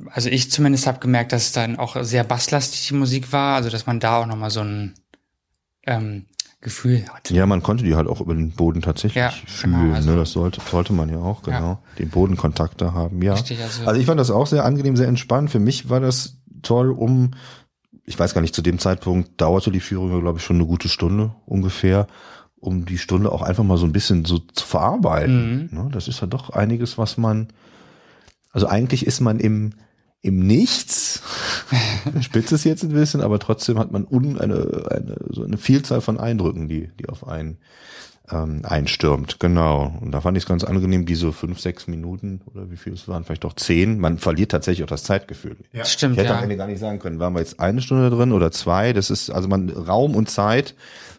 also 0.06 0.28
ich 0.28 0.50
zumindest 0.50 0.88
habe 0.88 0.98
gemerkt, 0.98 1.30
dass 1.30 1.46
es 1.46 1.52
dann 1.52 1.78
auch 1.78 2.02
sehr 2.02 2.24
basslastig 2.24 2.88
die 2.88 2.94
Musik 2.94 3.32
war, 3.32 3.54
also 3.54 3.70
dass 3.70 3.86
man 3.86 4.00
da 4.00 4.20
auch 4.20 4.26
nochmal 4.26 4.50
so 4.50 4.60
ein 4.60 4.94
ähm, 5.86 6.26
Gefühl 6.62 7.04
hat. 7.12 7.30
ja, 7.30 7.46
man 7.46 7.62
konnte 7.62 7.84
die 7.84 7.94
halt 7.94 8.06
auch 8.06 8.20
über 8.20 8.34
den 8.34 8.50
Boden 8.50 8.82
tatsächlich 8.82 9.16
Ja, 9.22 9.30
fühlen. 9.30 9.80
genau, 9.80 9.94
also- 9.94 10.10
ne? 10.10 10.16
Das 10.16 10.32
sollte, 10.32 10.60
sollte 10.70 10.92
man 10.92 11.08
ja 11.08 11.18
auch, 11.18 11.42
genau. 11.42 11.58
Ja. 11.58 11.78
Den 11.98 12.10
Bodenkontakt 12.10 12.80
da 12.82 12.92
haben, 12.92 13.22
ja. 13.22 13.32
Richtig, 13.32 13.62
also- 13.62 13.84
also 13.86 13.98
ich 14.00 14.06
fand 14.06 14.20
das 14.20 14.30
auch 14.30 14.46
sehr 14.46 14.64
angenehm, 14.66 14.96
sehr 14.96 15.08
entspannt. 15.08 15.50
Für 15.50 15.58
mich 15.58 15.88
war 15.88 16.00
das 16.00 16.36
toll, 16.62 16.90
um, 16.90 17.30
ich 18.04 18.18
weiß 18.18 18.34
gar 18.34 18.42
nicht, 18.42 18.54
zu 18.54 18.60
dem 18.62 18.78
Zeitpunkt 18.78 19.40
dauerte 19.40 19.70
die 19.70 19.80
Führung, 19.80 20.20
glaube 20.20 20.38
ich, 20.38 20.44
schon 20.44 20.56
eine 20.56 20.66
gute 20.66 20.88
Stunde 20.88 21.34
ungefähr, 21.46 22.06
um 22.58 22.84
die 22.84 22.98
Stunde 22.98 23.32
auch 23.32 23.40
einfach 23.40 23.64
mal 23.64 23.78
so 23.78 23.86
ein 23.86 23.92
bisschen 23.92 24.26
so 24.26 24.38
zu 24.38 24.66
verarbeiten. 24.66 25.70
Ne? 25.72 25.88
Das 25.92 26.08
ist 26.08 26.20
ja 26.20 26.26
doch 26.26 26.50
einiges, 26.50 26.98
was 26.98 27.16
man, 27.16 27.48
also 28.52 28.66
eigentlich 28.66 29.06
ist 29.06 29.20
man 29.20 29.40
im, 29.40 29.72
im 30.20 30.40
Nichts, 30.40 31.19
spitze 32.20 32.54
es 32.54 32.64
jetzt 32.64 32.82
ein 32.82 32.92
bisschen, 32.92 33.20
aber 33.20 33.38
trotzdem 33.38 33.78
hat 33.78 33.92
man 33.92 34.06
un, 34.08 34.38
eine, 34.38 34.86
eine, 34.90 35.16
so 35.28 35.44
eine 35.44 35.56
Vielzahl 35.58 36.00
von 36.00 36.18
Eindrücken, 36.18 36.68
die, 36.68 36.90
die 36.98 37.08
auf 37.08 37.26
einen 37.26 37.58
ähm, 38.32 38.62
einstürmt. 38.64 39.40
Genau. 39.40 39.96
Und 40.00 40.12
da 40.12 40.20
fand 40.20 40.36
ich 40.36 40.44
es 40.44 40.48
ganz 40.48 40.64
angenehm, 40.64 41.06
diese 41.06 41.32
fünf, 41.32 41.60
sechs 41.60 41.86
Minuten 41.86 42.40
oder 42.46 42.70
wie 42.70 42.76
viel 42.76 42.92
es 42.92 43.08
waren, 43.08 43.24
vielleicht 43.24 43.44
auch 43.44 43.54
zehn. 43.54 43.98
Man 43.98 44.18
verliert 44.18 44.50
tatsächlich 44.50 44.84
auch 44.84 44.88
das 44.90 45.04
Zeitgefühl. 45.04 45.56
Ja. 45.72 45.84
Stimmt, 45.84 46.14
Ich 46.14 46.20
hätte 46.20 46.30
am 46.30 46.38
ja. 46.38 46.42
Ende 46.44 46.56
gar 46.56 46.66
nicht 46.66 46.80
sagen 46.80 46.98
können, 46.98 47.18
waren 47.18 47.34
wir 47.34 47.40
jetzt 47.40 47.60
eine 47.60 47.82
Stunde 47.82 48.10
drin 48.10 48.32
oder 48.32 48.50
zwei. 48.50 48.92
Das 48.92 49.10
ist, 49.10 49.30
also 49.30 49.48
man, 49.48 49.70
Raum 49.70 50.14
und 50.14 50.30
Zeit 50.30 50.74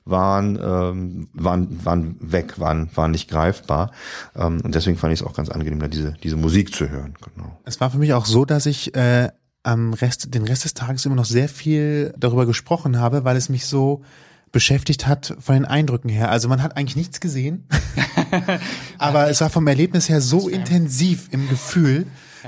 waren, 0.06 0.60
ähm, 0.62 1.30
waren, 1.34 1.86
waren 1.86 2.16
weg, 2.20 2.60
waren, 2.60 2.90
waren 2.96 3.12
nicht 3.12 3.30
greifbar. 3.30 3.92
Ähm, 4.36 4.62
und 4.64 4.74
deswegen 4.74 4.98
fand 4.98 5.14
ich 5.14 5.22
es 5.22 5.26
auch 5.26 5.34
ganz 5.34 5.50
angenehm, 5.50 5.80
da 5.80 5.88
diese, 5.88 6.14
diese 6.24 6.38
Musik 6.38 6.74
zu 6.74 6.90
hören. 6.90 7.14
Genau. 7.36 7.60
Es 7.66 7.80
war 7.80 7.92
für 7.92 7.98
mich 7.98 8.14
auch 8.14 8.26
so, 8.26 8.46
dass 8.46 8.66
ich 8.66 8.96
äh, 8.96 9.30
am 9.64 9.94
Rest, 9.94 10.34
den 10.34 10.44
Rest 10.44 10.66
des 10.66 10.74
Tages 10.74 11.06
immer 11.06 11.16
noch 11.16 11.26
sehr 11.26 11.50
viel 11.50 12.14
darüber 12.18 12.46
gesprochen 12.46 13.00
habe, 13.00 13.24
weil 13.24 13.38
es 13.38 13.50
mich 13.50 13.66
so 13.66 14.02
beschäftigt 14.52 15.08
hat 15.08 15.36
von 15.40 15.56
den 15.56 15.66
Eindrücken 15.66 16.10
her. 16.10 16.30
Also 16.30 16.50
man 16.50 16.62
hat 16.62 16.76
eigentlich 16.76 16.96
nichts 16.96 17.20
gesehen, 17.20 17.66
aber 18.98 19.30
es 19.30 19.40
war 19.42 19.50
vom 19.50 19.68
Erlebnis 19.68 20.10
her 20.10 20.20
so 20.20 20.50
intensiv 20.50 21.30
im 21.32 21.48
Gefühl, 21.48 22.06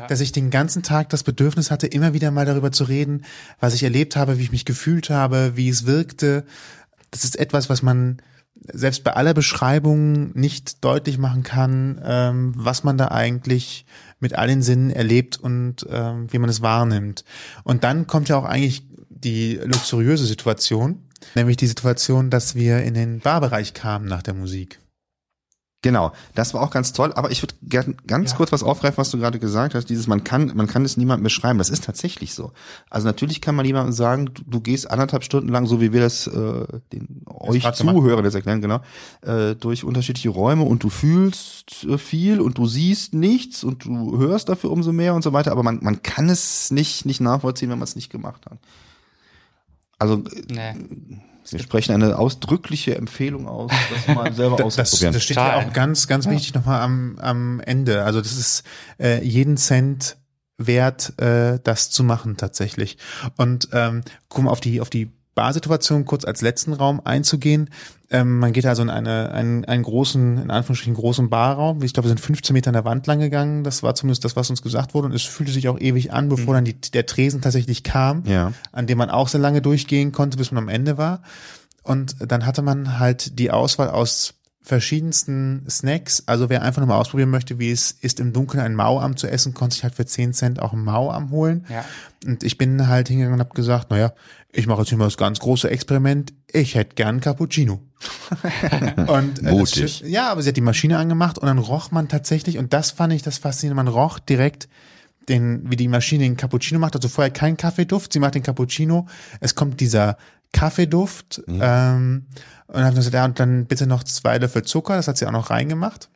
dass 0.08 0.22
ich 0.22 0.32
den 0.32 0.50
ganzen 0.50 0.84
Tag 0.84 1.10
das 1.10 1.24
Bedürfnis 1.24 1.72
hatte, 1.72 1.88
immer 1.88 2.14
wieder 2.14 2.32
mal 2.32 2.46
darüber 2.46 2.72
zu 2.72 2.84
reden, 2.84 3.24
was 3.60 3.74
ich 3.74 3.84
erlebt 3.84 4.16
habe, 4.16 4.38
wie 4.38 4.44
ich 4.44 4.52
mich 4.52 4.66
gefühlt 4.66 5.10
habe, 5.10 5.54
wie 5.56 5.70
es 5.70 5.86
wirkte. 5.86 6.46
Das 7.12 7.24
ist 7.24 7.38
etwas, 7.40 7.70
was 7.70 7.84
man 7.84 8.18
selbst 8.72 9.04
bei 9.04 9.14
aller 9.14 9.34
Beschreibung 9.34 10.32
nicht 10.38 10.84
deutlich 10.84 11.18
machen 11.18 11.44
kann, 11.44 12.02
ähm, 12.04 12.54
was 12.56 12.84
man 12.84 12.98
da 12.98 13.10
eigentlich 13.10 13.86
mit 14.20 14.36
allen 14.36 14.62
Sinnen 14.62 14.90
erlebt 14.90 15.38
und 15.38 15.86
ähm, 15.90 16.28
wie 16.32 16.40
man 16.40 16.50
es 16.50 16.62
wahrnimmt. 16.62 17.26
Und 17.64 17.84
dann 17.84 18.08
kommt 18.08 18.30
ja 18.30 18.38
auch 18.38 18.46
eigentlich 18.46 18.84
die 19.10 19.60
luxuriöse 19.64 20.26
Situation, 20.26 21.04
nämlich 21.36 21.58
die 21.58 21.68
Situation, 21.68 22.30
dass 22.30 22.56
wir 22.56 22.84
in 22.84 22.94
den 22.94 23.20
Barbereich 23.20 23.74
kamen 23.74 24.08
nach 24.08 24.22
der 24.22 24.34
Musik. 24.34 24.80
Genau, 25.84 26.14
das 26.34 26.54
war 26.54 26.62
auch 26.62 26.72
ganz 26.72 26.94
toll, 26.94 27.12
aber 27.14 27.30
ich 27.30 27.44
würde 27.44 27.56
gerne 27.62 27.94
ganz 28.08 28.36
kurz 28.36 28.54
was 28.54 28.64
aufgreifen, 28.64 28.98
was 28.98 29.12
du 29.12 29.18
gerade 29.18 29.38
gesagt 29.38 29.76
hast, 29.76 29.90
dieses 29.90 30.08
man 30.08 30.24
kann 30.24 30.54
man 30.56 30.66
kann 30.66 30.86
es 30.86 30.96
niemandem 30.96 31.26
beschreiben, 31.26 31.60
das 31.60 31.70
ist 31.70 31.84
tatsächlich 31.84 32.34
so. 32.34 32.54
Also 32.90 33.06
natürlich 33.06 33.42
kann 33.42 33.54
man 33.54 33.66
jemandem 33.66 33.92
sagen, 33.92 34.30
du, 34.34 34.44
du 34.48 34.62
gehst 34.62 34.90
anderthalb 34.90 35.26
Stunden 35.26 35.50
lang, 35.50 35.66
so 35.66 35.82
wie 35.82 35.92
wir 35.92 36.00
das 36.00 36.26
äh, 36.28 36.66
den 36.94 37.24
euch. 37.26 37.70
Zuhörern 37.74 38.24
das 38.24 38.34
erklären, 38.34 38.62
genau, 38.62 38.80
äh, 39.24 39.56
durch 39.56 39.84
unterschiedliche 39.84 40.30
Räume 40.30 40.64
und 40.64 40.84
du 40.86 40.90
fühlst 40.90 41.84
äh, 41.84 41.98
viel 41.98 42.40
und 42.40 42.58
du 42.58 42.66
siehst 42.66 43.14
nichts 43.14 43.66
und 43.66 43.84
du 43.84 44.18
hörst 44.18 44.48
dafür 44.48 44.72
umso 44.72 44.94
mehr 44.94 45.14
und 45.14 45.22
so 45.22 45.34
weiter, 45.34 45.52
aber 45.52 45.64
man 45.64 45.80
man 45.82 46.02
kann 46.02 46.30
es 46.30 46.72
nicht 46.72 47.06
nicht 47.06 47.20
nachvollziehen, 47.20 47.70
wenn 47.70 47.80
man 47.80 47.88
es 47.88 47.98
nicht 47.98 48.10
gemacht 48.10 48.46
hat. 48.50 48.58
Also 50.00 50.24
äh, 50.32 50.44
Nee. 50.48 51.20
Wir 51.50 51.60
sprechen 51.60 51.94
eine 51.94 52.18
ausdrückliche 52.18 52.96
Empfehlung 52.96 53.48
aus, 53.48 53.72
das 53.90 54.16
mal 54.16 54.34
selber 54.34 54.58
Das, 54.58 54.76
das, 54.76 54.94
auszuprobieren. 54.94 55.14
das 55.14 55.24
steht 55.24 55.38
ja 55.38 55.58
auch 55.58 55.74
ganz, 55.74 56.08
ganz 56.08 56.28
wichtig 56.28 56.54
nochmal 56.54 56.82
am, 56.82 57.18
am 57.20 57.60
Ende. 57.60 58.04
Also 58.04 58.22
das 58.22 58.38
ist 58.38 58.64
äh, 59.00 59.24
jeden 59.24 59.58
Cent 59.58 60.18
wert, 60.58 61.20
äh, 61.20 61.60
das 61.64 61.90
zu 61.90 62.04
machen 62.04 62.38
tatsächlich. 62.38 62.98
Und 63.38 63.70
ähm, 63.74 64.04
um 64.30 64.48
auf 64.48 64.62
die 64.62 64.82
auf 64.82 64.90
die 64.90 65.12
Barsituation 65.36 66.06
kurz 66.06 66.26
als 66.26 66.42
letzten 66.42 66.74
Raum 66.74 67.02
einzugehen. 67.04 67.70
Ähm, 68.12 68.40
man 68.40 68.54
geht 68.54 68.66
also 68.66 68.82
in 68.84 68.90
eine, 68.90 69.32
einen, 69.32 69.66
einen 69.66 69.84
großen, 69.84 70.38
in 70.38 70.52
Anführungsstrichen 70.52 70.94
großen 70.94 71.30
Barraum. 71.30 71.82
Ich 71.84 71.94
glaube, 71.94 72.06
wir 72.08 72.10
sind 72.10 72.20
15 72.20 72.54
Meter 72.54 72.70
an 72.70 72.74
der 72.74 72.86
Wand 72.86 73.08
lang 73.08 73.20
gegangen. 73.20 73.64
Das 73.64 73.82
war 73.84 73.96
zumindest 73.96 74.24
das, 74.26 74.36
was 74.36 74.50
uns 74.50 74.62
gesagt 74.62 74.94
wurde. 74.94 75.08
Und 75.08 75.14
es 75.16 75.24
fühlte 75.24 75.52
sich 75.52 75.68
auch 75.70 75.80
ewig 75.80 76.14
an, 76.14 76.30
bevor 76.30 76.54
dann 76.54 76.66
die, 76.66 76.80
der 76.80 77.06
Tresen 77.06 77.42
tatsächlich 77.42 77.84
kam, 77.84 78.24
Ja. 78.26 78.54
an 78.72 78.86
dem 78.88 78.98
man 78.98 79.10
auch 79.10 79.28
sehr 79.28 79.42
lange 79.42 79.62
durchgehen 79.62 80.12
konnte, 80.12 80.38
bis 80.38 80.52
man 80.52 80.64
am 80.64 80.70
Ende 80.70 80.98
war. 80.98 81.24
Und 81.82 82.16
dann 82.20 82.46
hatte 82.46 82.62
man 82.62 83.00
halt 83.00 83.40
die 83.40 83.52
Auswahl 83.52 83.90
aus 83.90 84.36
verschiedensten 84.64 85.66
Snacks. 85.70 86.24
Also 86.26 86.50
wer 86.50 86.62
einfach 86.62 86.80
nur 86.80 86.88
mal 86.88 86.98
ausprobieren 86.98 87.30
möchte, 87.30 87.60
wie 87.60 87.70
es 87.70 87.92
ist, 87.92 88.20
im 88.20 88.32
Dunkeln 88.34 88.64
ein 88.64 88.76
Mauarm 88.76 89.18
zu 89.18 89.28
essen, 89.28 89.54
konnte 89.54 89.76
sich 89.76 89.84
halt 89.84 89.94
für 89.94 90.06
10 90.06 90.34
Cent 90.34 90.62
auch 90.62 90.74
ein 90.74 90.84
Mauarm 90.84 91.32
holen. 91.32 91.66
Ja. 91.70 91.84
Und 92.26 92.44
ich 92.44 92.58
bin 92.58 92.88
halt 92.88 93.10
hingegangen 93.10 93.36
und 93.36 93.40
habe 93.46 93.54
gesagt, 93.54 93.92
naja, 93.92 94.14
ich 94.54 94.66
mache 94.68 94.80
jetzt 94.80 94.90
hier 94.90 94.98
mal 94.98 95.06
das 95.06 95.18
ganz 95.18 95.40
große 95.40 95.70
Experiment. 95.70 96.34
Ich 96.52 96.76
hätte 96.76 96.96
gern 96.96 97.20
Cappuccino. 97.20 97.82
und, 99.08 99.40
äh, 99.40 99.44
das 99.44 99.52
Mutig. 99.52 99.74
Schiff- 99.76 100.02
ja, 100.10 100.30
aber 100.32 100.42
sie 100.42 100.50
hat 100.50 100.58
die 100.58 100.62
Maschine 100.62 100.98
angemacht 100.98 101.38
und 101.38 101.48
dann 101.48 101.58
roch 101.58 101.92
man 101.92 102.08
tatsächlich, 102.08 102.58
und 102.58 102.72
das 102.72 102.92
fand 102.92 103.14
ich 103.14 103.22
das 103.22 103.38
faszinierende, 103.38 103.84
man 103.84 103.94
roch 103.94 104.20
direkt 104.20 104.70
den, 105.28 105.70
wie 105.70 105.76
die 105.76 105.88
Maschine 105.88 106.24
den 106.24 106.38
Cappuccino 106.38 106.80
macht. 106.80 106.96
Also 106.96 107.10
vorher 107.10 107.32
kein 107.32 107.58
Kaffeeduft, 107.58 108.14
sie 108.14 108.20
macht 108.20 108.36
den 108.36 108.44
Cappuccino. 108.44 109.08
Es 109.40 109.56
kommt 109.56 109.80
dieser 109.80 110.18
Kaffeeduft. 110.52 111.42
Ähm, 111.48 112.26
und 112.68 112.76
dann 112.76 112.86
hat 112.86 112.92
sie 112.94 112.98
gesagt, 113.00 113.14
ja, 113.16 113.26
und 113.26 113.40
dann 113.40 113.66
bitte 113.66 113.88
noch 113.88 114.04
zwei 114.04 114.38
Löffel 114.38 114.64
Zucker, 114.64 114.96
das 114.96 115.08
hat 115.08 115.18
sie 115.18 115.26
auch 115.28 115.32
noch 115.32 115.50
reingemacht. 115.50 116.10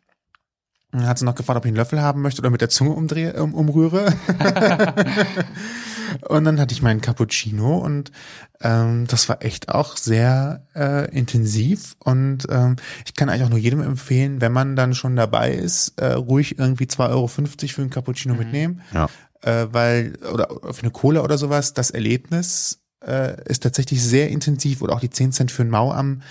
Und 0.93 1.01
dann 1.01 1.09
hat 1.09 1.19
sie 1.19 1.25
noch 1.25 1.35
gefragt, 1.35 1.57
ob 1.57 1.65
ich 1.65 1.69
einen 1.69 1.75
Löffel 1.77 2.01
haben 2.01 2.21
möchte 2.21 2.41
oder 2.41 2.49
mit 2.49 2.61
der 2.61 2.69
Zunge 2.69 2.91
umdrehe, 2.91 3.41
um, 3.43 3.53
umrühre. 3.53 4.13
und 6.29 6.43
dann 6.45 6.59
hatte 6.59 6.73
ich 6.73 6.81
meinen 6.81 7.01
Cappuccino 7.01 7.77
und 7.77 8.11
ähm, 8.61 9.05
das 9.07 9.27
war 9.29 9.43
echt 9.43 9.69
auch 9.69 9.97
sehr 9.97 10.65
äh, 10.75 11.09
intensiv 11.15 11.95
und 11.99 12.47
ähm, 12.49 12.77
ich 13.05 13.13
kann 13.15 13.29
eigentlich 13.29 13.43
auch 13.43 13.49
nur 13.49 13.59
jedem 13.59 13.81
empfehlen, 13.81 14.41
wenn 14.41 14.51
man 14.53 14.75
dann 14.75 14.95
schon 14.95 15.15
dabei 15.15 15.51
ist, 15.53 15.99
äh, 15.99 16.13
ruhig 16.13 16.57
irgendwie 16.57 16.85
2,50 16.85 17.09
Euro 17.09 17.27
für 17.27 17.81
einen 17.81 17.89
Cappuccino 17.89 18.35
mitnehmen, 18.35 18.81
Ja. 18.93 19.09
äh, 19.41 19.67
weil 19.71 20.15
oder 20.33 20.47
für 20.73 20.83
eine 20.83 20.91
Cola 20.91 21.21
oder 21.21 21.37
sowas, 21.37 21.73
das 21.73 21.91
Erlebnis 21.91 22.79
äh, 23.05 23.41
ist 23.49 23.63
tatsächlich 23.63 24.03
sehr 24.03 24.29
intensiv 24.29 24.81
oder 24.81 24.93
auch 24.95 24.99
die 24.99 25.09
10 25.09 25.31
Cent 25.31 25.51
für 25.51 25.63
ein 25.63 25.69
Mauam, 25.69 26.21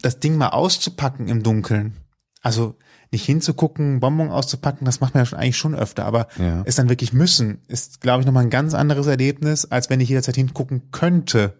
das 0.00 0.18
Ding 0.20 0.36
mal 0.36 0.48
auszupacken 0.48 1.28
im 1.28 1.42
Dunkeln. 1.42 1.96
Also 2.42 2.76
nicht 3.12 3.24
hinzugucken, 3.26 4.00
Bonbon 4.00 4.30
auszupacken, 4.30 4.84
das 4.84 5.00
macht 5.00 5.14
man 5.14 5.22
ja 5.22 5.26
schon 5.26 5.38
eigentlich 5.38 5.58
schon 5.58 5.74
öfter, 5.74 6.04
aber 6.06 6.28
Ja. 6.38 6.62
es 6.64 6.76
dann 6.76 6.88
wirklich 6.88 7.12
müssen, 7.12 7.58
ist, 7.68 8.00
glaube 8.00 8.20
ich, 8.20 8.26
nochmal 8.26 8.44
ein 8.44 8.50
ganz 8.50 8.72
anderes 8.72 9.06
Erlebnis, 9.08 9.64
als 9.66 9.90
wenn 9.90 10.00
ich 10.00 10.08
jederzeit 10.08 10.36
hingucken 10.36 10.90
könnte, 10.92 11.54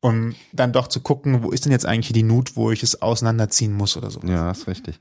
um 0.00 0.34
dann 0.52 0.72
doch 0.72 0.88
zu 0.88 1.00
gucken, 1.00 1.42
wo 1.42 1.50
ist 1.52 1.64
denn 1.64 1.72
jetzt 1.72 1.86
eigentlich 1.86 2.12
die 2.12 2.22
Nut, 2.22 2.56
wo 2.56 2.70
ich 2.70 2.82
es 2.82 3.00
auseinanderziehen 3.00 3.72
muss 3.72 3.96
oder 3.96 4.10
so. 4.10 4.20
Ja, 4.24 4.50
ist 4.50 4.66
richtig. 4.66 5.00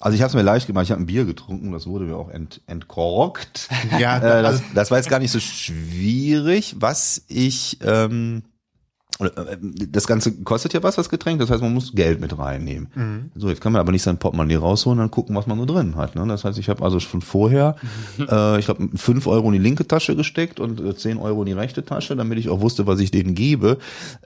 Also 0.00 0.14
ich 0.14 0.22
habe 0.22 0.28
es 0.28 0.34
mir 0.34 0.42
leicht 0.42 0.66
gemacht, 0.66 0.84
ich 0.84 0.90
habe 0.90 1.02
ein 1.02 1.06
Bier 1.06 1.24
getrunken, 1.24 1.72
das 1.72 1.86
wurde 1.86 2.04
mir 2.04 2.16
auch 2.16 2.28
ent, 2.30 2.60
entkorkt. 2.66 3.68
Ja, 3.98 4.18
Äh, 4.18 4.42
das, 4.42 4.46
also, 4.46 4.62
das 4.74 4.90
war 4.90 4.98
jetzt 4.98 5.10
gar 5.10 5.18
nicht 5.18 5.32
so 5.32 5.40
schwierig. 5.40 6.76
Was 6.78 7.24
ich, 7.28 7.78
ähm, 7.82 8.42
äh, 8.44 8.48
das 9.18 10.06
Ganze 10.06 10.32
kostet 10.44 10.74
ja 10.74 10.82
was, 10.82 10.94
das 10.94 11.08
Getränk, 11.08 11.40
das 11.40 11.50
heißt, 11.50 11.60
man 11.60 11.74
muss 11.74 11.92
Geld 11.92 12.20
mit 12.20 12.38
reinnehmen. 12.38 12.88
Mhm. 12.94 13.30
So, 13.34 13.48
jetzt 13.48 13.60
kann 13.60 13.72
man 13.72 13.80
aber 13.80 13.90
nicht 13.90 14.02
sein 14.02 14.18
Portemonnaie 14.18 14.54
rausholen 14.56 14.98
und 14.98 15.04
dann 15.04 15.10
gucken, 15.10 15.34
was 15.34 15.46
man 15.46 15.56
nur 15.56 15.66
drin 15.66 15.96
hat. 15.96 16.14
Ne? 16.14 16.24
Das 16.28 16.44
heißt, 16.44 16.58
ich 16.58 16.68
habe 16.68 16.84
also 16.84 17.00
schon 17.00 17.20
vorher, 17.20 17.74
äh, 18.18 18.58
ich 18.60 18.66
glaube, 18.66 18.88
fünf 18.94 19.26
Euro 19.26 19.48
in 19.48 19.54
die 19.54 19.58
linke 19.58 19.86
Tasche 19.88 20.14
gesteckt 20.14 20.60
und 20.60 20.80
äh, 20.80 20.94
zehn 20.96 21.18
Euro 21.18 21.40
in 21.42 21.46
die 21.46 21.52
rechte 21.52 21.84
Tasche, 21.84 22.14
damit 22.14 22.38
ich 22.38 22.48
auch 22.48 22.60
wusste, 22.60 22.86
was 22.86 23.00
ich 23.00 23.10
denen 23.10 23.34
gebe. 23.34 23.78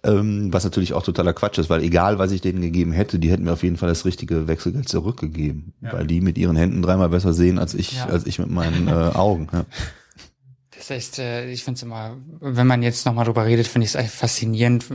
Ähm, 0.02 0.52
was 0.52 0.64
natürlich 0.64 0.92
auch 0.92 1.02
totaler 1.02 1.32
Quatsch 1.32 1.58
ist, 1.58 1.70
weil 1.70 1.82
egal, 1.82 2.18
was 2.18 2.30
ich 2.32 2.42
denen 2.42 2.60
gegeben 2.60 2.92
hätte, 2.92 3.18
die 3.18 3.30
hätten 3.30 3.44
mir 3.44 3.52
auf 3.52 3.62
jeden 3.62 3.78
Fall 3.78 3.88
das 3.88 4.04
richtige 4.04 4.46
Wechselgeld 4.46 4.88
zurückgegeben. 4.88 5.72
Weil 5.80 6.06
die 6.06 6.20
mit 6.20 6.36
ihren 6.36 6.56
Händen 6.56 6.82
dreimal 6.82 7.08
besser 7.08 7.32
sehen 7.32 7.58
als 7.58 7.72
ich, 7.74 7.96
Ja. 7.96 8.06
als 8.06 8.26
ich 8.26 8.38
mit 8.38 8.50
meinen 8.50 8.88
äh, 8.88 8.90
Augen. 8.90 9.48
Ja. 9.52 9.64
Das 10.82 10.90
echt, 10.90 11.18
äh, 11.20 11.48
ich 11.48 11.62
finde 11.62 11.76
es 11.78 11.82
immer, 11.84 12.16
wenn 12.40 12.66
man 12.66 12.82
jetzt 12.82 13.06
nochmal 13.06 13.24
drüber 13.24 13.46
redet, 13.46 13.68
finde 13.68 13.84
ich 13.84 13.92
es 13.92 13.94
echt 13.94 14.12
faszinierend, 14.12 14.86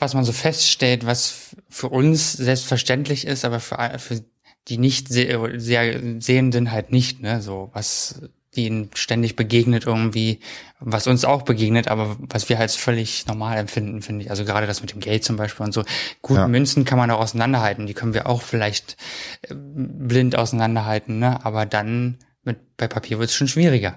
was 0.00 0.14
man 0.14 0.24
so 0.24 0.32
feststellt, 0.32 1.06
was 1.06 1.54
für 1.68 1.88
uns 1.88 2.32
selbstverständlich 2.32 3.24
ist, 3.26 3.44
aber 3.44 3.60
für, 3.60 3.98
für 4.00 4.24
die 4.66 4.78
nicht 4.78 5.08
se 5.08 5.28
sehr 5.56 6.20
Sehenden 6.20 6.72
halt 6.72 6.90
nicht, 6.90 7.20
ne, 7.20 7.40
so 7.40 7.70
was 7.72 8.20
ihnen 8.54 8.90
ständig 8.94 9.36
begegnet 9.36 9.86
irgendwie, 9.86 10.40
was 10.80 11.06
uns 11.06 11.24
auch 11.24 11.42
begegnet, 11.42 11.88
aber 11.88 12.16
was 12.18 12.48
wir 12.48 12.58
als 12.58 12.74
völlig 12.74 13.26
normal 13.26 13.56
empfinden, 13.58 14.02
finde 14.02 14.24
ich. 14.24 14.30
Also 14.30 14.44
gerade 14.44 14.66
das 14.66 14.82
mit 14.82 14.92
dem 14.92 15.00
Geld 15.00 15.24
zum 15.24 15.36
Beispiel 15.36 15.64
und 15.64 15.72
so. 15.72 15.84
Gut, 16.20 16.36
Ja. 16.36 16.48
Münzen 16.48 16.84
kann 16.84 16.98
man 16.98 17.10
auch 17.12 17.20
auseinanderhalten, 17.20 17.86
die 17.86 17.94
können 17.94 18.12
wir 18.12 18.26
auch 18.26 18.42
vielleicht 18.42 18.96
äh, 19.42 19.54
blind 19.54 20.36
auseinanderhalten, 20.36 21.20
ne, 21.20 21.44
aber 21.44 21.64
dann 21.64 22.18
mit, 22.44 22.58
bei 22.82 22.88
Papier 22.88 23.20
wird 23.20 23.30
es 23.30 23.36
schon 23.36 23.46
schwieriger. 23.46 23.94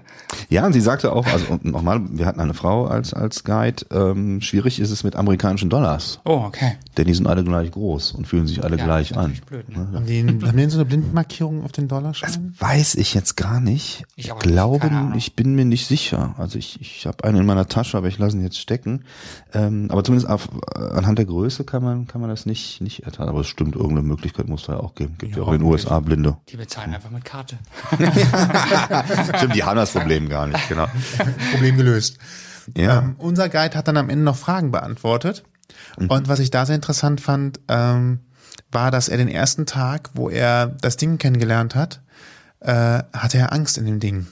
Ja, 0.48 0.64
und 0.64 0.72
sie 0.72 0.80
sagte 0.80 1.10
auch, 1.12 1.26
also 1.26 1.58
nochmal, 1.62 2.00
wir 2.08 2.24
hatten 2.24 2.38
eine 2.38 2.54
Frau 2.54 2.86
als, 2.86 3.12
als 3.12 3.42
Guide, 3.42 3.84
ähm, 3.90 4.40
schwierig 4.40 4.78
ist 4.78 4.92
es 4.92 5.02
mit 5.02 5.16
amerikanischen 5.16 5.70
Dollars, 5.70 6.20
Oh, 6.24 6.44
okay. 6.46 6.76
denn 6.96 7.06
die 7.08 7.14
sind 7.14 7.26
alle 7.26 7.42
gleich 7.42 7.72
groß 7.72 8.12
und 8.12 8.28
fühlen 8.28 8.46
sich 8.46 8.62
alle 8.62 8.76
Ja, 8.76 8.84
gleich 8.84 9.08
das 9.08 9.16
ist 9.16 9.22
an. 9.24 9.30
natürlich 9.32 9.44
blöd, 9.44 9.68
ne? 9.76 9.88
haben 9.92 10.06
die, 10.06 10.46
haben 10.46 10.56
die 10.56 10.70
so 10.70 10.76
eine 10.78 10.84
Blindenmarkierung 10.84 11.64
auf 11.64 11.72
den 11.72 11.88
Dollarschein? 11.88 12.54
Weiß 12.60 12.94
ich 12.94 13.12
jetzt 13.14 13.36
gar 13.36 13.58
nicht. 13.60 14.04
Ich 14.14 14.28
Ich 14.28 14.38
glaube, 14.38 14.88
ich 15.16 15.34
bin 15.34 15.56
mir 15.56 15.64
nicht 15.64 15.88
sicher. 15.88 16.36
Also 16.38 16.58
ich, 16.58 16.80
ich 16.80 17.06
habe 17.08 17.24
einen 17.24 17.38
in 17.38 17.46
meiner 17.46 17.66
Tasche, 17.66 17.98
aber 17.98 18.06
ich 18.06 18.18
lasse 18.18 18.36
ihn 18.36 18.44
jetzt 18.44 18.58
stecken. 18.60 19.02
Ähm, 19.52 19.88
aber 19.90 20.04
zumindest 20.04 20.30
auf, 20.30 20.48
äh, 20.76 20.78
anhand 20.96 21.18
der 21.18 21.24
Größe 21.26 21.64
kann 21.64 21.82
man, 21.82 22.06
kann 22.06 22.20
man 22.20 22.30
das 22.30 22.46
nicht, 22.46 22.80
nicht 22.80 23.02
erteilen. 23.02 23.28
Aber 23.30 23.40
es 23.40 23.48
stimmt, 23.48 23.74
irgendeine 23.74 24.06
Möglichkeit 24.06 24.46
muss 24.48 24.64
da 24.66 24.74
ja 24.74 24.80
auch 24.80 24.94
geben. 24.94 25.16
Gibt 25.18 25.34
ja, 25.36 25.42
auch 25.42 25.48
in 25.52 25.58
den 25.58 25.62
USA 25.68 25.98
Blinde. 25.98 26.36
Die 26.48 26.56
bezahlen 26.56 26.94
einfach 26.94 27.10
mit 27.10 27.24
Karte. 27.24 27.56
Stimmt, 29.36 29.54
die 29.54 29.64
haben 29.64 29.76
das 29.76 29.92
Problem 29.92 30.28
gar 30.28 30.46
nicht, 30.46 30.68
genau. 30.68 30.86
Problem 31.52 31.76
gelöst. 31.76 32.18
Ja. 32.76 32.98
Ähm, 32.98 33.16
unser 33.18 33.48
Guide 33.48 33.76
hat 33.76 33.88
dann 33.88 33.96
am 33.96 34.10
Ende 34.10 34.24
noch 34.24 34.36
Fragen 34.36 34.70
beantwortet. 34.70 35.44
Mhm. 35.98 36.08
Und 36.08 36.28
was 36.28 36.40
ich 36.40 36.50
da 36.50 36.66
sehr 36.66 36.76
interessant 36.76 37.20
fand, 37.20 37.60
ähm, 37.68 38.20
war, 38.72 38.90
dass 38.90 39.08
er 39.08 39.16
den 39.16 39.28
ersten 39.28 39.66
Tag, 39.66 40.10
wo 40.14 40.28
er 40.28 40.66
das 40.80 40.96
Ding 40.96 41.18
kennengelernt 41.18 41.74
hat, 41.74 42.02
äh, 42.60 43.02
hatte 43.12 43.38
er 43.38 43.52
Angst 43.52 43.78
in 43.78 43.86
dem 43.86 44.00
Ding. 44.00 44.26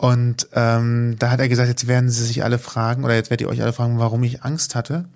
Und 0.00 0.48
ähm, 0.52 1.16
da 1.18 1.30
hat 1.30 1.40
er 1.40 1.48
gesagt, 1.48 1.68
jetzt 1.68 1.88
werden 1.88 2.08
sie 2.08 2.24
sich 2.24 2.44
alle 2.44 2.58
fragen, 2.58 3.04
oder 3.04 3.14
jetzt 3.14 3.30
werdet 3.30 3.46
ihr 3.46 3.50
euch 3.50 3.62
alle 3.62 3.72
fragen, 3.72 3.98
warum 3.98 4.22
ich 4.22 4.44
Angst 4.44 4.76
hatte, 4.76 5.06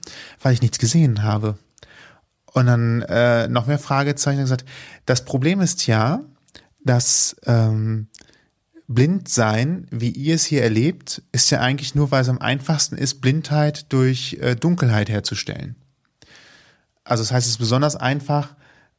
weil 0.42 0.52
ich 0.52 0.60
nichts 0.60 0.78
gesehen 0.78 1.22
habe. 1.22 1.56
Und 2.52 2.66
dann 2.66 3.02
äh, 3.02 3.46
noch 3.46 3.66
mehr 3.66 3.78
Fragezeichen 3.78 4.38
er 4.38 4.44
gesagt, 4.44 4.64
das 5.06 5.24
Problem 5.24 5.60
ist 5.60 5.86
ja, 5.86 6.20
dass 6.84 7.36
ähm, 7.46 8.08
blind 8.86 9.28
sein, 9.28 9.86
wie 9.90 10.10
ihr 10.10 10.34
es 10.34 10.44
hier 10.44 10.62
erlebt, 10.62 11.22
ist 11.32 11.50
ja 11.50 11.60
eigentlich 11.60 11.94
nur, 11.94 12.10
weil 12.10 12.22
es 12.22 12.28
am 12.28 12.38
einfachsten 12.38 12.96
ist, 12.96 13.20
Blindheit 13.20 13.92
durch 13.92 14.38
äh, 14.40 14.54
Dunkelheit 14.56 15.08
herzustellen. 15.08 15.76
Also 17.04 17.22
das 17.22 17.32
heißt, 17.32 17.46
es 17.46 17.52
ist 17.52 17.58
besonders 17.58 17.96
einfach, 17.96 18.54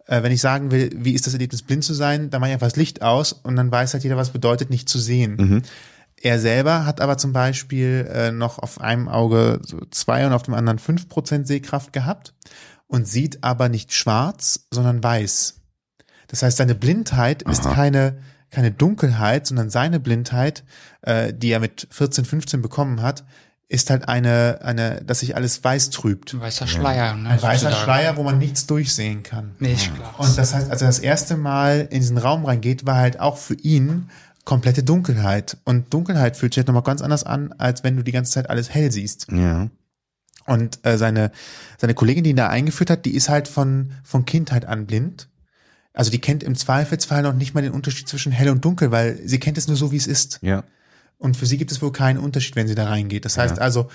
äh, 0.07 0.23
wenn 0.23 0.31
ich 0.31 0.41
sagen 0.41 0.71
will, 0.71 0.91
wie 0.95 1.13
ist 1.13 1.27
das 1.27 1.33
Erlebnis, 1.33 1.61
blind 1.61 1.83
zu 1.83 1.93
sein, 1.93 2.29
dann 2.29 2.41
mache 2.41 2.49
ich 2.49 2.53
einfach 2.53 2.67
das 2.67 2.77
Licht 2.77 3.01
aus 3.01 3.33
und 3.33 3.55
dann 3.55 3.71
weiß 3.71 3.93
halt 3.93 4.03
jeder, 4.03 4.17
was 4.17 4.31
bedeutet, 4.31 4.69
nicht 4.69 4.89
zu 4.89 4.99
sehen. 4.99 5.35
Er 6.21 6.39
selber 6.39 6.85
hat 6.85 7.01
aber 7.01 7.17
zum 7.17 7.33
Beispiel 7.33 8.09
äh, 8.11 8.31
noch 8.31 8.59
auf 8.59 8.81
einem 8.81 9.07
Auge 9.07 9.59
so 9.63 9.79
zwei 9.91 10.25
und 10.25 10.33
auf 10.33 10.43
dem 10.43 10.53
anderen 10.53 10.79
fünf 10.79 11.09
Prozent 11.09 11.45
Sehkraft 11.45 11.93
gehabt 11.93 12.33
und 12.87 13.07
sieht 13.07 13.43
aber 13.43 13.69
nicht 13.69 13.93
schwarz, 13.93 14.67
sondern 14.71 15.03
weiß. 15.03 15.55
Das 16.27 16.41
heißt, 16.41 16.57
seine 16.57 16.75
Blindheit 16.75 17.43
ist 17.43 17.63
keine, 17.63 18.17
keine 18.51 18.71
Dunkelheit, 18.71 19.47
sondern 19.47 19.69
seine 19.69 19.99
Blindheit, 19.99 20.63
äh, 21.01 21.33
die 21.33 21.51
er 21.51 21.59
mit 21.59 21.87
14, 21.91 22.25
15 22.25 22.61
bekommen 22.61 23.01
hat, 23.01 23.23
ist 23.67 23.89
halt 23.89 24.07
eine, 24.07 24.59
eine, 24.61 25.01
dass 25.03 25.21
sich 25.21 25.35
alles 25.35 25.63
weiß 25.63 25.89
trübt. 25.89 26.33
Ein 26.33 26.41
weißer 26.41 26.67
Schleier. 26.67 27.15
Ne, 27.15 27.29
Ein 27.29 27.41
weißer. 27.41 27.71
Schleier, 27.71 28.15
wo 28.15 28.23
man 28.23 28.37
nichts 28.37 28.67
durchsehen 28.67 29.23
kann. 29.23 29.55
Nee, 29.59 29.73
ist 29.73 29.93
klar. 29.93 30.13
Und 30.17 30.37
das 30.37 30.53
heißt, 30.53 30.69
als 30.69 30.81
er 30.81 30.87
das 30.87 30.99
erste 30.99 31.35
Mal 31.35 31.87
in 31.89 31.99
diesen 31.99 32.17
Raum 32.17 32.45
reingeht, 32.45 32.85
war 32.85 32.97
halt 32.97 33.19
auch 33.19 33.37
für 33.37 33.55
ihn 33.55 34.09
komplette 34.43 34.83
Dunkelheit. 34.83 35.57
Und 35.63 35.93
Dunkelheit 35.93 36.37
fühlt 36.37 36.53
sich 36.53 36.59
halt 36.59 36.67
nochmal 36.67 36.83
ganz 36.83 37.01
anders 37.01 37.23
an, 37.23 37.53
als 37.57 37.83
wenn 37.83 37.97
du 37.97 38.03
die 38.03 38.11
ganze 38.11 38.33
Zeit 38.33 38.49
alles 38.49 38.69
hell 38.69 38.91
siehst. 38.91 39.27
Ja. 39.31 39.69
Und 40.45 40.85
äh, 40.85 40.97
seine, 40.99 41.31
seine 41.79 41.95
Kollegin, 41.95 42.23
die 42.23 42.29
ihn 42.29 42.35
da 42.35 42.49
eingeführt 42.49 42.91
hat, 42.91 43.05
die 43.05 43.15
ist 43.15 43.29
halt 43.29 43.47
von, 43.47 43.93
von 44.03 44.25
Kindheit 44.25 44.65
an 44.65 44.85
blind. 44.85 45.27
Also 45.95 46.11
die 46.11 46.19
kennt 46.19 46.43
im 46.43 46.55
Zweifelsfall 46.55 47.23
noch 47.23 47.33
nicht 47.33 47.53
mal 47.55 47.61
den 47.61 47.71
Unterschied 47.71 48.07
zwischen 48.07 48.31
hell 48.31 48.49
und 48.49 48.63
dunkel, 48.63 48.91
weil 48.91 49.19
sie 49.25 49.39
kennt 49.39 49.57
es 49.57 49.67
nur 49.67 49.77
so, 49.77 49.91
wie 49.91 49.97
es 49.97 50.07
ist. 50.07 50.39
Ja. 50.41 50.63
Und 51.17 51.37
für 51.37 51.45
sie 51.45 51.57
gibt 51.57 51.71
es 51.71 51.81
wohl 51.81 51.91
keinen 51.93 52.19
Unterschied, 52.19 52.55
wenn 52.57 52.67
sie 52.67 52.75
da 52.75 52.87
reingeht. 52.89 53.23
Das 53.25 53.37
heißt 53.37 53.59
also, 53.59 53.89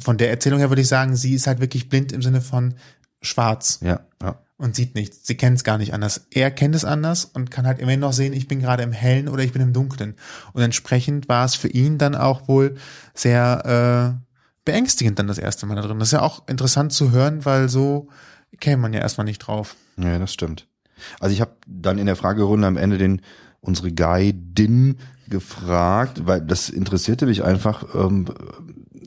von 0.00 0.18
der 0.18 0.30
Erzählung 0.30 0.58
her 0.58 0.70
würde 0.70 0.82
ich 0.82 0.88
sagen, 0.88 1.16
sie 1.16 1.34
ist 1.34 1.46
halt 1.46 1.60
wirklich 1.60 1.88
blind 1.88 2.12
im 2.12 2.20
Sinne 2.22 2.40
von 2.40 2.74
schwarz 3.22 3.78
Ja. 3.82 4.00
Ja. 4.22 4.40
und 4.56 4.74
sieht 4.76 4.94
nichts. 4.94 5.20
Sie 5.26 5.36
kennt 5.36 5.56
es 5.56 5.64
gar 5.64 5.78
nicht 5.78 5.94
anders. 5.94 6.26
Er 6.30 6.50
kennt 6.50 6.74
es 6.74 6.84
anders 6.84 7.24
und 7.24 7.50
kann 7.50 7.66
halt 7.66 7.78
immerhin 7.78 8.00
noch 8.00 8.12
sehen, 8.12 8.32
ich 8.32 8.48
bin 8.48 8.60
gerade 8.60 8.82
im 8.82 8.92
Hellen 8.92 9.28
oder 9.28 9.42
ich 9.44 9.52
bin 9.52 9.62
im 9.62 9.72
Dunklen. 9.72 10.14
Und 10.52 10.62
entsprechend 10.62 11.28
war 11.28 11.44
es 11.44 11.54
für 11.54 11.68
ihn 11.68 11.98
dann 11.98 12.14
auch 12.16 12.48
wohl 12.48 12.76
sehr 13.14 14.16
äh, 14.18 14.24
beängstigend 14.64 15.18
dann 15.18 15.28
das 15.28 15.38
erste 15.38 15.66
Mal 15.66 15.76
da 15.76 15.82
drin. 15.82 15.98
Das 15.98 16.08
ist 16.08 16.12
ja 16.12 16.22
auch 16.22 16.46
interessant 16.48 16.92
zu 16.92 17.10
hören, 17.12 17.44
weil 17.44 17.68
so 17.68 18.08
käme 18.60 18.82
man 18.82 18.92
ja 18.92 19.00
erstmal 19.00 19.24
nicht 19.24 19.38
drauf. 19.38 19.76
Ja, 19.96 20.18
das 20.18 20.32
stimmt. 20.32 20.66
Also 21.20 21.32
ich 21.32 21.40
habe 21.40 21.52
dann 21.66 21.98
in 21.98 22.06
der 22.06 22.16
Fragerunde 22.16 22.66
am 22.66 22.76
Ende 22.76 22.98
den 22.98 23.22
unsere 23.60 23.92
Guidin 23.92 24.98
gefragt, 25.28 26.26
weil 26.26 26.40
das 26.40 26.70
interessierte 26.70 27.26
mich 27.26 27.44
einfach, 27.44 27.94
ähm, 27.94 28.26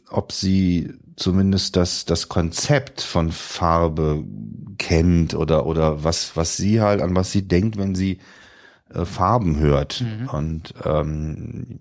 ob 0.09 0.31
sie 0.31 0.93
zumindest 1.15 1.75
das 1.75 2.05
das 2.05 2.29
Konzept 2.29 3.01
von 3.01 3.31
Farbe 3.31 4.23
kennt 4.77 5.35
oder 5.35 5.65
oder 5.65 6.03
was 6.03 6.35
was 6.35 6.57
sie 6.57 6.81
halt 6.81 7.01
an 7.01 7.15
was 7.15 7.31
sie 7.31 7.47
denkt, 7.47 7.77
wenn 7.77 7.95
sie 7.95 8.19
äh, 8.93 9.05
Farben 9.05 9.57
hört. 9.57 10.03
Und 10.31 10.73
ähm, 10.85 11.79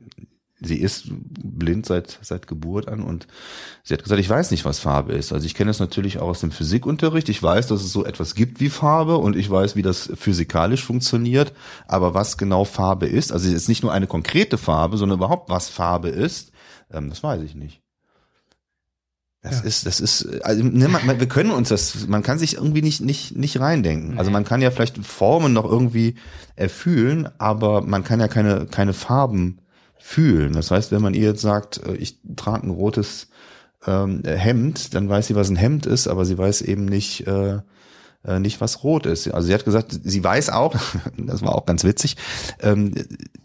sie 0.63 0.77
ist 0.77 1.05
blind 1.11 1.87
seit 1.87 2.19
seit 2.23 2.47
Geburt 2.47 2.89
an 2.89 3.03
und 3.03 3.27
sie 3.83 3.95
hat 3.95 4.03
gesagt, 4.03 4.21
ich 4.21 4.29
weiß 4.29 4.51
nicht, 4.51 4.65
was 4.65 4.79
Farbe 4.79 5.13
ist. 5.15 5.33
Also 5.33 5.47
ich 5.47 5.55
kenne 5.55 5.71
es 5.71 5.81
natürlich 5.81 6.19
auch 6.19 6.29
aus 6.29 6.41
dem 6.41 6.51
Physikunterricht. 6.51 7.29
Ich 7.29 7.43
weiß, 7.43 7.67
dass 7.69 7.83
es 7.83 7.93
so 7.93 8.05
etwas 8.05 8.35
gibt 8.35 8.61
wie 8.61 8.71
Farbe 8.71 9.17
und 9.17 9.37
ich 9.37 9.51
weiß, 9.51 9.77
wie 9.77 9.83
das 9.83 10.11
physikalisch 10.15 10.85
funktioniert. 10.85 11.53
Aber 11.89 12.15
was 12.15 12.37
genau 12.37 12.65
Farbe 12.65 13.07
ist, 13.07 13.33
also 13.33 13.49
es 13.49 13.55
ist 13.55 13.69
nicht 13.69 13.83
nur 13.83 13.93
eine 13.93 14.07
konkrete 14.07 14.59
Farbe, 14.59 14.97
sondern 14.97 15.19
überhaupt 15.19 15.49
was 15.49 15.69
Farbe 15.69 16.09
ist, 16.09 16.53
ähm, 16.93 17.09
das 17.09 17.23
weiß 17.23 17.43
ich 17.43 17.55
nicht. 17.55 17.81
Das 19.43 19.61
Ja. 19.61 19.67
ist, 19.67 19.87
das 19.87 20.01
ist, 20.01 20.27
also 20.45 20.63
ne, 20.63 20.89
man, 20.89 21.07
man, 21.07 21.19
wir 21.19 21.27
können 21.27 21.51
uns 21.51 21.71
das, 21.71 22.07
man 22.07 22.23
kann 22.23 22.39
sich 22.39 22.57
irgendwie 22.57 22.83
nicht 22.83 23.01
nicht 23.01 23.35
nicht 23.35 23.59
reindenken. 23.59 24.19
Also 24.19 24.31
man 24.31 24.45
kann 24.45 24.61
ja 24.61 24.71
vielleicht 24.71 24.99
Formen 24.99 25.55
noch 25.55 25.65
irgendwie 25.65 26.17
erfühlen, 26.57 27.27
aber 27.39 27.81
man 27.81 28.05
kann 28.05 28.21
ja 28.21 28.29
keine 28.29 28.67
keine 28.67 28.93
Farben 28.93 29.60
fühlen. 30.01 30.53
Das 30.55 30.71
heißt, 30.71 30.93
wenn 30.93 31.03
man 31.03 31.15
ihr 31.15 31.29
jetzt 31.29 31.43
sagt, 31.43 31.79
äh, 31.87 31.95
ich 31.95 32.19
trage 32.37 32.67
ein 32.67 32.71
rotes 32.71 33.29
ähm, 33.87 34.23
Hemd, 34.25 34.95
dann 34.95 35.09
weiß 35.09 35.29
sie, 35.29 35.35
was 35.35 35.51
ein 35.51 35.57
Hemd 35.57 35.87
ist, 35.87 36.09
aber 36.09 36.25
sie 36.25 36.37
weiß 36.37 36.63
eben 36.63 36.85
nicht, 36.85 37.27
äh, 37.27 37.59
äh, 38.25 38.39
nicht, 38.39 38.61
was 38.61 38.85
rot 38.85 39.07
ist. 39.07 39.29
Also 39.29 39.47
sie 39.47 39.55
hat 39.55 39.65
gesagt, 39.65 39.99
sie 40.05 40.23
weiß 40.23 40.51
auch, 40.51 40.75
das 41.17 41.43
war 41.43 41.55
auch 41.55 41.65
ganz 41.65 41.85
witzig, 41.85 42.17
ähm, 42.61 42.93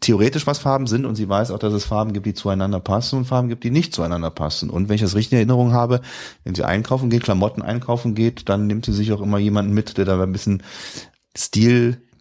theoretisch, 0.01 0.47
was 0.47 0.59
Farben 0.59 0.87
sind 0.87 1.05
und 1.05 1.15
sie 1.15 1.29
weiß 1.29 1.51
auch, 1.51 1.59
dass 1.59 1.73
es 1.73 1.85
Farben 1.85 2.13
gibt, 2.13 2.25
die 2.25 2.33
zueinander 2.33 2.79
passen 2.79 3.19
und 3.19 3.25
Farben 3.25 3.47
gibt, 3.47 3.63
die 3.63 3.71
nicht 3.71 3.93
zueinander 3.93 4.31
passen. 4.31 4.69
Und 4.69 4.89
wenn 4.89 4.95
ich 4.95 5.01
das 5.01 5.15
richtig 5.15 5.33
in 5.33 5.37
Erinnerung 5.37 5.73
habe, 5.73 6.01
wenn 6.43 6.55
sie 6.55 6.65
einkaufen 6.65 7.09
geht, 7.09 7.23
Klamotten 7.23 7.61
einkaufen 7.61 8.15
geht, 8.15 8.49
dann 8.49 8.67
nimmt 8.67 8.85
sie 8.85 8.93
sich 8.93 9.13
auch 9.13 9.21
immer 9.21 9.37
jemanden 9.37 9.73
mit, 9.73 9.97
der 9.97 10.05
da 10.05 10.21
ein 10.21 10.31
bisschen 10.31 10.61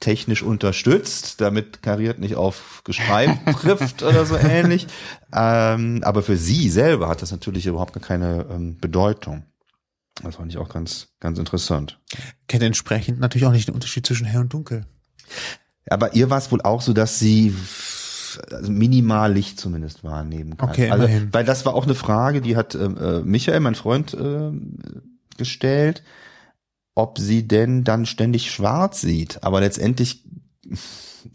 stiltechnisch 0.05 0.43
unterstützt, 0.43 1.41
damit 1.41 1.83
kariert 1.83 2.19
nicht 2.19 2.37
auf 2.37 2.83
Geschrei 2.85 3.27
trifft 3.61 4.03
oder 4.03 4.27
so 4.27 4.37
ähnlich. 4.37 4.87
Ähm, 5.33 6.03
aber 6.05 6.23
für 6.23 6.37
sie 6.37 6.69
selber 6.69 7.09
hat 7.09 7.23
das 7.23 7.33
natürlich 7.33 7.67
überhaupt 7.67 7.95
gar 7.95 8.03
keine 8.03 8.47
ähm, 8.51 8.79
Bedeutung. 8.79 9.45
Das 10.23 10.37
fand 10.37 10.53
ich 10.53 10.59
auch 10.59 10.69
ganz, 10.69 11.09
ganz 11.21 11.39
interessant. 11.39 11.99
Kennt 12.47 12.63
entsprechend 12.63 13.19
natürlich 13.19 13.47
auch 13.47 13.53
nicht 13.53 13.69
den 13.69 13.75
Unterschied 13.75 14.07
zwischen 14.07 14.27
hell 14.27 14.43
und 14.43 14.53
dunkel. 14.53 14.87
Aber 15.89 16.15
ihr 16.15 16.31
war 16.31 16.39
es 16.39 16.53
wohl 16.53 16.61
auch 16.63 16.83
so, 16.83 16.93
dass 16.93 17.19
sie 17.19 17.55
also 18.53 18.71
minimal 18.71 19.33
Licht 19.33 19.59
zumindest 19.59 20.05
wahrnehmen 20.05 20.57
kann. 20.57 20.69
Okay, 20.69 20.91
also, 20.91 21.05
immerhin. 21.05 21.29
weil 21.33 21.45
das 21.45 21.65
war 21.67 21.75
auch 21.75 21.85
eine 21.85 21.95
Frage, 21.95 22.41
die 22.41 22.57
hat 22.57 22.75
ähm, 22.75 22.97
äh, 22.99 23.21
Michael, 23.21 23.61
mein 23.61 23.75
Freund, 23.75 24.15
äh, 24.15 24.51
gestellt, 25.37 26.03
ob 26.95 27.19
sie 27.19 27.47
denn 27.49 27.85
dann 27.85 28.07
ständig 28.07 28.51
schwarz 28.51 29.01
sieht. 29.01 29.43
Aber 29.43 29.61
letztendlich 29.61 30.25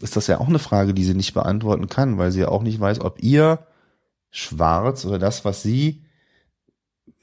ist 0.00 0.16
das 0.16 0.26
ja 0.26 0.38
auch 0.40 0.48
eine 0.48 0.58
Frage, 0.58 0.94
die 0.94 1.04
sie 1.04 1.14
nicht 1.14 1.34
beantworten 1.34 1.88
kann, 1.88 2.18
weil 2.18 2.32
sie 2.32 2.40
ja 2.40 2.48
auch 2.48 2.62
nicht 2.62 2.80
weiß, 2.80 3.00
ob 3.00 3.22
ihr 3.22 3.58
schwarz 4.30 5.04
oder 5.04 5.18
das, 5.18 5.44
was 5.44 5.62
sie 5.62 6.04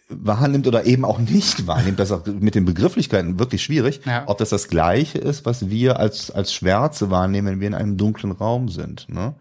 wahrnimmt 0.09 0.67
oder 0.67 0.85
eben 0.85 1.03
auch 1.03 1.19
nicht 1.19 1.67
wahrnimmt, 1.67 1.99
das 1.99 2.11
ist 2.11 2.15
auch 2.15 2.25
mit 2.27 2.55
den 2.55 2.63
Begrifflichkeiten 2.65 3.39
wirklich 3.39 3.61
schwierig, 3.63 4.01
Ja. 4.05 4.23
ob 4.27 4.38
das 4.38 4.49
das 4.49 4.67
Gleiche 4.69 5.17
ist, 5.17 5.45
was 5.45 5.69
wir 5.69 5.99
als, 5.99 6.31
als 6.31 6.53
Schwärze 6.53 7.09
wahrnehmen, 7.11 7.47
wenn 7.47 7.59
wir 7.59 7.67
in 7.67 7.73
einem 7.73 7.97
dunklen 7.97 8.31
Raum 8.31 8.69
sind. 8.69 9.09
Ne? 9.09 9.33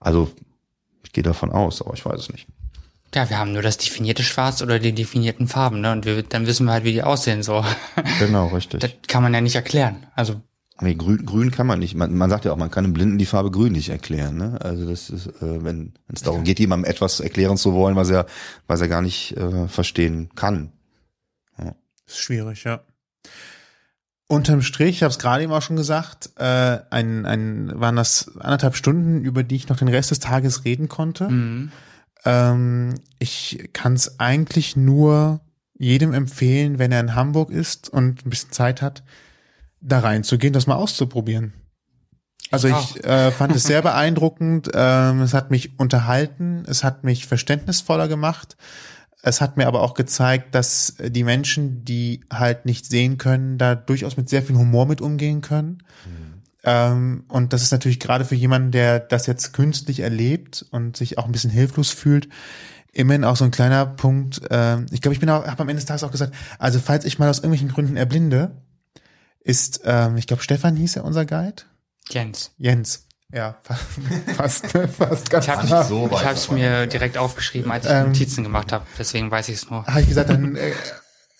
Also, 0.00 0.30
ich 1.04 1.12
gehe 1.12 1.22
davon 1.22 1.52
aus, 1.52 1.82
aber 1.82 1.94
ich 1.94 2.04
weiß 2.04 2.20
es 2.20 2.30
nicht. 2.32 2.48
Ja, 3.14 3.28
wir 3.28 3.38
haben 3.38 3.52
nur 3.52 3.62
das 3.62 3.76
definierte 3.76 4.22
Schwarz 4.22 4.62
oder 4.62 4.78
die 4.78 4.92
definierten 4.92 5.48
Farben, 5.48 5.80
ne? 5.80 5.90
Und 5.92 6.04
wir, 6.04 6.22
dann 6.22 6.46
wissen 6.46 6.66
wir 6.66 6.72
halt, 6.72 6.84
wie 6.84 6.92
die 6.92 7.02
aussehen, 7.02 7.42
so. 7.42 7.64
Genau, 8.20 8.48
richtig. 8.48 8.80
Das 8.80 8.92
kann 9.08 9.22
man 9.22 9.34
ja 9.34 9.40
nicht 9.40 9.56
erklären. 9.56 10.06
Also, 10.14 10.40
Nee, 10.82 10.94
grün, 10.94 11.26
grün 11.26 11.50
kann 11.50 11.66
man 11.66 11.78
nicht. 11.78 11.94
Man, 11.94 12.16
man 12.16 12.30
sagt 12.30 12.46
ja 12.46 12.52
auch, 12.52 12.56
man 12.56 12.70
kann 12.70 12.84
einem 12.84 12.94
Blinden 12.94 13.18
die 13.18 13.26
Farbe 13.26 13.50
grün 13.50 13.72
nicht 13.72 13.90
erklären. 13.90 14.38
Ne? 14.38 14.58
Also 14.62 14.88
das 14.88 15.10
ist, 15.10 15.26
äh, 15.26 15.62
wenn 15.62 15.92
es 16.10 16.22
darum 16.22 16.42
geht, 16.42 16.58
jemandem 16.58 16.90
etwas 16.90 17.20
erklären 17.20 17.58
zu 17.58 17.74
wollen, 17.74 17.96
was 17.96 18.08
er, 18.08 18.24
was 18.66 18.80
er 18.80 18.88
gar 18.88 19.02
nicht 19.02 19.36
äh, 19.36 19.68
verstehen 19.68 20.30
kann. 20.34 20.72
ist 22.06 22.18
schwierig, 22.18 22.64
ja. 22.64 22.80
Unterm 24.26 24.62
Strich, 24.62 24.96
ich 24.96 25.02
habe 25.02 25.10
es 25.10 25.18
gerade 25.18 25.42
eben 25.42 25.52
auch 25.52 25.60
schon 25.60 25.76
gesagt, 25.76 26.30
äh, 26.36 26.78
ein, 26.90 27.26
ein, 27.26 27.72
waren 27.74 27.96
das 27.96 28.30
anderthalb 28.38 28.74
Stunden, 28.74 29.22
über 29.22 29.42
die 29.42 29.56
ich 29.56 29.68
noch 29.68 29.76
den 29.76 29.88
Rest 29.88 30.12
des 30.12 30.20
Tages 30.20 30.64
reden 30.64 30.88
konnte. 30.88 31.28
mhm. 31.28 31.72
Ähm, 32.24 32.94
ich 33.18 33.70
kann 33.72 33.94
es 33.94 34.20
eigentlich 34.20 34.76
nur 34.76 35.40
jedem 35.78 36.12
empfehlen, 36.12 36.78
wenn 36.78 36.92
er 36.92 37.00
in 37.00 37.14
Hamburg 37.14 37.50
ist 37.50 37.88
und 37.88 38.26
ein 38.26 38.30
bisschen 38.30 38.52
Zeit 38.52 38.82
hat, 38.82 39.02
da 39.80 40.00
reinzugehen, 40.00 40.52
das 40.52 40.66
mal 40.66 40.76
auszuprobieren. 40.76 41.54
Also 42.50 42.68
Ich 42.68 42.96
ich, 42.96 43.04
äh, 43.04 43.30
fand 43.30 43.54
es 43.54 43.62
sehr 43.62 43.80
beeindruckend. 43.80 44.70
Ähm, 44.74 45.22
es 45.22 45.34
hat 45.34 45.50
mich 45.50 45.78
unterhalten, 45.78 46.64
es 46.66 46.84
hat 46.84 47.04
mich 47.04 47.26
verständnisvoller 47.26 48.08
gemacht. 48.08 48.56
Es 49.22 49.40
hat 49.40 49.56
mir 49.56 49.66
aber 49.66 49.82
auch 49.82 49.94
gezeigt, 49.94 50.54
dass 50.54 50.96
die 50.98 51.24
Menschen, 51.24 51.84
die 51.84 52.24
halt 52.32 52.64
nicht 52.64 52.86
sehen 52.86 53.18
können, 53.18 53.58
da 53.58 53.74
durchaus 53.74 54.16
mit 54.16 54.28
sehr 54.28 54.42
viel 54.42 54.56
Humor 54.56 54.86
mit 54.86 55.00
umgehen 55.00 55.42
können. 55.42 55.82
Ähm, 56.64 57.24
und 57.28 57.52
das 57.52 57.62
ist 57.62 57.72
natürlich 57.72 58.00
gerade 58.00 58.24
für 58.24 58.34
jemanden, 58.34 58.70
der 58.70 59.00
das 59.00 59.26
jetzt 59.26 59.52
künstlich 59.52 60.00
erlebt 60.00 60.64
und 60.70 60.96
sich 60.96 61.18
auch 61.18 61.24
ein 61.24 61.32
bisschen 61.32 61.50
hilflos 61.50 61.90
fühlt, 61.90 62.28
immerhin 62.92 63.24
auch 63.24 63.36
so 63.36 63.44
ein 63.44 63.50
kleiner 63.50 63.86
Punkt. 63.86 64.42
ähm, 64.50 64.86
ich 64.90 65.00
glaube, 65.00 65.14
ich 65.14 65.20
bin 65.20 65.30
auch, 65.30 65.46
habe 65.46 65.62
am 65.62 65.68
Ende 65.68 65.80
des 65.80 65.86
Tages 65.86 66.04
auch 66.04 66.10
gesagt, 66.10 66.34
also 66.58 66.78
falls 66.80 67.04
ich 67.04 67.18
mal 67.18 67.30
aus 67.30 67.38
irgendwelchen 67.38 67.68
Gründen 67.68 67.96
erblinde, 67.96 68.62
ist, 69.42 69.80
ähm, 69.84 70.16
ich 70.16 70.26
glaube, 70.26 70.42
Stefan 70.42 70.76
hieß 70.76 70.96
ja 70.96 71.02
unser 71.02 71.24
Guide. 71.24 71.62
Jens. 72.10 72.52
Jens. 72.58 73.06
Ja, 73.32 73.58
fast, 74.36 74.66
fast 74.66 75.30
ganz 75.30 75.44
Ich 75.44 75.50
habe 75.50 75.68
nah. 75.68 75.84
so 75.84 76.10
ich 76.12 76.24
hab's 76.24 76.50
mir 76.50 76.88
direkt 76.88 77.16
aufgeschrieben, 77.16 77.70
als 77.70 77.86
ich 77.86 77.92
Ähm, 77.92 78.06
Notizen 78.08 78.42
gemacht 78.42 78.72
habe. 78.72 78.84
Deswegen 78.98 79.30
weiß 79.30 79.48
ich 79.50 79.56
es 79.56 79.70
nur. 79.70 79.86
habe 79.86 80.00
ich 80.00 80.08
gesagt, 80.08 80.30
dann 80.30 80.56
äh, 80.56 80.72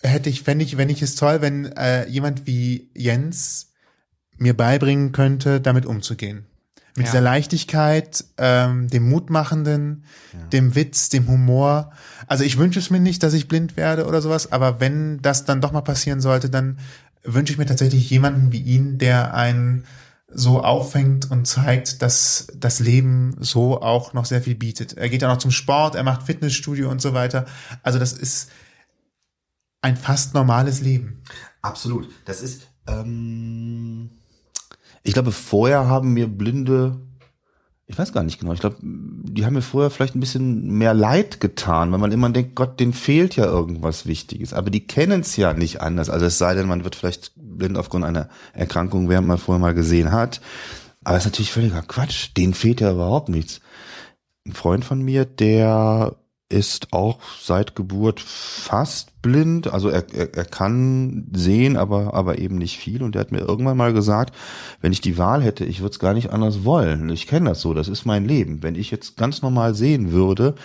hätte 0.02 0.30
ich, 0.30 0.42
fände 0.42 0.64
ich, 0.64 0.76
wenn 0.76 0.88
ich 0.88 1.02
es 1.02 1.16
toll, 1.16 1.42
wenn 1.42 1.66
äh, 1.72 2.06
jemand 2.06 2.46
wie 2.46 2.90
Jens 2.94 3.69
mir 4.40 4.56
beibringen 4.56 5.12
könnte, 5.12 5.60
damit 5.60 5.86
umzugehen. 5.86 6.46
Mit 6.96 7.06
Ja. 7.06 7.12
dieser 7.12 7.20
Leichtigkeit, 7.20 8.24
ähm, 8.36 8.88
dem 8.88 9.08
Mutmachenden, 9.08 10.04
dem 10.52 10.74
Witz, 10.74 11.08
dem 11.08 11.28
Humor. 11.28 11.92
Also 12.26 12.42
ich 12.42 12.58
wünsche 12.58 12.80
es 12.80 12.90
mir 12.90 12.98
nicht, 12.98 13.22
dass 13.22 13.32
ich 13.32 13.46
blind 13.46 13.76
werde 13.76 14.06
oder 14.06 14.20
sowas, 14.20 14.50
aber 14.50 14.80
wenn 14.80 15.22
das 15.22 15.44
dann 15.44 15.60
doch 15.60 15.70
mal 15.70 15.82
passieren 15.82 16.20
sollte, 16.20 16.50
dann 16.50 16.78
wünsche 17.22 17.52
ich 17.52 17.58
mir 17.58 17.66
tatsächlich 17.66 18.10
jemanden 18.10 18.50
wie 18.50 18.60
ihn, 18.60 18.98
der 18.98 19.34
einen 19.34 19.84
so 20.32 20.62
auffängt 20.62 21.30
und 21.30 21.46
zeigt, 21.46 22.02
dass 22.02 22.48
das 22.56 22.80
Leben 22.80 23.36
so 23.40 23.82
auch 23.82 24.12
noch 24.14 24.24
sehr 24.24 24.40
viel 24.42 24.54
bietet. 24.54 24.94
Er 24.96 25.08
geht 25.08 25.22
auch 25.24 25.28
noch 25.28 25.38
zum 25.38 25.50
Sport, 25.50 25.94
er 25.96 26.02
macht 26.02 26.22
Fitnessstudio 26.24 26.88
und 26.90 27.00
so 27.02 27.14
weiter. 27.14 27.46
Also 27.82 27.98
das 27.98 28.12
ist 28.12 28.50
ein 29.82 29.96
fast 29.96 30.34
normales 30.34 30.80
Leben. 30.80 31.22
Absolut. 31.62 32.08
Das 32.24 32.42
ist, 32.42 32.62
ähm, 32.86 34.10
ich 35.02 35.14
glaube, 35.14 35.32
vorher 35.32 35.86
haben 35.86 36.12
mir 36.12 36.26
Blinde, 36.26 37.00
ich 37.86 37.98
weiß 37.98 38.12
gar 38.12 38.22
nicht 38.22 38.38
genau, 38.38 38.52
ich 38.52 38.60
glaube, 38.60 38.76
die 38.80 39.44
haben 39.44 39.54
mir 39.54 39.62
vorher 39.62 39.90
vielleicht 39.90 40.14
ein 40.14 40.20
bisschen 40.20 40.68
mehr 40.78 40.94
Leid 40.94 41.40
getan, 41.40 41.90
weil 41.90 41.98
man 41.98 42.12
immer 42.12 42.30
denkt, 42.30 42.54
Gott, 42.54 42.78
denen 42.78 42.92
fehlt 42.92 43.36
ja 43.36 43.44
irgendwas 43.44 44.06
Wichtiges. 44.06 44.52
Aber 44.52 44.70
die 44.70 44.86
kennen 44.86 45.22
es 45.22 45.36
ja 45.36 45.54
nicht 45.54 45.80
anders. 45.80 46.10
Also 46.10 46.26
es 46.26 46.38
sei 46.38 46.54
denn, 46.54 46.68
man 46.68 46.84
wird 46.84 46.94
vielleicht 46.94 47.32
blind 47.36 47.78
aufgrund 47.78 48.04
einer 48.04 48.28
Erkrankung, 48.52 49.08
während 49.08 49.26
man 49.26 49.38
vorher 49.38 49.60
mal 49.60 49.74
gesehen 49.74 50.12
hat. 50.12 50.40
Aber 51.02 51.16
es 51.16 51.24
ist 51.24 51.32
natürlich 51.32 51.52
völliger 51.52 51.82
Quatsch. 51.82 52.30
Denen 52.36 52.54
fehlt 52.54 52.80
ja 52.80 52.92
überhaupt 52.92 53.28
nichts. 53.28 53.60
Ein 54.46 54.52
Freund 54.52 54.84
von 54.84 55.02
mir, 55.02 55.24
der 55.24 56.16
ist 56.50 56.92
auch 56.92 57.20
seit 57.40 57.76
Geburt 57.76 58.20
fast 58.20 59.22
blind. 59.22 59.72
Also 59.72 59.88
er, 59.88 60.04
er, 60.12 60.34
er 60.34 60.44
kann 60.44 61.28
sehen, 61.32 61.76
aber, 61.76 62.12
aber 62.12 62.38
eben 62.38 62.56
nicht 62.56 62.76
viel. 62.76 63.02
Und 63.02 63.14
der 63.14 63.20
hat 63.20 63.32
mir 63.32 63.40
irgendwann 63.40 63.76
mal 63.76 63.92
gesagt, 63.92 64.34
wenn 64.80 64.92
ich 64.92 65.00
die 65.00 65.16
Wahl 65.16 65.42
hätte, 65.42 65.64
ich 65.64 65.80
würde 65.80 65.92
es 65.92 65.98
gar 65.98 66.12
nicht 66.12 66.30
anders 66.30 66.64
wollen. 66.64 67.08
Ich 67.08 67.26
kenne 67.26 67.50
das 67.50 67.60
so, 67.60 67.72
das 67.72 67.88
ist 67.88 68.04
mein 68.04 68.26
Leben. 68.26 68.62
Wenn 68.62 68.74
ich 68.74 68.90
jetzt 68.90 69.16
ganz 69.16 69.42
normal 69.42 69.74
sehen 69.74 70.10
würde, 70.12 70.56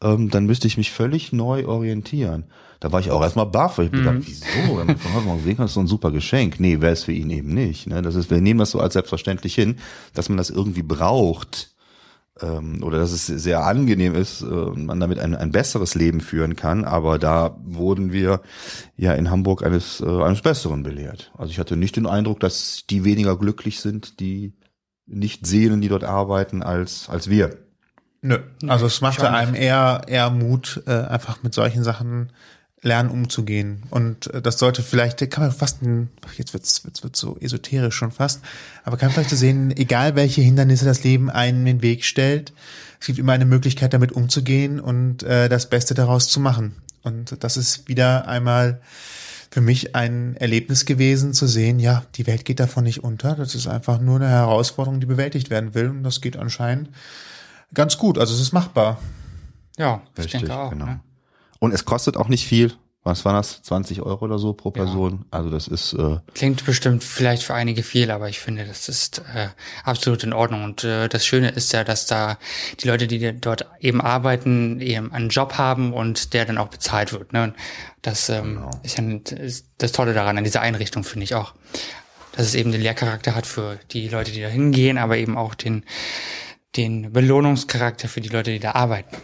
ähm, 0.00 0.30
dann 0.30 0.46
müsste 0.46 0.68
ich 0.68 0.76
mich 0.76 0.92
völlig 0.92 1.32
neu 1.32 1.66
orientieren. 1.66 2.44
Da 2.78 2.92
war 2.92 3.00
ich 3.00 3.10
auch 3.10 3.22
erstmal 3.22 3.46
baff, 3.46 3.78
weil 3.78 3.86
ich 3.86 3.92
mhm. 3.92 3.96
gedacht, 3.96 4.16
wieso? 4.20 4.78
Wenn 4.78 4.86
man 4.86 4.98
von 4.98 5.14
heute 5.14 5.26
Morgen 5.26 5.42
sehen 5.42 5.56
kann, 5.56 5.66
ist 5.66 5.74
so 5.74 5.80
ein 5.80 5.86
super 5.88 6.12
Geschenk. 6.12 6.60
Nee, 6.60 6.80
wäre 6.80 6.92
es 6.92 7.04
für 7.04 7.12
ihn 7.12 7.30
eben 7.30 7.52
nicht. 7.52 7.88
Ne? 7.88 8.00
Das 8.00 8.14
ist, 8.14 8.30
wir 8.30 8.40
nehmen 8.40 8.58
das 8.58 8.70
so 8.70 8.80
als 8.80 8.92
selbstverständlich 8.92 9.54
hin, 9.54 9.76
dass 10.14 10.28
man 10.28 10.38
das 10.38 10.50
irgendwie 10.50 10.82
braucht 10.82 11.71
ähm, 12.42 12.82
oder 12.82 12.98
dass 12.98 13.12
es 13.12 13.26
sehr 13.26 13.64
angenehm 13.64 14.14
ist, 14.14 14.42
äh, 14.42 14.44
man 14.44 15.00
damit 15.00 15.18
ein, 15.18 15.34
ein 15.34 15.52
besseres 15.52 15.94
Leben 15.94 16.20
führen 16.20 16.56
kann. 16.56 16.84
Aber 16.84 17.18
da 17.18 17.56
wurden 17.64 18.12
wir 18.12 18.40
ja 18.96 19.14
in 19.14 19.30
Hamburg 19.30 19.64
eines, 19.64 20.00
äh, 20.00 20.22
eines 20.22 20.42
Besseren 20.42 20.82
belehrt. 20.82 21.32
Also 21.36 21.50
ich 21.50 21.58
hatte 21.58 21.76
nicht 21.76 21.96
den 21.96 22.06
Eindruck, 22.06 22.40
dass 22.40 22.84
die 22.88 23.04
weniger 23.04 23.36
glücklich 23.36 23.80
sind, 23.80 24.20
die 24.20 24.54
nicht 25.06 25.46
sehen, 25.46 25.80
die 25.80 25.88
dort 25.88 26.04
arbeiten, 26.04 26.62
als, 26.62 27.08
als 27.08 27.28
wir. 27.28 27.56
Nö. 28.22 28.38
Also 28.68 28.86
es 28.86 29.00
machte 29.00 29.30
einem 29.30 29.54
eher, 29.54 30.02
eher 30.06 30.30
Mut, 30.30 30.82
äh, 30.86 30.92
einfach 30.92 31.42
mit 31.42 31.54
solchen 31.54 31.82
Sachen 31.82 32.32
lernen 32.82 33.10
umzugehen. 33.10 33.84
Und 33.90 34.32
äh, 34.34 34.42
das 34.42 34.58
sollte 34.58 34.82
vielleicht, 34.82 35.30
kann 35.30 35.44
man 35.44 35.52
fast, 35.52 35.78
jetzt 36.36 36.52
wird's, 36.52 36.84
wird's, 36.84 37.02
wird's 37.02 37.18
so 37.18 37.38
esoterisch 37.38 37.94
schon 37.94 38.10
fast, 38.10 38.40
aber 38.84 38.96
kann 38.96 39.10
vielleicht 39.10 39.30
so 39.30 39.36
sehen, 39.36 39.74
egal 39.76 40.16
welche 40.16 40.42
Hindernisse 40.42 40.84
das 40.84 41.04
Leben 41.04 41.30
einen 41.30 41.60
in 41.60 41.78
den 41.78 41.82
Weg 41.82 42.04
stellt, 42.04 42.52
es 43.00 43.06
gibt 43.06 43.18
immer 43.18 43.32
eine 43.32 43.46
Möglichkeit, 43.46 43.94
damit 43.94 44.12
umzugehen 44.12 44.80
und 44.80 45.22
äh, 45.22 45.48
das 45.48 45.68
Beste 45.68 45.94
daraus 45.94 46.28
zu 46.28 46.40
machen. 46.40 46.74
Und 47.02 47.42
das 47.42 47.56
ist 47.56 47.88
wieder 47.88 48.28
einmal 48.28 48.80
für 49.50 49.60
mich 49.60 49.94
ein 49.94 50.36
Erlebnis 50.36 50.86
gewesen, 50.86 51.34
zu 51.34 51.46
sehen, 51.46 51.78
ja, 51.78 52.04
die 52.14 52.26
Welt 52.26 52.44
geht 52.44 52.58
davon 52.58 52.84
nicht 52.84 53.04
unter. 53.04 53.34
Das 53.34 53.54
ist 53.54 53.66
einfach 53.66 54.00
nur 54.00 54.16
eine 54.16 54.28
Herausforderung, 54.28 54.98
die 54.98 55.06
bewältigt 55.06 55.50
werden 55.50 55.74
will. 55.74 55.90
Und 55.90 56.04
das 56.04 56.20
geht 56.20 56.38
anscheinend 56.38 56.88
ganz 57.74 57.98
gut. 57.98 58.18
Also 58.18 58.34
es 58.34 58.40
ist 58.40 58.52
machbar. 58.52 58.98
Ja, 59.76 60.00
ich 60.16 60.28
denke 60.28 60.56
auch. 60.56 60.70
genau. 60.70 60.86
Ne? 60.86 61.00
Und 61.62 61.72
es 61.72 61.84
kostet 61.84 62.16
auch 62.16 62.26
nicht 62.26 62.44
viel. 62.44 62.72
was 63.04 63.24
war 63.24 63.34
das? 63.34 63.62
20 63.62 64.02
Euro 64.02 64.24
oder 64.24 64.40
so 64.40 64.52
pro 64.52 64.72
Person. 64.72 65.26
Also 65.30 65.48
das 65.48 65.68
ist 65.68 65.92
äh, 65.92 66.18
Klingt 66.34 66.64
bestimmt 66.66 67.04
vielleicht 67.04 67.44
für 67.44 67.54
einige 67.54 67.84
viel, 67.84 68.10
aber 68.10 68.28
ich 68.28 68.40
finde, 68.40 68.64
das 68.64 68.88
ist 68.88 69.20
äh, 69.32 69.46
absolut 69.84 70.24
in 70.24 70.32
Ordnung. 70.32 70.64
Und 70.64 70.82
äh, 70.82 71.08
das 71.08 71.24
Schöne 71.24 71.50
ist 71.50 71.72
ja, 71.72 71.84
dass 71.84 72.06
da 72.06 72.36
die 72.80 72.88
Leute, 72.88 73.06
die 73.06 73.40
dort 73.40 73.66
eben 73.78 74.00
arbeiten, 74.00 74.80
eben 74.80 75.12
einen 75.12 75.28
Job 75.28 75.56
haben 75.56 75.92
und 75.92 76.32
der 76.34 76.46
dann 76.46 76.58
auch 76.58 76.66
bezahlt 76.66 77.12
wird. 77.12 77.32
Ne? 77.32 77.44
Und 77.44 77.54
Das 78.02 78.28
ähm, 78.28 78.56
Genau. 78.56 78.70
ist 78.82 78.98
ja 78.98 79.04
ist 79.36 79.66
das 79.78 79.92
Tolle 79.92 80.14
daran, 80.14 80.36
an 80.36 80.42
dieser 80.42 80.62
Einrichtung, 80.62 81.04
finde 81.04 81.22
ich 81.22 81.36
auch. 81.36 81.54
Dass 82.34 82.46
es 82.46 82.54
eben 82.56 82.72
den 82.72 82.80
Lehrcharakter 82.82 83.36
hat 83.36 83.46
für 83.46 83.78
die 83.92 84.08
Leute, 84.08 84.32
die 84.32 84.40
da 84.42 84.48
hingehen, 84.48 84.98
aber 84.98 85.16
eben 85.16 85.36
auch 85.38 85.54
den, 85.54 85.84
den 86.74 87.12
Belohnungscharakter 87.12 88.08
für 88.08 88.20
die 88.20 88.30
Leute, 88.30 88.50
die 88.50 88.58
da 88.58 88.72
arbeiten. 88.72 89.16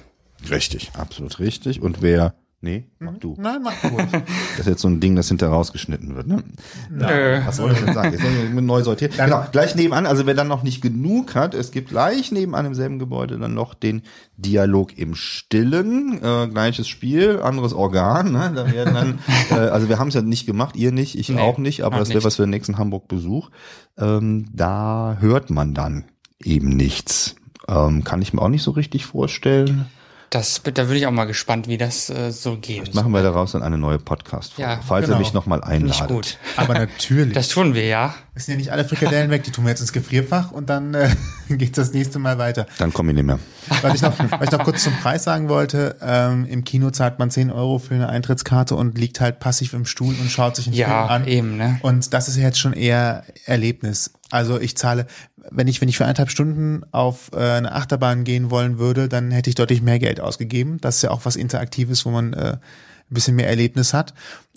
Richtig, 0.50 0.92
absolut 0.94 1.38
richtig. 1.38 1.82
Und 1.82 2.02
wer, 2.02 2.34
nee, 2.60 2.86
mach 2.98 3.18
du. 3.18 3.36
Nein, 3.38 3.62
mach 3.62 3.80
gut. 3.82 4.02
Das 4.56 4.66
ist 4.66 4.72
jetzt 4.72 4.82
so 4.82 4.88
ein 4.88 4.98
Ding, 4.98 5.14
das 5.14 5.28
hinterher 5.28 5.54
rausgeschnitten 5.54 6.16
wird. 6.16 6.26
Ne? 6.26 6.42
Nö. 6.90 7.40
Was 7.46 7.58
soll 7.58 7.70
ich 7.70 7.78
denn 7.78 7.94
sagen? 7.94 8.12
Jetzt 8.12 8.22
sollen 8.22 8.54
wir 8.54 8.60
neu 8.60 8.82
sortieren. 8.82 9.12
Genau, 9.16 9.44
gleich 9.52 9.76
nebenan, 9.76 10.04
also 10.04 10.26
wer 10.26 10.34
dann 10.34 10.48
noch 10.48 10.64
nicht 10.64 10.82
genug 10.82 11.36
hat, 11.36 11.54
es 11.54 11.70
gibt 11.70 11.90
gleich 11.90 12.32
nebenan 12.32 12.66
im 12.66 12.74
selben 12.74 12.98
Gebäude 12.98 13.38
dann 13.38 13.54
noch 13.54 13.74
den 13.74 14.02
Dialog 14.36 14.98
im 14.98 15.14
Stillen, 15.14 16.20
äh, 16.22 16.48
gleiches 16.48 16.88
Spiel, 16.88 17.40
anderes 17.40 17.72
Organ. 17.72 18.32
Ne? 18.32 18.52
Da 18.54 18.72
werden 18.72 18.94
dann, 18.94 19.18
äh, 19.50 19.68
also 19.68 19.88
wir 19.88 20.00
haben 20.00 20.08
es 20.08 20.14
ja 20.14 20.22
nicht 20.22 20.46
gemacht, 20.46 20.74
ihr 20.74 20.90
nicht, 20.90 21.16
ich 21.16 21.28
Nee, 21.28 21.40
auch 21.40 21.58
nicht, 21.58 21.82
aber 21.82 21.98
das 21.98 22.08
wäre 22.08 22.24
was 22.24 22.36
für 22.36 22.42
den 22.42 22.50
nächsten 22.50 22.78
Hamburg-Besuch. 22.78 23.50
Ähm, 23.96 24.46
da 24.52 25.18
hört 25.20 25.50
man 25.50 25.74
dann 25.74 26.06
eben 26.42 26.70
nichts. 26.70 27.36
Ähm, 27.68 28.02
kann 28.02 28.22
ich 28.22 28.32
mir 28.32 28.42
auch 28.42 28.48
nicht 28.48 28.62
so 28.62 28.72
richtig 28.72 29.06
vorstellen. 29.06 29.86
Das, 30.30 30.60
da 30.74 30.84
bin 30.84 30.96
ich 30.96 31.06
auch 31.06 31.10
mal 31.10 31.24
gespannt, 31.24 31.68
wie 31.68 31.78
das 31.78 32.10
äh, 32.10 32.30
so 32.32 32.58
geht. 32.58 32.94
Machen 32.94 33.12
wir 33.12 33.22
daraus 33.22 33.52
dann 33.52 33.62
eine 33.62 33.78
neue 33.78 33.98
Podcast-Folge, 33.98 34.70
Ja, 34.70 34.80
falls 34.86 35.06
genau. 35.06 35.16
ihr 35.16 35.20
mich 35.20 35.32
nochmal 35.32 35.64
einladet. 35.64 36.08
gut. 36.08 36.38
Aber 36.56 36.74
natürlich. 36.78 37.32
Das 37.32 37.48
tun 37.48 37.74
wir 37.74 37.86
ja. 37.86 38.14
Es 38.34 38.44
sind 38.44 38.52
ja 38.54 38.58
nicht 38.58 38.70
alle 38.72 38.84
Frikadellen 38.84 39.30
weg, 39.30 39.42
die 39.44 39.50
tun 39.50 39.64
wir 39.64 39.70
jetzt 39.70 39.80
ins 39.80 39.92
Gefrierfach 39.92 40.52
und 40.52 40.68
dann 40.68 40.92
äh, 40.94 41.08
geht's 41.48 41.76
das 41.76 41.92
nächste 41.94 42.18
Mal 42.18 42.36
weiter. 42.38 42.66
Dann 42.78 42.92
komme 42.92 43.10
ich 43.12 43.16
nicht 43.16 43.24
mehr. 43.24 43.38
Was 43.82 43.94
ich 43.94 44.02
noch, 44.02 44.12
was 44.18 44.42
ich 44.42 44.50
noch 44.52 44.64
kurz 44.64 44.84
zum 44.84 44.92
Preis 44.98 45.24
sagen 45.24 45.48
wollte, 45.48 45.96
ähm, 46.02 46.44
im 46.46 46.62
Kino 46.62 46.90
zahlt 46.90 47.18
man 47.18 47.30
10 47.30 47.50
Euro 47.50 47.78
für 47.78 47.94
eine 47.94 48.08
Eintrittskarte 48.10 48.74
und 48.74 48.98
liegt 48.98 49.20
halt 49.20 49.40
passiv 49.40 49.72
im 49.72 49.86
Stuhl 49.86 50.14
und 50.20 50.30
schaut 50.30 50.56
sich 50.56 50.66
einen 50.66 50.76
Ja, 50.76 51.06
Film 51.08 51.22
an. 51.22 51.26
eben, 51.26 51.56
ne? 51.56 51.78
Und 51.82 52.12
das 52.12 52.28
ist 52.28 52.36
ja 52.36 52.42
jetzt 52.42 52.58
schon 52.60 52.74
eher 52.74 53.24
Erlebnis. 53.46 54.12
Also 54.30 54.60
ich 54.60 54.76
zahle, 54.76 55.06
wenn 55.50 55.68
ich, 55.68 55.80
wenn 55.80 55.88
ich 55.88 55.96
für 55.96 56.04
eineinhalb 56.04 56.30
Stunden 56.30 56.82
auf 56.92 57.30
äh, 57.32 57.38
eine 57.38 57.72
Achterbahn 57.72 58.24
gehen 58.24 58.50
wollen 58.50 58.78
würde, 58.78 59.08
dann 59.08 59.30
hätte 59.30 59.50
ich 59.50 59.56
deutlich 59.56 59.82
mehr 59.82 59.98
Geld 59.98 60.20
ausgegeben. 60.20 60.78
Das 60.80 60.96
ist 60.96 61.02
ja 61.02 61.10
auch 61.10 61.24
was 61.24 61.36
Interaktives, 61.36 62.04
wo 62.04 62.10
man 62.10 62.32
äh, 62.32 62.56
ein 62.56 63.14
bisschen 63.14 63.36
mehr 63.36 63.48
Erlebnis 63.48 63.94
hat. 63.94 64.14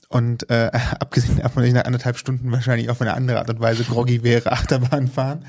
Und 0.09 0.49
äh, 0.49 0.71
abgesehen 0.99 1.37
davon, 1.37 1.63
dass 1.63 1.69
ich 1.69 1.73
nach 1.73 1.85
anderthalb 1.85 2.17
Stunden 2.17 2.51
wahrscheinlich 2.51 2.89
auf 2.89 3.01
eine 3.01 3.13
andere 3.13 3.39
Art 3.39 3.49
und 3.49 3.59
Weise 3.59 3.83
groggy 3.83 4.23
wäre, 4.23 4.51
Achterbahn 4.51 5.07
fahren, 5.07 5.45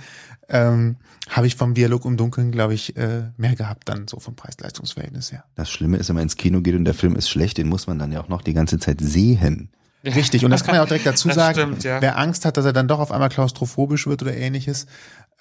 ähm, 0.48 0.96
habe 1.28 1.46
ich 1.46 1.56
vom 1.56 1.74
Dialog 1.74 2.04
im 2.04 2.16
Dunkeln, 2.16 2.52
glaube 2.52 2.74
ich, 2.74 2.96
äh, 2.96 3.30
mehr 3.36 3.54
gehabt 3.54 3.88
dann 3.88 4.06
so 4.08 4.18
vom 4.20 4.36
Preis-Leistungs-Verhältnis 4.36 5.32
her. 5.32 5.44
Das 5.54 5.70
Schlimme 5.70 5.96
ist, 5.96 6.08
wenn 6.08 6.16
man 6.16 6.24
ins 6.24 6.36
Kino 6.36 6.60
geht 6.60 6.74
und 6.74 6.84
der 6.84 6.94
Film 6.94 7.16
ist 7.16 7.28
schlecht, 7.28 7.58
den 7.58 7.68
muss 7.68 7.86
man 7.86 7.98
dann 7.98 8.12
ja 8.12 8.20
auch 8.20 8.28
noch 8.28 8.42
die 8.42 8.52
ganze 8.52 8.78
Zeit 8.78 9.00
sehen. 9.00 9.70
Richtig, 10.04 10.44
und 10.44 10.50
das 10.50 10.64
kann 10.64 10.72
man 10.72 10.76
ja 10.76 10.82
auch 10.82 10.88
direkt 10.88 11.06
dazu 11.06 11.30
sagen. 11.32 11.58
stimmt, 11.58 11.84
ja. 11.84 12.00
Wer 12.00 12.18
Angst 12.18 12.44
hat, 12.44 12.56
dass 12.56 12.64
er 12.64 12.72
dann 12.72 12.88
doch 12.88 12.98
auf 12.98 13.12
einmal 13.12 13.28
klaustrophobisch 13.28 14.06
wird 14.06 14.22
oder 14.22 14.36
ähnliches, 14.36 14.86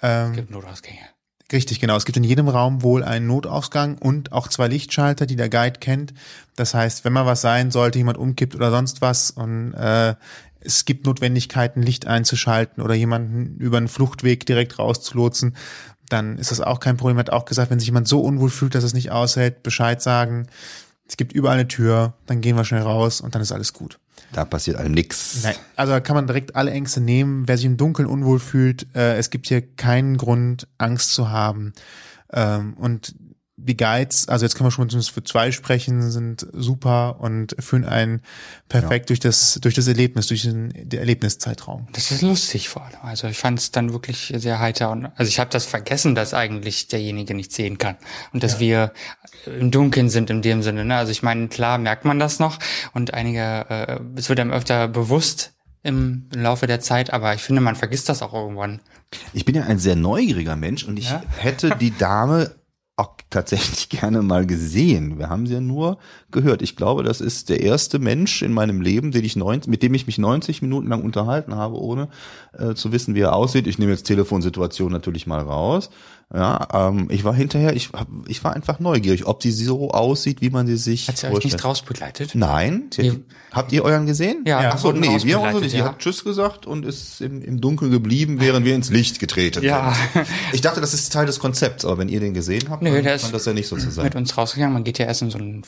ähm, 0.02 0.32
Gibt 0.34 0.50
Notausgänge. 0.50 1.00
Richtig, 1.52 1.80
genau. 1.80 1.96
Es 1.96 2.06
gibt 2.06 2.16
in 2.16 2.24
jedem 2.24 2.48
Raum 2.48 2.82
wohl 2.82 3.04
einen 3.04 3.26
Notausgang 3.26 3.98
und 3.98 4.32
auch 4.32 4.48
zwei 4.48 4.68
Lichtschalter, 4.68 5.26
die 5.26 5.36
der 5.36 5.50
Guide 5.50 5.80
kennt. 5.80 6.14
Das 6.56 6.72
heißt, 6.72 7.04
wenn 7.04 7.12
mal 7.12 7.26
was 7.26 7.42
sein 7.42 7.70
sollte, 7.70 7.98
jemand 7.98 8.16
umkippt 8.16 8.54
oder 8.54 8.70
sonst 8.70 9.02
was 9.02 9.30
und 9.30 9.74
äh, 9.74 10.14
es 10.60 10.84
gibt 10.84 11.04
Notwendigkeiten, 11.04 11.82
Licht 11.82 12.06
einzuschalten 12.06 12.82
oder 12.82 12.94
jemanden 12.94 13.56
über 13.58 13.76
einen 13.76 13.88
Fluchtweg 13.88 14.46
direkt 14.46 14.78
rauszulotsen, 14.78 15.56
dann 16.08 16.38
ist 16.38 16.50
das 16.50 16.60
auch 16.60 16.80
kein 16.80 16.96
Problem. 16.96 17.18
Hat 17.18 17.30
auch 17.30 17.44
gesagt, 17.44 17.70
wenn 17.70 17.80
sich 17.80 17.88
jemand 17.88 18.08
so 18.08 18.20
unwohl 18.20 18.50
fühlt, 18.50 18.74
dass 18.74 18.84
es 18.84 18.94
nicht 18.94 19.10
aushält, 19.10 19.62
Bescheid 19.62 20.00
sagen. 20.00 20.46
Es 21.06 21.16
gibt 21.16 21.32
überall 21.32 21.58
eine 21.58 21.68
Tür, 21.68 22.14
dann 22.26 22.40
gehen 22.40 22.56
wir 22.56 22.64
schnell 22.64 22.82
raus 22.82 23.20
und 23.20 23.34
dann 23.34 23.42
ist 23.42 23.52
alles 23.52 23.72
gut. 23.72 23.98
Da 24.32 24.44
passiert 24.44 24.78
einem 24.78 24.92
nix. 24.92 25.42
Nein, 25.42 25.54
also 25.76 26.00
kann 26.00 26.16
man 26.16 26.26
direkt 26.26 26.56
alle 26.56 26.70
Ängste 26.70 27.00
nehmen. 27.00 27.46
Wer 27.46 27.56
sich 27.56 27.66
im 27.66 27.76
Dunkeln 27.76 28.08
unwohl 28.08 28.38
fühlt, 28.38 28.86
äh, 28.94 29.16
es 29.16 29.30
gibt 29.30 29.46
hier 29.46 29.60
keinen 29.60 30.16
Grund, 30.16 30.66
Angst 30.78 31.12
zu 31.12 31.30
haben. 31.30 31.72
Ähm, 32.32 32.74
und 32.74 33.14
die 33.64 33.76
Guides, 33.76 34.28
also 34.28 34.44
jetzt 34.44 34.54
können 34.56 34.66
wir 34.66 34.70
schon 34.72 34.84
mal 34.84 34.90
zumindest 34.90 35.12
für 35.12 35.22
zwei 35.22 35.52
sprechen, 35.52 36.10
sind 36.10 36.46
super 36.52 37.20
und 37.20 37.54
führen 37.60 37.84
einen 37.84 38.22
perfekt 38.68 39.08
durch 39.10 39.20
das 39.20 39.58
durch 39.62 39.74
das 39.74 39.86
Erlebnis, 39.86 40.26
durch 40.26 40.42
den, 40.42 40.70
den 40.74 40.98
Erlebniszeitraum. 40.98 41.86
Das 41.92 42.10
ist 42.10 42.22
lustig 42.22 42.68
vor 42.68 42.84
allem. 42.84 42.96
Also 43.02 43.28
ich 43.28 43.38
fand 43.38 43.58
es 43.58 43.70
dann 43.70 43.92
wirklich 43.92 44.32
sehr 44.36 44.58
heiter 44.58 44.90
und 44.90 45.06
also 45.16 45.28
ich 45.28 45.38
habe 45.38 45.50
das 45.50 45.64
vergessen, 45.66 46.14
dass 46.14 46.34
eigentlich 46.34 46.88
derjenige 46.88 47.34
nicht 47.34 47.52
sehen 47.52 47.78
kann 47.78 47.96
und 48.32 48.42
dass 48.42 48.58
wir 48.60 48.92
im 49.46 49.70
Dunkeln 49.70 50.08
sind 50.10 50.30
in 50.30 50.42
dem 50.42 50.62
Sinne. 50.62 50.84
Ne? 50.84 50.96
Also 50.96 51.12
ich 51.12 51.22
meine, 51.22 51.48
klar 51.48 51.78
merkt 51.78 52.04
man 52.04 52.18
das 52.18 52.38
noch 52.38 52.58
und 52.94 53.14
einige, 53.14 53.40
äh, 53.68 54.00
es 54.16 54.28
wird 54.28 54.40
einem 54.40 54.52
öfter 54.52 54.88
bewusst 54.88 55.52
im 55.84 56.28
Laufe 56.32 56.66
der 56.66 56.80
Zeit, 56.80 57.12
aber 57.12 57.34
ich 57.34 57.42
finde, 57.42 57.60
man 57.60 57.74
vergisst 57.74 58.08
das 58.08 58.22
auch 58.22 58.32
irgendwann. 58.34 58.80
Ich 59.32 59.44
bin 59.44 59.54
ja 59.54 59.64
ein 59.64 59.78
sehr 59.78 59.96
neugieriger 59.96 60.54
Mensch 60.56 60.84
und 60.84 60.96
ich 60.98 61.10
Ja? 61.10 61.22
hätte 61.38 61.76
die 61.76 61.96
Dame 61.96 62.54
auch 62.96 63.16
tatsächlich 63.30 63.88
gerne 64.00 64.22
mal 64.22 64.46
gesehen. 64.46 65.18
Wir 65.18 65.28
haben 65.28 65.46
sie 65.46 65.54
ja 65.54 65.60
nur 65.60 65.98
gehört. 66.32 66.62
Ich 66.62 66.76
glaube, 66.76 67.02
das 67.02 67.20
ist 67.20 67.48
der 67.48 67.60
erste 67.60 67.98
Mensch 67.98 68.42
in 68.42 68.52
meinem 68.52 68.80
Leben, 68.80 69.12
den 69.12 69.24
ich 69.24 69.36
90, 69.36 69.70
mit 69.70 69.82
dem 69.82 69.94
ich 69.94 70.06
mich 70.06 70.18
90 70.18 70.62
Minuten 70.62 70.88
lang 70.88 71.02
unterhalten 71.02 71.54
habe, 71.54 71.76
ohne 71.80 72.08
äh, 72.58 72.74
zu 72.74 72.92
wissen, 72.92 73.14
wie 73.14 73.20
er 73.20 73.34
aussieht. 73.36 73.66
Ich 73.66 73.78
nehme 73.78 73.92
jetzt 73.92 74.04
Telefonsituation 74.04 74.90
natürlich 74.92 75.26
mal 75.26 75.40
raus. 75.40 75.90
Ja, 76.34 76.66
ähm, 76.88 77.08
ich 77.10 77.24
war 77.24 77.34
hinterher, 77.34 77.76
ich, 77.76 77.90
hab- 77.92 78.08
ich 78.26 78.42
war 78.42 78.54
einfach 78.56 78.80
neugierig, 78.80 79.26
ob 79.26 79.42
sie 79.42 79.50
so 79.50 79.90
aussieht, 79.90 80.40
wie 80.40 80.48
man 80.48 80.66
sie 80.66 80.78
sich 80.78 81.06
Hat 81.06 81.18
sie 81.18 81.26
euch 81.30 81.44
nicht 81.44 81.62
raus 81.62 81.82
begleitet? 81.82 82.30
Nein. 82.34 82.84
Sie 82.90 83.02
Nee. 83.10 83.18
habt 83.52 83.70
ihr 83.72 83.84
euren 83.84 84.06
gesehen? 84.06 84.42
Ja, 84.46 84.70
Ach 84.72 84.78
so, 84.78 84.92
nee, 84.92 85.02
wir 85.02 85.10
haben 85.10 85.12
rausbegleitet, 85.12 85.52
so 85.52 85.60
nicht. 85.60 85.70
Sie 85.72 85.76
ja. 85.76 85.84
hat 85.84 85.98
Tschüss 85.98 86.24
gesagt 86.24 86.66
und 86.66 86.86
ist 86.86 87.20
im, 87.20 87.42
im 87.42 87.60
Dunkeln 87.60 87.90
geblieben, 87.90 88.38
während 88.40 88.64
wir 88.64 88.74
ins 88.74 88.88
Licht 88.88 89.18
getreten 89.18 89.62
Ja. 89.62 89.94
sind. 90.14 90.24
Ich 90.54 90.62
dachte, 90.62 90.80
das 90.80 90.94
ist 90.94 91.12
Teil 91.12 91.26
des 91.26 91.38
Konzepts, 91.38 91.84
aber 91.84 91.98
wenn 91.98 92.08
ihr 92.08 92.20
den 92.20 92.32
gesehen 92.32 92.70
habt, 92.70 92.82
Nö, 92.82 93.02
dann 93.02 93.18
scheint 93.18 93.34
das 93.34 93.44
ja 93.44 93.52
nicht 93.52 93.68
so 93.68 93.76
zu 93.76 93.90
sein. 93.90 94.04
mit 94.04 94.14
uns 94.14 94.34
rausgegangen. 94.38 94.72
Man 94.72 94.84
geht 94.84 94.98
ja 94.98 95.04
erst 95.04 95.20
in 95.20 95.30
so 95.30 95.36
einen 95.36 95.64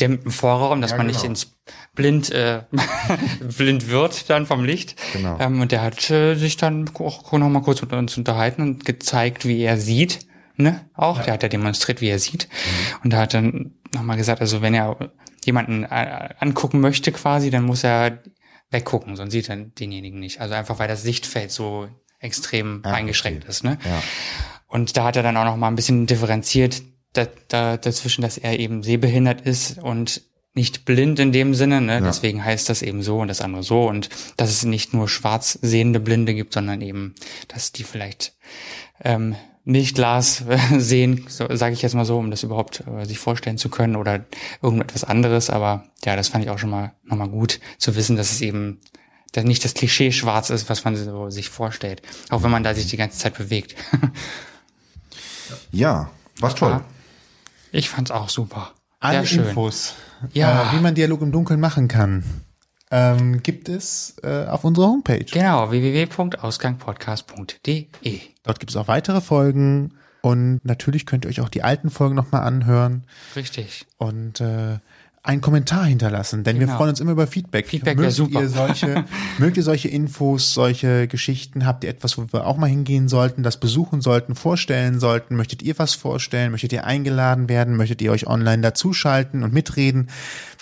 gedämmten 0.00 0.30
Vorraum, 0.30 0.80
dass 0.80 0.96
man 0.96 1.06
nicht 1.06 1.20
genau. 1.20 1.32
ins 1.32 1.54
blind 1.94 2.30
äh, 2.30 2.62
blind 3.56 3.88
wird 3.88 4.30
dann 4.30 4.46
vom 4.46 4.64
Licht. 4.64 4.96
Genau. 5.12 5.38
Ähm, 5.38 5.60
und 5.60 5.72
der 5.72 5.82
hat 5.82 6.10
äh, 6.10 6.34
sich 6.34 6.56
dann 6.56 6.90
auch 6.94 7.32
noch 7.32 7.48
mal 7.48 7.60
kurz 7.60 7.82
mit 7.82 7.92
uns 7.92 8.16
unterhalten 8.16 8.62
und 8.62 8.84
gezeigt, 8.84 9.46
wie 9.46 9.60
er 9.62 9.76
sieht. 9.76 10.26
Ne? 10.56 10.88
Auch, 10.94 11.22
der 11.22 11.34
hat 11.34 11.42
ja 11.42 11.48
demonstriert, 11.48 12.00
wie 12.00 12.08
er 12.08 12.18
sieht. 12.18 12.48
Mhm. 12.48 12.96
Und 13.04 13.12
da 13.12 13.18
hat 13.18 13.34
dann 13.34 13.74
nochmal 13.94 14.16
gesagt, 14.16 14.40
also 14.40 14.62
wenn 14.62 14.74
er 14.74 15.12
jemanden 15.44 15.84
äh, 15.84 16.30
angucken 16.38 16.80
möchte 16.80 17.12
quasi, 17.12 17.50
dann 17.50 17.64
muss 17.64 17.84
er 17.84 18.22
weggucken, 18.70 19.16
sonst 19.16 19.32
sieht 19.32 19.48
er 19.48 19.56
denjenigen 19.56 20.20
nicht. 20.20 20.40
Also 20.40 20.54
einfach, 20.54 20.78
weil 20.78 20.88
das 20.88 21.02
Sichtfeld 21.02 21.50
so 21.50 21.88
extrem 22.18 22.84
eingeschränkt 22.84 23.44
ist. 23.44 23.64
Ne? 23.64 23.78
Ja. 23.84 24.02
Und 24.66 24.96
da 24.96 25.04
hat 25.04 25.16
er 25.16 25.22
dann 25.22 25.36
auch 25.36 25.44
noch 25.44 25.56
mal 25.56 25.68
ein 25.68 25.76
bisschen 25.76 26.06
differeziert 26.06 26.82
da, 27.12 27.26
da, 27.48 27.76
dazwischen, 27.76 28.22
dass 28.22 28.38
er 28.38 28.58
eben 28.58 28.82
sehbehindert 28.82 29.40
ist 29.40 29.78
und 29.78 30.22
nicht 30.54 30.84
blind 30.84 31.18
in 31.18 31.32
dem 31.32 31.54
Sinne. 31.54 31.80
Ne? 31.80 32.02
Deswegen 32.02 32.44
heißt 32.44 32.68
das 32.68 32.82
eben 32.82 33.02
so 33.02 33.20
und 33.20 33.28
das 33.28 33.40
andere 33.40 33.62
so. 33.62 33.88
Und 33.88 34.08
dass 34.36 34.50
es 34.50 34.64
nicht 34.64 34.92
nur 34.92 35.08
schwarz 35.08 35.58
sehende 35.62 36.00
Blinde 36.00 36.34
gibt, 36.34 36.54
sondern 36.54 36.80
eben, 36.80 37.14
dass 37.48 37.72
die 37.72 37.84
vielleicht 37.84 38.34
ähm, 39.02 39.36
Milchglas 39.64 40.44
äh, 40.48 40.58
sehen, 40.78 41.26
so, 41.28 41.46
sage 41.54 41.74
ich 41.74 41.82
jetzt 41.82 41.94
mal 41.94 42.04
so, 42.04 42.18
um 42.18 42.30
das 42.30 42.42
überhaupt 42.42 42.82
äh, 42.86 43.04
sich 43.04 43.18
vorstellen 43.18 43.58
zu 43.58 43.68
können 43.68 43.96
oder 43.96 44.24
irgendetwas 44.62 45.04
anderes. 45.04 45.50
Aber 45.50 45.84
ja, 46.04 46.16
das 46.16 46.28
fand 46.28 46.44
ich 46.44 46.50
auch 46.50 46.58
schon 46.58 46.70
mal 46.70 46.94
nochmal 47.04 47.28
gut 47.28 47.60
zu 47.78 47.94
wissen, 47.94 48.16
dass 48.16 48.32
es 48.32 48.40
eben 48.40 48.80
dass 49.32 49.44
nicht 49.44 49.64
das 49.64 49.74
Klischee 49.74 50.10
schwarz 50.10 50.50
ist, 50.50 50.68
was 50.68 50.84
man 50.84 50.96
so 50.96 51.30
sich 51.30 51.50
vorstellt. 51.50 52.02
Auch 52.30 52.42
wenn 52.42 52.50
man 52.50 52.64
da 52.64 52.74
sich 52.74 52.88
die 52.88 52.96
ganze 52.96 53.18
Zeit 53.18 53.36
bewegt. 53.36 53.74
Ja, 55.72 56.10
war 56.38 56.54
toll. 56.54 56.70
Ja. 56.70 56.84
Ich 57.72 57.88
fand's 57.90 58.10
auch 58.10 58.28
super. 58.28 58.72
Alle 59.00 59.24
Sehr. 59.26 59.46
Infos, 59.48 59.94
Ja. 60.32 60.70
äh, 60.70 60.76
wie 60.76 60.80
man 60.80 60.94
Dialog 60.94 61.22
im 61.22 61.32
Dunkeln 61.32 61.60
machen 61.60 61.88
kann, 61.88 62.22
ähm, 62.90 63.42
gibt 63.42 63.68
es 63.68 64.16
äh, 64.22 64.46
auf 64.46 64.64
unserer 64.64 64.88
Homepage. 64.88 65.24
Genau, 65.24 65.70
www.ausgangpodcast.de. 65.70 68.20
Dort 68.42 68.60
gibt 68.60 68.70
es 68.70 68.76
auch 68.76 68.88
weitere 68.88 69.20
Folgen 69.20 69.94
und 70.22 70.60
natürlich 70.64 71.06
könnt 71.06 71.24
ihr 71.24 71.28
euch 71.30 71.40
auch 71.40 71.48
die 71.48 71.62
alten 71.62 71.90
Folgen 71.90 72.14
nochmal 72.14 72.42
anhören 72.42 73.04
Richtig. 73.36 73.86
und 73.96 74.40
äh, 74.40 74.78
einen 75.22 75.42
Kommentar 75.42 75.84
hinterlassen, 75.84 76.44
denn 76.44 76.58
wir 76.58 76.66
Genau. 76.66 76.78
freuen 76.78 76.90
uns 76.90 77.00
immer 77.00 77.12
über 77.12 77.26
Feedback. 77.26 77.66
Feedback 77.68 77.98
mögt 77.98 78.12
super. 78.12 78.40
Ihr 78.40 78.48
solche, 78.48 79.04
mögt 79.38 79.58
ihr 79.58 79.62
solche 79.62 79.88
Infos, 79.88 80.54
solche 80.54 81.08
Geschichten? 81.08 81.66
Habt 81.66 81.84
ihr 81.84 81.90
etwas, 81.90 82.16
wo 82.16 82.26
wir 82.32 82.46
auch 82.46 82.56
mal 82.56 82.68
hingehen 82.70 83.06
sollten, 83.08 83.42
das 83.42 83.60
besuchen 83.60 84.00
sollten, 84.00 84.34
vorstellen 84.34 84.98
sollten? 84.98 85.36
Möchtet 85.36 85.62
ihr 85.62 85.78
was 85.78 85.94
vorstellen? 85.94 86.52
Möchtet 86.52 86.72
ihr 86.72 86.84
eingeladen 86.84 87.50
werden? 87.50 87.76
Möchtet 87.76 88.00
ihr 88.00 88.12
euch 88.12 88.26
online 88.26 88.62
dazuschalten 88.62 89.42
und 89.42 89.52
mitreden? 89.52 90.08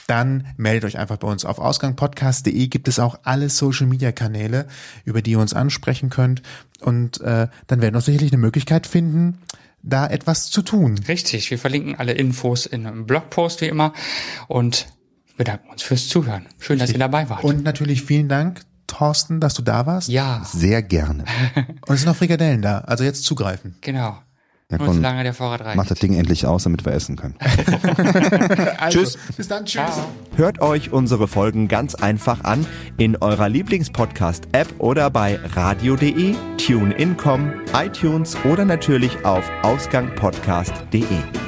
dann 0.08 0.46
meldet 0.56 0.86
euch 0.86 0.98
einfach 0.98 1.18
bei 1.18 1.28
uns. 1.28 1.44
Auf 1.44 1.58
ausgangpodcast.de 1.58 2.66
gibt 2.68 2.88
es 2.88 2.98
auch 2.98 3.18
alle 3.24 3.50
Social-Media-Kanäle, 3.50 4.66
über 5.04 5.20
die 5.20 5.32
ihr 5.32 5.38
uns 5.38 5.52
ansprechen 5.52 6.08
könnt. 6.08 6.40
Und 6.80 7.20
äh, 7.20 7.48
dann 7.66 7.82
werden 7.82 7.94
wir 7.94 8.00
sicherlich 8.00 8.32
eine 8.32 8.40
Möglichkeit 8.40 8.86
finden, 8.86 9.36
da 9.82 10.06
etwas 10.06 10.50
zu 10.50 10.62
tun. 10.62 10.98
Richtig, 11.08 11.50
wir 11.50 11.58
verlinken 11.58 11.94
alle 11.96 12.12
Infos 12.12 12.66
in 12.66 12.86
einem 12.86 13.06
Blogpost 13.06 13.60
wie 13.60 13.66
immer 13.66 13.92
und 14.48 14.86
bedanken 15.36 15.70
uns 15.70 15.82
fürs 15.82 16.08
Zuhören. 16.08 16.46
Schön, 16.58 16.78
dass 16.78 16.90
ihr 16.90 16.98
dabei 16.98 17.28
wart. 17.28 17.44
Und 17.44 17.62
natürlich 17.64 18.02
vielen 18.02 18.28
Dank, 18.28 18.62
Thorsten, 18.86 19.38
dass 19.40 19.54
du 19.54 19.62
da 19.62 19.86
warst. 19.86 20.08
ja, 20.08 20.42
Sehr 20.44 20.82
gerne. 20.82 21.24
Und 21.86 21.94
es 21.94 22.00
sind 22.00 22.08
noch 22.08 22.16
Frikadellen 22.16 22.62
da, 22.62 22.78
also 22.78 23.04
jetzt 23.04 23.24
zugreifen. 23.24 23.76
genau. 23.82 24.18
Ja, 24.70 24.76
komm, 24.76 24.96
solange 24.96 25.22
der 25.22 25.32
Vorrat 25.32 25.62
reicht. 25.62 25.76
Mach 25.76 25.86
das 25.86 25.98
Ding 25.98 26.12
endlich 26.14 26.44
aus, 26.44 26.64
damit 26.64 26.84
wir 26.84 26.92
essen 26.92 27.16
können. 27.16 27.34
Also, 28.78 29.00
Tschüss. 29.00 29.18
Bis 29.36 29.48
dann, 29.48 29.64
tschüss. 29.64 29.82
Ciao. 29.82 30.08
Hört 30.36 30.60
euch 30.60 30.92
unsere 30.92 31.26
Folgen 31.26 31.68
ganz 31.68 31.94
einfach 31.94 32.44
an 32.44 32.66
in 32.96 33.16
eurer 33.16 33.48
Lieblingspodcast-App 33.48 34.74
oder 34.78 35.10
bei 35.10 35.38
radio.de, 35.54 36.34
TuneIn.com, 36.58 37.52
iTunes 37.74 38.36
oder 38.44 38.64
natürlich 38.64 39.24
auf 39.24 39.50
ausgangpodcast.de. 39.62 41.47